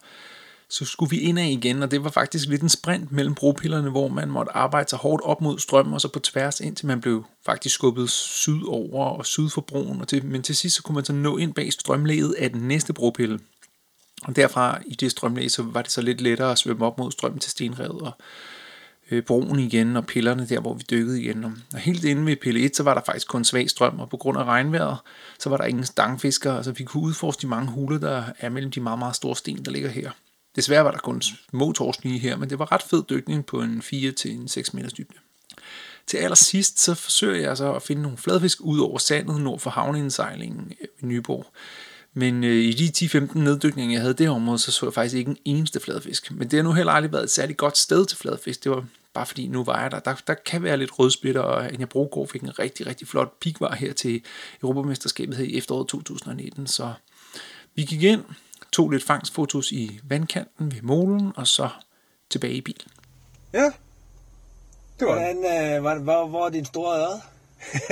så 0.73 0.85
skulle 0.85 1.09
vi 1.09 1.19
indad 1.19 1.45
igen, 1.45 1.83
og 1.83 1.91
det 1.91 2.03
var 2.03 2.09
faktisk 2.09 2.49
lidt 2.49 2.61
en 2.61 2.69
sprint 2.69 3.11
mellem 3.11 3.35
bropillerne, 3.35 3.89
hvor 3.89 4.07
man 4.07 4.29
måtte 4.31 4.51
arbejde 4.51 4.89
sig 4.89 4.99
hårdt 4.99 5.23
op 5.23 5.41
mod 5.41 5.59
strømmen, 5.59 5.93
og 5.93 6.01
så 6.01 6.07
på 6.07 6.19
tværs, 6.19 6.59
indtil 6.59 6.87
man 6.87 7.01
blev 7.01 7.25
faktisk 7.45 7.75
skubbet 7.75 8.09
sydover 8.09 9.05
og 9.05 9.25
syd 9.25 9.49
for 9.49 9.61
broen, 9.61 10.01
og 10.01 10.07
til, 10.07 10.25
men 10.25 10.41
til 10.41 10.55
sidst 10.55 10.75
så 10.75 10.83
kunne 10.83 10.95
man 10.95 11.05
så 11.05 11.13
nå 11.13 11.37
ind 11.37 11.53
bag 11.53 11.73
strømlæget 11.73 12.35
af 12.39 12.49
den 12.51 12.61
næste 12.61 12.93
bropille. 12.93 13.39
Og 14.23 14.35
derfra 14.35 14.79
i 14.85 14.95
det 14.95 15.11
strømlæg, 15.11 15.51
så 15.51 15.63
var 15.63 15.81
det 15.81 15.91
så 15.91 16.01
lidt 16.01 16.21
lettere 16.21 16.51
at 16.51 16.59
svømme 16.59 16.85
op 16.85 16.97
mod 16.97 17.11
strømmen 17.11 17.39
til 17.39 17.51
stenrevet 17.51 18.01
og 18.01 18.11
øh, 19.11 19.23
broen 19.23 19.59
igen 19.59 19.97
og 19.97 20.05
pillerne 20.05 20.47
der, 20.47 20.59
hvor 20.59 20.73
vi 20.73 20.83
dykkede 20.89 21.21
igen. 21.21 21.43
Og 21.73 21.79
helt 21.79 22.03
inde 22.03 22.25
ved 22.25 22.35
pille 22.35 22.59
1, 22.59 22.75
så 22.75 22.83
var 22.83 22.93
der 22.93 23.01
faktisk 23.05 23.27
kun 23.27 23.43
svag 23.43 23.69
strøm, 23.69 23.99
og 23.99 24.09
på 24.09 24.17
grund 24.17 24.37
af 24.37 24.43
regnvejret, 24.43 24.97
så 25.39 25.49
var 25.49 25.57
der 25.57 25.65
ingen 25.65 25.85
stangfiskere, 25.85 26.63
så 26.63 26.71
vi 26.71 26.83
kunne 26.83 27.03
udforske 27.03 27.41
de 27.41 27.47
mange 27.47 27.71
huler, 27.71 27.99
der 27.99 28.23
er 28.39 28.49
mellem 28.49 28.71
de 28.71 28.81
meget, 28.81 28.99
meget 28.99 29.15
store 29.15 29.35
sten, 29.35 29.65
der 29.65 29.71
ligger 29.71 29.89
her. 29.89 30.11
Desværre 30.55 30.85
var 30.85 30.91
der 30.91 30.97
kun 30.97 31.21
små 31.21 31.71
torsk 31.71 32.03
lige 32.03 32.19
her, 32.19 32.37
men 32.37 32.49
det 32.49 32.59
var 32.59 32.71
ret 32.71 32.83
fed 32.83 33.03
dykning 33.09 33.45
på 33.45 33.61
en 33.61 33.81
4 33.81 34.11
til 34.11 34.31
en 34.31 34.47
6 34.47 34.73
meters 34.73 34.93
dybde. 34.93 35.15
Til 36.07 36.17
allersidst, 36.17 36.79
så 36.79 36.93
forsøger 36.93 37.41
jeg 37.41 37.57
så 37.57 37.73
at 37.73 37.81
finde 37.81 38.01
nogle 38.01 38.17
fladfisk 38.17 38.61
ud 38.61 38.79
over 38.79 38.97
sandet 38.97 39.41
nord 39.41 39.59
for 39.59 39.69
havneindsejlingen 39.69 40.73
øh, 40.81 40.87
ved 41.01 41.09
Nyborg. 41.09 41.45
Men 42.13 42.43
øh, 42.43 42.63
i 42.63 42.71
de 42.71 43.05
10-15 43.05 43.39
neddykninger, 43.39 43.95
jeg 43.95 44.01
havde 44.01 44.13
det 44.13 44.29
område, 44.29 44.59
så 44.59 44.71
så 44.71 44.85
jeg 44.85 44.93
faktisk 44.93 45.15
ikke 45.15 45.29
en 45.29 45.37
eneste 45.45 45.79
fladfisk. 45.79 46.31
Men 46.31 46.51
det 46.51 46.57
har 46.57 46.63
nu 46.63 46.71
heller 46.71 46.91
aldrig 46.91 47.11
været 47.11 47.23
et 47.23 47.31
særligt 47.31 47.57
godt 47.57 47.77
sted 47.77 48.05
til 48.05 48.17
fladfisk. 48.17 48.63
Det 48.63 48.71
var 48.71 48.85
bare 49.13 49.25
fordi, 49.25 49.47
nu 49.47 49.63
var 49.63 49.81
jeg 49.81 49.91
der. 49.91 49.99
Der, 49.99 50.15
der 50.27 50.33
kan 50.33 50.63
være 50.63 50.77
lidt 50.77 50.99
rødsplitter, 50.99 51.41
og 51.41 51.65
Anja 51.65 51.85
Brogård 51.85 52.27
fik 52.27 52.41
en 52.41 52.59
rigtig, 52.59 52.87
rigtig 52.87 53.07
flot 53.07 53.39
pikvar 53.39 53.75
her 53.75 53.93
til 53.93 54.21
Europamesterskabet 54.63 55.37
her 55.37 55.45
i 55.45 55.57
efteråret 55.57 55.87
2019. 55.87 56.67
Så 56.67 56.93
vi 57.75 57.83
gik 57.83 58.03
ind, 58.03 58.23
tog 58.73 58.89
lidt 58.89 59.03
fangstfotos 59.03 59.71
i 59.71 59.99
vandkanten 60.03 60.71
ved 60.71 60.81
molen, 60.81 61.31
og 61.35 61.47
så 61.47 61.69
tilbage 62.29 62.53
i 62.53 62.61
bilen. 62.61 62.87
Ja, 63.53 63.71
det 64.99 65.07
var 65.07 65.15
det. 65.15 65.35
Hvordan, 65.35 65.75
øh, 65.75 65.81
hvor, 65.81 65.95
hvor, 65.95 66.27
hvor 66.27 66.45
er 66.45 66.49
din 66.49 66.65
store 66.65 66.99
øre? 66.99 67.21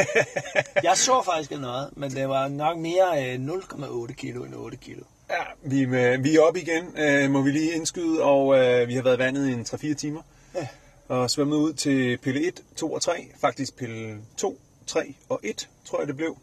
jeg 0.83 0.97
så 0.97 1.21
faktisk 1.25 1.51
noget, 1.61 1.89
men 1.97 2.11
det 2.11 2.29
var 2.29 2.47
nok 2.47 2.77
mere 2.77 3.33
øh, 3.35 3.45
0,8 3.45 4.13
kilo 4.13 4.43
end 4.43 4.55
8 4.55 4.77
kilo. 4.77 5.03
Ja, 5.29 5.35
vi, 5.69 5.81
er- 5.83 6.17
vi 6.21 6.35
er 6.35 6.41
op 6.41 6.57
igen, 6.57 6.97
øh, 6.97 7.31
må 7.31 7.41
vi 7.41 7.51
lige 7.51 7.71
indskyde, 7.75 8.21
og 8.23 8.57
øh, 8.59 8.87
vi 8.87 8.95
har 8.95 9.01
været 9.03 9.19
vandet 9.19 9.47
i 9.49 9.51
en 9.53 9.61
3-4 9.61 9.93
timer. 9.93 10.21
Ja. 10.55 10.67
Og 11.07 11.29
svømmet 11.31 11.57
ud 11.57 11.73
til 11.73 12.17
pille 12.17 12.47
1, 12.47 12.61
2 12.75 12.93
og 12.93 13.01
3. 13.01 13.27
Faktisk 13.41 13.75
pille 13.75 14.17
2, 14.37 14.59
3 14.87 15.15
og 15.29 15.39
1, 15.43 15.69
tror 15.85 15.99
jeg 15.99 16.07
det 16.07 16.17
blev, 16.17 16.37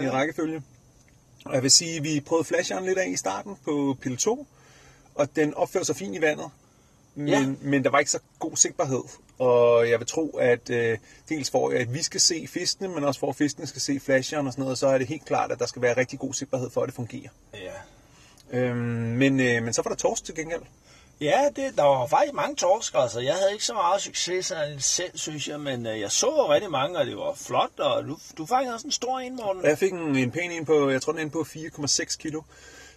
i 0.00 0.08
rækkefølge. 0.08 0.62
Og 1.44 1.54
jeg 1.54 1.62
vil 1.62 1.70
sige, 1.70 1.96
at 1.96 2.04
vi 2.04 2.20
prøvede 2.20 2.44
flasheren 2.44 2.84
lidt 2.84 2.98
af 2.98 3.08
i 3.08 3.16
starten 3.16 3.56
på 3.64 3.96
pille 4.00 4.16
2, 4.16 4.46
og 5.14 5.36
den 5.36 5.54
opførte 5.54 5.86
sig 5.86 5.96
fint 5.96 6.16
i 6.16 6.20
vandet. 6.20 6.50
Men, 7.14 7.28
ja. 7.28 7.54
men 7.60 7.84
der 7.84 7.90
var 7.90 7.98
ikke 7.98 8.10
så 8.10 8.18
god 8.38 8.56
sigtbarhed. 8.56 9.02
Og 9.38 9.90
jeg 9.90 9.98
vil 9.98 10.06
tro, 10.06 10.28
at 10.28 10.70
øh, 10.70 10.98
dels 11.28 11.50
for, 11.50 11.70
at 11.70 11.94
vi 11.94 12.02
skal 12.02 12.20
se 12.20 12.46
fiskene, 12.46 12.88
men 12.88 13.04
også 13.04 13.20
for, 13.20 13.28
at 13.28 13.36
fiskene 13.36 13.66
skal 13.66 13.80
se 13.80 14.00
flasheren 14.00 14.46
og 14.46 14.52
sådan 14.52 14.62
noget, 14.62 14.78
så 14.78 14.86
er 14.86 14.98
det 14.98 15.06
helt 15.06 15.24
klart, 15.24 15.52
at 15.52 15.58
der 15.58 15.66
skal 15.66 15.82
være 15.82 15.96
rigtig 15.96 16.18
god 16.18 16.34
sigtbarhed 16.34 16.70
for, 16.70 16.80
at 16.80 16.86
det 16.86 16.94
fungerer. 16.94 17.28
Ja. 17.54 18.58
Øhm, 18.58 18.76
men, 18.76 19.40
øh, 19.40 19.62
men 19.62 19.72
så 19.72 19.82
var 19.82 19.88
der 19.88 19.96
torsk 19.96 20.24
til 20.24 20.34
gengæld. 20.34 20.62
Ja, 21.22 21.48
det, 21.56 21.76
der 21.76 21.82
var 21.82 22.06
faktisk 22.06 22.34
mange 22.34 22.56
torsk, 22.56 22.94
altså. 22.96 23.20
Jeg 23.20 23.34
havde 23.34 23.52
ikke 23.52 23.64
så 23.64 23.74
meget 23.74 24.02
succes 24.02 24.52
selv, 24.78 25.10
synes 25.14 25.48
jeg, 25.48 25.60
men 25.60 25.86
øh, 25.86 26.00
jeg 26.00 26.10
så 26.10 26.46
rigtig 26.50 26.70
mange, 26.70 26.98
og 26.98 27.06
det 27.06 27.16
var 27.16 27.34
flot, 27.36 27.80
og 27.80 28.04
du, 28.04 28.16
du 28.38 28.46
fangede 28.46 28.74
også 28.74 28.86
en 28.86 28.92
stor 28.92 29.18
en, 29.18 29.36
Morten. 29.36 29.64
Jeg 29.64 29.78
fik 29.78 29.92
en, 29.92 30.16
en 30.16 30.30
pæn 30.30 30.50
en 30.50 30.64
på, 30.64 30.90
jeg 30.90 31.02
tror 31.02 31.12
den 31.12 31.26
er 31.26 31.30
på 31.30 31.46
4,6 31.48 32.16
kilo, 32.16 32.42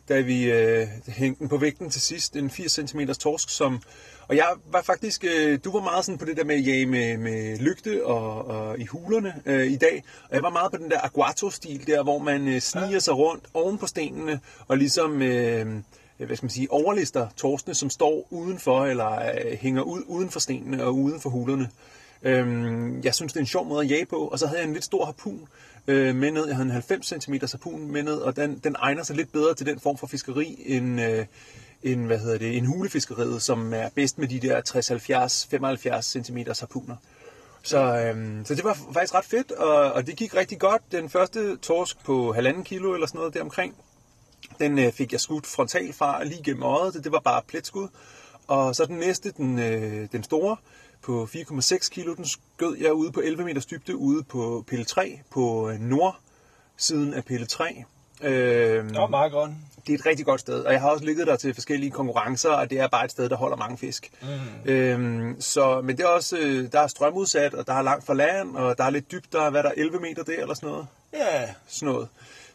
da 0.10 0.20
vi 0.20 0.52
øh, 0.52 0.88
hængte 1.08 1.40
den 1.40 1.50
på 1.50 1.58
vægten 1.58 1.90
til 1.90 2.02
sidst. 2.02 2.36
En 2.36 2.50
80 2.50 2.72
cm 2.72 3.00
torsk, 3.20 3.50
som... 3.50 3.82
Og 4.28 4.36
jeg 4.36 4.48
var 4.72 4.82
faktisk, 4.82 5.24
øh, 5.24 5.60
du 5.64 5.72
var 5.72 5.82
meget 5.82 6.06
sådan 6.06 6.18
på 6.18 6.26
det 6.26 6.38
der 6.38 6.44
med 6.44 6.56
at 6.56 6.68
jage 6.68 6.86
med, 6.86 7.18
med 7.18 7.58
lygte 7.58 8.06
og, 8.06 8.46
og 8.46 8.80
i 8.80 8.86
hulerne 8.86 9.34
øh, 9.46 9.68
i 9.68 9.76
dag. 9.76 10.04
Og 10.30 10.36
jeg 10.36 10.44
var 10.44 10.50
meget 10.50 10.72
på 10.72 10.78
den 10.78 10.92
der 10.92 11.00
aguato-stil 11.02 11.88
der, 11.88 12.04
hvor 12.04 12.20
man 12.20 12.48
øh, 12.48 12.62
sniger 12.62 12.90
ja. 12.90 13.00
sig 13.00 13.18
rundt 13.18 13.44
oven 13.54 13.78
på 13.78 13.88
stenene 13.88 14.40
og 14.68 14.78
ligesom... 14.78 15.22
Øh, 15.22 15.82
Øh, 16.20 16.28
hvad 16.28 16.38
skal 16.38 16.46
man 16.46 16.52
sige, 16.52 16.72
overlister 16.72 17.28
torskene, 17.38 17.76
som 17.76 17.90
står 17.90 18.28
udenfor, 18.30 18.86
eller 18.86 19.12
øh, 19.12 19.58
hænger 19.60 19.82
ud 19.82 20.04
uden 20.08 20.30
for 20.30 20.40
stenene 20.40 20.84
og 20.84 20.96
uden 20.96 21.22
for 21.22 21.30
hulerne. 21.30 21.70
Øhm, 22.24 23.02
jeg 23.04 23.16
synes, 23.16 23.34
det 23.34 23.40
er 23.40 23.44
en 23.44 23.48
sjov 23.48 23.66
måde 23.66 23.86
at 23.86 23.92
jage 23.92 24.06
på, 24.06 24.16
og 24.16 24.40
så 24.40 24.48
havde 24.48 24.60
jeg 24.60 24.68
en 24.68 24.74
lidt 24.74 24.86
stor 24.86 25.06
harpun 25.06 25.48
øh, 25.88 26.16
med 26.16 26.32
ned. 26.32 26.48
Jeg 26.48 26.56
havde 26.56 26.66
en 26.66 26.72
90 26.72 27.14
cm 27.24 27.34
harpun 27.52 27.92
med 27.92 28.04
ned, 28.04 28.18
og 28.18 28.36
den, 28.36 28.60
den 28.64 28.76
egner 28.80 29.04
sig 29.04 29.16
lidt 29.16 29.32
bedre 29.32 29.54
til 29.54 29.66
den 29.66 29.80
form 29.80 29.98
for 29.98 30.08
fiskeri, 30.08 30.64
end, 30.66 31.02
øh, 31.02 31.26
end 31.84 32.06
hvad 32.06 32.20
hedder 32.20 32.38
det, 32.38 32.58
en 32.58 32.66
hulefiskeriet, 32.66 33.42
som 33.42 33.74
er 33.74 33.90
bedst 33.96 34.18
med 34.18 34.28
de 34.28 34.40
der 34.40 34.62
60, 34.62 34.88
70, 34.88 35.48
75 35.52 36.06
cm 36.06 36.38
harpuner. 36.60 36.96
Så, 37.64 37.98
øhm, 37.98 38.46
så 38.46 38.56
det 38.56 38.64
var 38.64 38.78
faktisk 38.94 39.14
ret 39.14 39.26
fedt, 39.26 39.52
og, 39.52 39.92
og 39.94 40.08
det 40.08 40.16
gik 40.16 40.36
rigtig 40.36 40.60
godt. 40.60 40.82
Den 40.92 41.10
første 41.10 41.58
torsk 41.58 42.04
på 42.04 42.34
halvanden 42.34 42.64
kilo 42.64 42.94
eller 42.94 43.08
sådan 43.08 43.20
noget 43.20 43.34
deromkring, 43.34 43.76
den 44.60 44.80
øh, 44.80 44.92
fik 44.92 45.12
jeg 45.12 45.20
skudt 45.22 45.48
frontalt 45.48 45.96
fra 45.96 46.24
lige 46.24 46.44
gennem 46.44 46.64
øjet, 46.64 46.94
det, 46.94 47.04
det 47.04 47.12
var 47.12 47.20
bare 47.20 47.42
pletskud. 47.48 47.88
Og 48.48 48.76
så 48.76 48.86
den 48.86 48.98
næste, 48.98 49.32
den, 49.32 49.60
øh, 49.60 50.08
den 50.12 50.24
store, 50.24 50.58
på 51.02 51.28
4,6 51.36 51.90
kilo, 51.90 52.14
den 52.16 52.26
skød 52.26 52.78
jeg 52.78 52.94
ude 52.94 53.12
på 53.12 53.20
11 53.22 53.44
meters 53.44 53.66
dybde 53.66 53.96
ude 53.96 54.24
på 54.24 54.64
pille 54.68 54.86
3, 54.86 55.20
på 55.32 55.70
øh, 55.70 55.80
nordsiden 55.80 57.14
af 57.14 57.26
pille 57.26 57.46
3. 57.46 57.84
Øh, 58.22 58.32
Det 58.90 58.96
var 58.98 59.08
meget 59.08 59.32
godt. 59.32 59.52
det 59.88 59.94
er 59.94 59.98
et 59.98 60.06
rigtig 60.06 60.26
godt 60.26 60.40
sted, 60.42 60.64
og 60.64 60.74
jeg 60.74 60.82
har 60.82 60.90
også 60.90 61.06
ligget 61.06 61.28
der 61.28 61.36
til 61.36 61.54
forskellige 61.54 61.92
konkurrencer, 61.92 62.50
og 62.50 62.70
det 62.70 62.80
er 62.80 62.88
bare 62.88 63.06
et 63.06 63.12
sted, 63.12 63.30
der 63.30 63.36
holder 63.36 63.58
mange 63.58 63.78
fisk. 63.78 64.12
Mm. 64.22 64.72
Øhm, 64.72 65.42
så, 65.42 65.82
men 65.82 65.98
det 65.98 66.04
er 66.04 66.08
også, 66.08 66.38
øh, 66.38 66.72
der 66.72 66.80
er 66.80 66.88
strømudsat, 66.88 67.54
og 67.54 67.68
der 67.68 67.74
er 67.74 67.82
langt 67.82 68.06
fra 68.06 68.14
land, 68.14 68.56
og 68.56 68.78
der 68.78 68.84
er 68.84 68.90
lidt 68.90 69.12
dybt, 69.12 69.34
der 69.34 69.42
er, 69.42 69.50
hvad 69.50 69.64
der 69.64 69.70
er 69.70 69.74
11 69.78 70.00
meter 70.00 70.24
der, 70.24 70.42
eller 70.42 70.54
sådan 70.54 70.70
noget. 70.70 70.88
Ja, 71.14 71.50
Sådan 71.68 71.94
noget. 71.94 72.08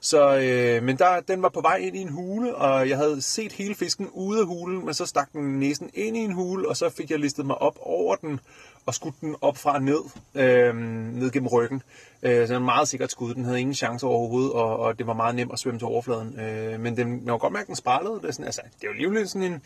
Så, 0.02 0.36
øh, 0.36 0.82
men 0.82 0.98
der, 0.98 1.20
den 1.20 1.42
var 1.42 1.48
på 1.48 1.60
vej 1.60 1.76
ind 1.76 1.96
i 1.96 2.00
en 2.00 2.08
hule, 2.08 2.54
og 2.54 2.88
jeg 2.88 2.96
havde 2.96 3.22
set 3.22 3.52
hele 3.52 3.74
fisken 3.74 4.08
ude 4.12 4.40
af 4.40 4.46
hulen, 4.46 4.84
men 4.84 4.94
så 4.94 5.06
stak 5.06 5.32
den 5.32 5.60
næsen 5.60 5.90
ind 5.94 6.16
i 6.16 6.20
en 6.20 6.32
hule, 6.32 6.68
og 6.68 6.76
så 6.76 6.88
fik 6.88 7.10
jeg 7.10 7.18
listet 7.18 7.46
mig 7.46 7.62
op 7.62 7.78
over 7.80 8.16
den, 8.16 8.40
og 8.86 8.94
skudt 8.94 9.20
den 9.20 9.36
op 9.40 9.56
fra 9.56 9.78
ned, 9.78 10.00
øh, 10.34 10.76
ned 11.14 11.30
gennem 11.30 11.48
ryggen. 11.48 11.82
Øh, 12.22 12.46
så 12.46 12.52
var 12.52 12.60
meget 12.60 12.88
sikkert 12.88 13.10
skud. 13.10 13.34
Den 13.34 13.44
havde 13.44 13.60
ingen 13.60 13.74
chance 13.74 14.06
overhovedet, 14.06 14.52
og, 14.52 14.78
og 14.78 14.98
det 14.98 15.06
var 15.06 15.14
meget 15.14 15.34
nemt 15.34 15.52
at 15.52 15.58
svømme 15.58 15.80
til 15.80 15.86
overfladen. 15.86 16.40
Øh, 16.40 16.80
men 16.80 16.96
den, 16.96 17.08
man 17.10 17.26
kunne 17.26 17.38
godt 17.38 17.52
mærke, 17.52 17.62
at 17.62 17.66
den 17.66 17.76
spejlede. 17.76 18.14
Det 18.14 18.24
er, 18.24 18.32
sådan, 18.32 18.46
altså, 18.46 18.60
det 18.64 18.82
er 18.82 18.88
jo 18.88 18.92
alligevel 18.92 19.28
sådan 19.28 19.52
en, 19.52 19.62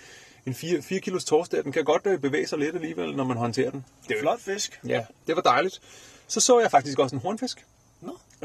en 0.47 0.55
4, 0.55 0.83
4 0.83 1.01
kilos 1.01 1.25
torsk 1.25 1.53
der. 1.53 1.62
Den 1.62 1.73
kan 1.73 1.85
godt 1.85 2.03
øh, 2.07 2.18
bevæge 2.18 2.47
sig 2.47 2.59
lidt 2.59 2.75
alligevel, 2.75 3.16
når 3.16 3.25
man 3.25 3.37
håndterer 3.37 3.70
den. 3.70 3.85
det 4.09 4.16
er 4.16 4.20
flot 4.20 4.40
fisk. 4.40 4.81
Ja, 4.87 5.05
det 5.27 5.37
var 5.37 5.42
dejligt. 5.42 5.81
Så 6.27 6.40
så 6.40 6.61
jeg 6.61 6.70
faktisk 6.70 6.99
også 6.99 7.16
en 7.16 7.23
hornfisk. 7.23 7.64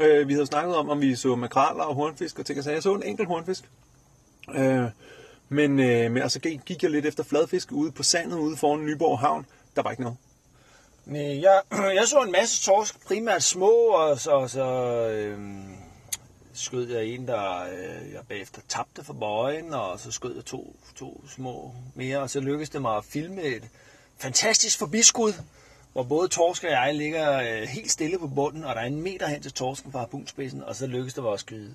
Øh, 0.00 0.28
vi 0.28 0.32
havde 0.32 0.46
snakket 0.46 0.76
om, 0.76 0.88
om 0.88 1.00
vi 1.00 1.16
så 1.16 1.36
makraler 1.36 1.84
og 1.84 1.94
hornfisk 1.94 2.38
og 2.38 2.46
ting 2.46 2.58
og 2.58 2.64
sager. 2.64 2.74
Jeg 2.74 2.82
så 2.82 2.94
en 2.94 3.02
enkelt 3.02 3.28
hornfisk. 3.28 3.64
Øh, 4.54 4.84
men, 5.48 5.80
øh, 5.80 6.12
men 6.12 6.22
altså 6.22 6.40
gik, 6.40 6.60
gik 6.66 6.82
jeg 6.82 6.90
lidt 6.90 7.06
efter 7.06 7.24
fladfisk 7.24 7.72
ude 7.72 7.92
på 7.92 8.02
sandet 8.02 8.38
ude 8.38 8.56
foran 8.56 8.86
Nyborg 8.86 9.18
Havn. 9.18 9.46
Der 9.76 9.82
var 9.82 9.90
ikke 9.90 10.02
noget. 10.02 10.18
Nej, 11.06 11.42
jeg, 11.42 11.62
jeg 11.98 12.06
så 12.06 12.22
en 12.22 12.32
masse 12.32 12.62
torsk, 12.62 13.06
primært 13.06 13.42
små, 13.42 13.70
og 13.70 14.20
så, 14.20 14.48
så 14.48 14.64
øh, 15.08 15.38
skød 16.52 16.90
jeg 16.90 17.04
en, 17.04 17.28
der 17.28 17.62
øh, 17.62 18.12
jeg 18.12 18.20
bagefter 18.28 18.60
tabte 18.68 19.04
for 19.04 19.12
bøjen, 19.12 19.74
og 19.74 20.00
så 20.00 20.10
skød 20.10 20.34
jeg 20.34 20.44
to, 20.44 20.76
to 20.96 21.24
små 21.28 21.74
mere, 21.94 22.18
og 22.18 22.30
så 22.30 22.40
lykkedes 22.40 22.70
det 22.70 22.82
mig 22.82 22.96
at 22.96 23.04
filme 23.04 23.42
et 23.42 23.68
fantastisk 24.18 24.78
forbiskud, 24.78 25.32
hvor 25.92 26.02
både 26.02 26.28
torsk 26.28 26.64
og 26.64 26.70
jeg 26.70 26.94
ligger 26.94 27.40
øh, 27.40 27.68
helt 27.68 27.90
stille 27.90 28.18
på 28.18 28.26
bunden, 28.26 28.64
og 28.64 28.74
der 28.74 28.80
er 28.80 28.86
en 28.86 29.02
meter 29.02 29.26
hen 29.26 29.42
til 29.42 29.52
torsken 29.52 29.92
fra 29.92 29.98
harpunspidsen, 29.98 30.62
og 30.62 30.76
så 30.76 30.86
lykkes 30.86 31.14
det 31.14 31.24
at 31.32 31.40
skyde 31.40 31.74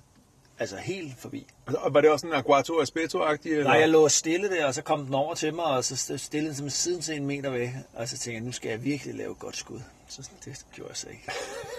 altså 0.58 0.76
helt 0.76 1.18
forbi. 1.18 1.46
Og 1.66 1.94
var 1.94 2.00
det 2.00 2.10
også 2.10 2.20
sådan 2.20 2.34
en 2.34 2.38
Aguato 2.38 2.82
Espeto-agtig? 2.82 3.50
Eller? 3.50 3.64
Nej, 3.64 3.78
jeg 3.78 3.88
lå 3.88 4.08
stille 4.08 4.50
der, 4.50 4.66
og 4.66 4.74
så 4.74 4.82
kom 4.82 5.04
den 5.04 5.14
over 5.14 5.34
til 5.34 5.54
mig, 5.54 5.64
og 5.64 5.84
så 5.84 6.18
stillede 6.18 6.48
den 6.48 6.56
som 6.56 6.70
siden 6.70 7.00
til 7.00 7.16
en 7.16 7.26
meter 7.26 7.50
væk, 7.50 7.70
og 7.94 8.08
så 8.08 8.18
tænkte 8.18 8.34
jeg, 8.34 8.44
nu 8.44 8.52
skal 8.52 8.68
jeg 8.68 8.84
virkelig 8.84 9.14
lave 9.14 9.32
et 9.32 9.38
godt 9.38 9.56
skud. 9.56 9.80
Så 10.08 10.30
det 10.44 10.66
gjorde 10.72 10.90
jeg 10.90 10.96
så 10.96 11.08
ikke. 11.08 11.24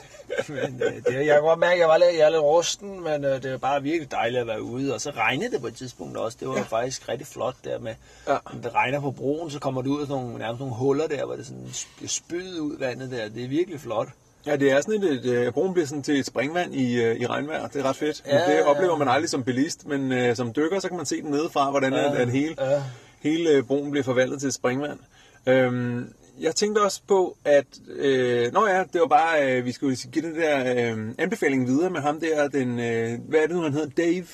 men 0.49 0.81
øh, 0.85 0.93
det, 0.95 1.25
jeg 1.25 1.35
kan 1.35 1.41
godt 1.41 1.59
mærke, 1.59 1.73
at 1.73 1.79
jeg 1.79 1.87
var 1.87 1.97
lidt, 1.97 2.17
jeg 2.17 2.25
er 2.25 2.29
lidt 2.29 2.41
rusten, 2.41 3.03
men 3.03 3.25
øh, 3.25 3.43
det 3.43 3.51
var 3.51 3.57
bare 3.57 3.83
virkelig 3.83 4.11
dejligt 4.11 4.41
at 4.41 4.47
være 4.47 4.61
ude. 4.61 4.93
Og 4.93 5.01
så 5.01 5.11
regnede 5.11 5.51
det 5.51 5.61
på 5.61 5.67
et 5.67 5.75
tidspunkt 5.75 6.17
også. 6.17 6.37
Det 6.39 6.47
var 6.47 6.55
ja. 6.55 6.61
faktisk 6.61 7.09
rigtig 7.09 7.27
flot 7.27 7.55
der 7.63 7.79
med, 7.79 7.95
ja. 8.27 8.37
når 8.53 8.61
det 8.63 8.73
regner 8.73 8.99
på 8.99 9.11
broen, 9.11 9.51
så 9.51 9.59
kommer 9.59 9.81
det 9.81 9.89
ud 9.89 10.01
af 10.01 10.07
nogle, 10.07 10.37
nærmest 10.37 10.59
nogle 10.59 10.75
huller 10.75 11.07
der, 11.07 11.25
hvor 11.25 11.35
det 11.35 11.45
sådan 11.45 11.67
bliver 11.97 12.09
spydet 12.09 12.59
ud 12.59 12.77
vandet 12.79 13.11
der. 13.11 13.29
Det 13.29 13.43
er 13.43 13.47
virkelig 13.47 13.79
flot. 13.79 14.07
Ja, 14.45 14.55
det 14.55 14.71
er 14.71 14.81
sådan 14.81 15.03
et, 15.03 15.25
et 15.25 15.53
broen 15.53 15.73
bliver 15.73 15.87
sådan 15.87 16.03
til 16.03 16.19
et 16.19 16.25
springvand 16.25 16.75
i, 16.75 17.01
øh, 17.01 17.15
i 17.15 17.25
regnvejr. 17.25 17.67
Det 17.67 17.79
er 17.79 17.89
ret 17.89 17.95
fedt. 17.95 18.23
Ja, 18.27 18.53
det 18.53 18.63
oplever 18.63 18.95
man 18.95 19.07
aldrig 19.07 19.29
som 19.29 19.43
bilist, 19.43 19.87
men 19.87 20.11
øh, 20.11 20.35
som 20.35 20.53
dykker, 20.53 20.79
så 20.79 20.87
kan 20.87 20.97
man 20.97 21.05
se 21.05 21.21
den 21.21 21.31
nedefra, 21.31 21.69
hvordan 21.69 21.93
ja, 21.93 22.11
at, 22.11 22.17
at 22.17 22.31
hele, 22.31 22.55
ja. 22.59 22.83
hele 23.19 23.49
øh, 23.49 23.63
broen 23.63 23.91
bliver 23.91 24.03
forvandlet 24.03 24.39
til 24.39 24.47
et 24.47 24.53
springvand. 24.53 24.99
Øhm, 25.47 26.13
jeg 26.39 26.55
tænkte 26.55 26.81
også 26.81 27.01
på, 27.07 27.37
at... 27.45 27.65
Øh, 27.87 28.53
nå 28.53 28.67
ja, 28.67 28.83
det 28.93 29.01
var 29.01 29.07
bare, 29.07 29.57
øh, 29.57 29.65
vi 29.65 29.71
skulle 29.71 29.95
give 29.95 30.25
den 30.25 30.35
der 30.35 30.73
øh, 30.75 31.13
anbefaling 31.17 31.67
videre 31.67 31.89
med 31.89 32.01
ham 32.01 32.19
der, 32.19 32.47
den... 32.47 32.79
Øh, 32.79 33.19
hvad 33.27 33.39
er 33.39 33.47
det 33.47 33.55
nu, 33.55 33.61
han 33.61 33.73
hedder? 33.73 33.89
Dave? 33.89 34.27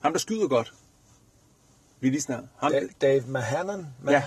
Ham, 0.00 0.12
der 0.12 0.18
skyder 0.18 0.48
godt. 0.48 0.72
Vi 2.00 2.10
lige 2.10 2.20
snart. 2.20 2.44
Ham, 2.56 2.72
Dave, 2.72 2.88
Dave 3.00 3.22
Mahanan? 3.26 3.86
Ja. 4.08 4.22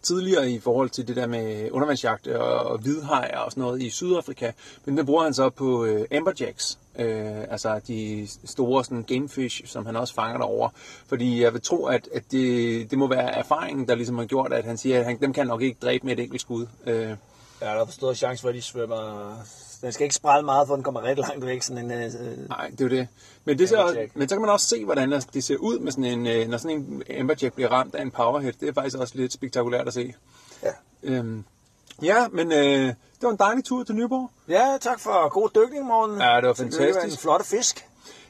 tidligere 0.03 0.51
i 0.51 0.59
forhold 0.59 0.91
til 0.91 1.09
det 1.09 1.17
der 1.17 1.27
med 1.27 1.71
undervandsjagt 1.71 2.27
og 2.27 2.79
hvidhajer 2.79 3.39
og 3.39 3.51
sådan 3.51 3.63
noget 3.63 3.83
i 3.83 3.91
Sydafrika. 3.91 4.53
Men 4.85 4.97
den 4.97 5.07
bruger 5.07 5.23
han 5.23 5.35
så 5.35 5.51
på 5.51 5.85
øh, 5.85 6.07
amberjacks, 6.13 6.79
øh, 6.99 7.41
altså 7.51 7.81
de 7.89 8.29
store 8.45 8.85
sådan, 8.85 9.03
gamefish, 9.03 9.67
som 9.67 9.87
han 9.87 9.97
også 9.97 10.15
fanger 10.15 10.39
derover. 10.39 10.69
Fordi 11.07 11.43
jeg 11.43 11.53
vil 11.53 11.63
tro, 11.63 11.85
at, 11.87 12.09
at 12.15 12.23
det, 12.31 12.91
det 12.91 12.99
må 12.99 13.07
være 13.07 13.35
erfaringen, 13.35 13.89
der 13.89 13.95
ligesom 13.95 14.19
har 14.19 14.25
gjort, 14.25 14.53
at 14.53 14.65
han 14.65 14.77
siger, 14.77 14.99
at 14.99 15.05
han, 15.05 15.21
dem 15.21 15.33
kan 15.33 15.47
nok 15.47 15.63
ikke 15.63 15.79
dræbe 15.83 16.07
med 16.07 16.13
et 16.13 16.23
enkelt 16.23 16.41
skud. 16.41 16.67
Øh. 16.87 17.17
Ja, 17.61 17.67
der 17.67 17.81
er 17.81 17.85
for 17.85 17.93
stor 17.93 18.15
chance 18.15 18.43
for, 18.43 18.49
at 18.49 18.55
de 18.55 18.63
svømmer 18.63 19.35
den 19.83 19.93
skal 19.93 20.05
ikke 20.05 20.15
sprælle 20.15 20.45
meget, 20.45 20.69
for 20.69 20.75
den 20.75 20.85
kommer 20.85 21.03
rigtig 21.03 21.25
langt 21.29 21.47
væk. 21.47 21.63
Sådan 21.63 21.85
en, 21.85 21.91
øh, 21.91 22.49
Nej, 22.49 22.69
det 22.69 22.81
er 22.81 22.85
jo 22.85 22.89
det. 22.89 23.09
Men, 23.45 23.59
det 23.59 23.69
ser, 23.69 24.07
men 24.15 24.29
så 24.29 24.35
kan 24.35 24.41
man 24.41 24.51
også 24.51 24.67
se, 24.67 24.85
hvordan 24.85 25.13
det 25.13 25.45
ser 25.45 25.57
ud, 25.57 25.79
med 25.79 25.93
sådan 25.93 26.05
en, 26.05 26.27
øh, 26.27 26.49
når 26.49 26.59
sådan 26.59 26.77
en 26.77 27.03
Amberjack 27.21 27.55
bliver 27.55 27.69
ramt 27.69 27.95
af 27.95 28.03
en 28.03 28.11
powerhead. 28.11 28.53
Det 28.61 28.69
er 28.69 28.73
faktisk 28.73 28.99
også 28.99 29.15
lidt 29.17 29.33
spektakulært 29.33 29.87
at 29.87 29.95
se. 29.95 30.15
Ja. 30.63 30.71
Øhm, 31.03 31.45
ja, 32.03 32.29
men 32.29 32.53
øh, 32.53 32.87
det 32.87 32.97
var 33.23 33.31
en 33.31 33.37
dejlig 33.37 33.65
tur 33.65 33.85
til 33.85 33.95
Nyborg. 33.95 34.31
Ja, 34.49 34.79
tak 34.81 35.01
for 35.01 35.29
god 35.29 35.49
dykning, 35.55 35.87
morgen. 35.87 36.21
Ja, 36.21 36.37
det 36.37 36.47
var 36.47 36.55
fantastisk. 36.55 36.81
Det 36.81 36.95
var 36.95 37.03
en 37.03 37.11
flotte 37.11 37.47
fisk. 37.47 37.87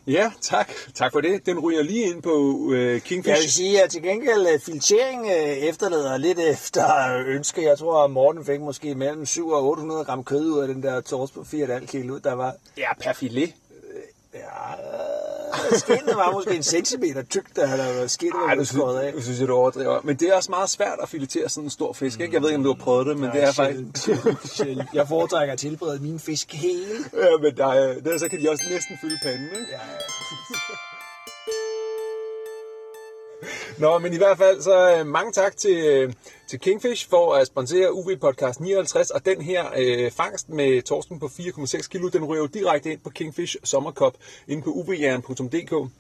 Ja, 0.07 0.33
tak. 0.41 0.71
Tak 0.95 1.12
for 1.12 1.21
det. 1.21 1.47
Den 1.47 1.59
ryger 1.59 1.83
lige 1.83 2.05
ind 2.05 2.23
på 2.23 2.35
uh, 2.35 2.99
Kingfish. 2.99 3.29
Jeg 3.29 3.37
vil 3.38 3.53
sige, 3.53 3.83
at 3.83 3.91
til 3.91 4.03
gengæld 4.03 4.55
uh, 4.55 4.61
filtrering 4.61 5.21
uh, 5.21 5.33
efterlader 5.69 6.17
lidt 6.17 6.38
efter 6.38 7.17
ønske. 7.27 7.62
Jeg 7.62 7.79
tror, 7.79 8.05
at 8.05 8.11
Morten 8.11 8.45
fik 8.45 8.61
måske 8.61 8.95
mellem 8.95 9.27
7 9.27 9.49
og 9.49 9.65
800 9.65 10.05
gram 10.05 10.25
kød 10.25 10.51
ud 10.51 10.61
af 10.61 10.69
den 10.69 10.83
der 10.83 11.01
tors 11.01 11.31
på 11.31 11.41
4,5 11.41 11.87
kilo. 11.87 12.19
Der 12.19 12.33
var... 12.33 12.55
Ja, 12.79 12.95
per 13.03 13.12
filet. 13.12 13.53
Ja, 14.35 14.38
skinnet 15.83 16.17
var 16.17 16.33
måske 16.33 16.57
en 16.57 16.62
centimeter 16.62 17.23
tykt, 17.23 17.57
da 17.57 17.67
han 17.67 17.79
havde 17.79 18.09
skinnet 18.09 18.41
var 18.49 18.55
du 18.55 18.65
skåret 18.65 19.01
af. 19.01 19.12
Jeg 19.15 19.23
synes, 19.23 19.38
du 19.38 19.55
overdriver. 19.55 20.01
Men 20.05 20.17
det 20.17 20.29
er 20.29 20.35
også 20.35 20.51
meget 20.51 20.71
svært 20.71 20.99
at 21.03 21.09
filetere 21.09 21.49
sådan 21.49 21.65
en 21.65 21.71
stor 21.71 21.93
fisk. 21.93 22.21
Ikke? 22.21 22.35
Jeg 22.35 22.43
ved 22.43 22.49
ikke, 22.49 22.57
om 22.57 22.65
du 22.65 22.73
har 22.73 22.85
prøvet 22.85 23.07
det, 23.07 23.17
men 23.17 23.31
ja, 23.35 23.41
det 23.41 23.49
er 23.49 23.53
faktisk... 23.53 24.09
jeg 24.95 25.09
foretrækker 25.09 25.53
at 25.53 25.59
tilberede 25.59 26.03
min 26.03 26.19
fisk 26.19 26.53
hele. 26.53 26.95
Ja, 27.15 27.37
men 27.43 27.57
der, 27.57 27.67
er, 27.67 28.01
der, 28.01 28.19
så 28.19 28.29
kan 28.29 28.41
de 28.41 28.51
også 28.51 28.65
næsten 28.71 28.99
fylde 29.01 29.19
panden, 29.23 29.45
ikke? 29.45 29.67
Ja, 29.73 29.79
Nå, 33.78 33.98
men 33.98 34.12
i 34.12 34.16
hvert 34.16 34.38
fald 34.38 34.62
så 34.62 34.98
øh, 34.98 35.07
mange 35.07 35.33
tak 35.33 35.57
til, 35.57 35.76
øh, 35.76 36.12
til 36.48 36.61
Kingfish 36.61 37.09
for 37.11 37.35
at 37.35 37.46
sponsere 37.46 37.94
UV 37.94 38.16
Podcast 38.20 38.61
59, 38.61 39.11
og 39.11 39.24
den 39.24 39.42
her 39.42 39.64
øh, 39.76 40.11
fangst 40.11 40.48
med 40.48 40.83
torsken 40.83 41.20
på 41.20 41.26
4,6 41.26 41.88
kilo, 41.88 42.09
den 42.09 42.24
ryger 42.24 42.42
jo 42.42 42.46
direkte 42.46 42.92
ind 42.92 43.00
på 43.00 43.11
Kingfish 43.11 43.57
Sommerkop 43.64 44.16
inde 44.48 44.62
på 44.62 44.70
uvjern.dk. 44.70 45.90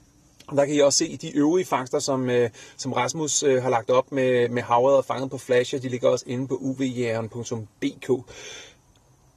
Der 0.56 0.64
kan 0.64 0.74
I 0.74 0.78
også 0.78 0.98
se 0.98 1.16
de 1.16 1.36
øvrige 1.36 1.64
fangster, 1.64 1.98
som, 1.98 2.30
øh, 2.30 2.50
som 2.76 2.92
Rasmus 2.92 3.42
øh, 3.42 3.62
har 3.62 3.70
lagt 3.70 3.90
op 3.90 4.12
med, 4.12 4.48
med 4.48 4.62
havret 4.62 4.96
og 4.96 5.04
fanget 5.04 5.30
på 5.30 5.38
flasher. 5.38 5.78
De 5.78 5.88
ligger 5.88 6.08
også 6.08 6.24
inde 6.28 6.48
på 6.48 6.54
uvjern.dk. 6.54 8.10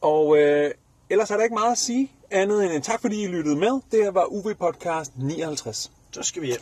Og 0.02 0.38
øh, 0.38 0.72
ellers 1.10 1.32
er 1.32 1.36
der 1.36 1.44
ikke 1.44 1.54
meget 1.54 1.72
at 1.72 1.78
sige 1.78 2.12
andet 2.32 2.66
end 2.66 2.74
en 2.74 2.82
tak, 2.82 3.02
fordi 3.02 3.24
I 3.24 3.28
lyttede 3.28 3.56
med. 3.56 3.82
Det 3.92 4.04
her 4.04 4.12
var 4.12 4.26
UV 4.26 4.54
Podcast 4.54 5.12
59. 5.18 5.92
Så 6.12 6.24
skal 6.24 6.42
vi 6.42 6.48
hjem. 6.48 6.60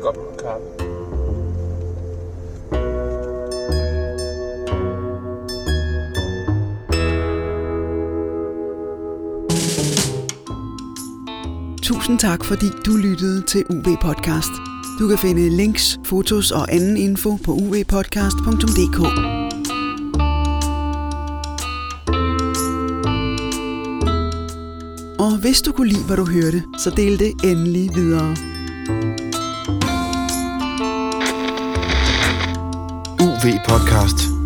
Godt 0.00 0.16
med 0.16 0.38
kaffe. 0.38 0.88
Tusind 11.82 12.18
tak, 12.18 12.44
fordi 12.44 12.66
du 12.86 12.96
lyttede 12.96 13.42
til 13.42 13.64
UV 13.70 13.96
Podcast. 14.02 14.50
Du 14.98 15.08
kan 15.08 15.18
finde 15.18 15.48
links, 15.48 15.98
fotos 16.04 16.50
og 16.50 16.72
anden 16.72 16.96
info 16.96 17.36
på 17.44 17.52
uvpodcast.dk. 17.52 19.00
Og 25.20 25.40
hvis 25.40 25.62
du 25.62 25.72
kunne 25.72 25.88
lide, 25.88 26.06
hvad 26.06 26.16
du 26.16 26.24
hørte, 26.24 26.62
så 26.78 26.90
del 26.90 27.18
det 27.18 27.32
endelig 27.44 27.90
videre. 27.94 28.57
UV 33.38 33.62
Podcast. 33.62 34.37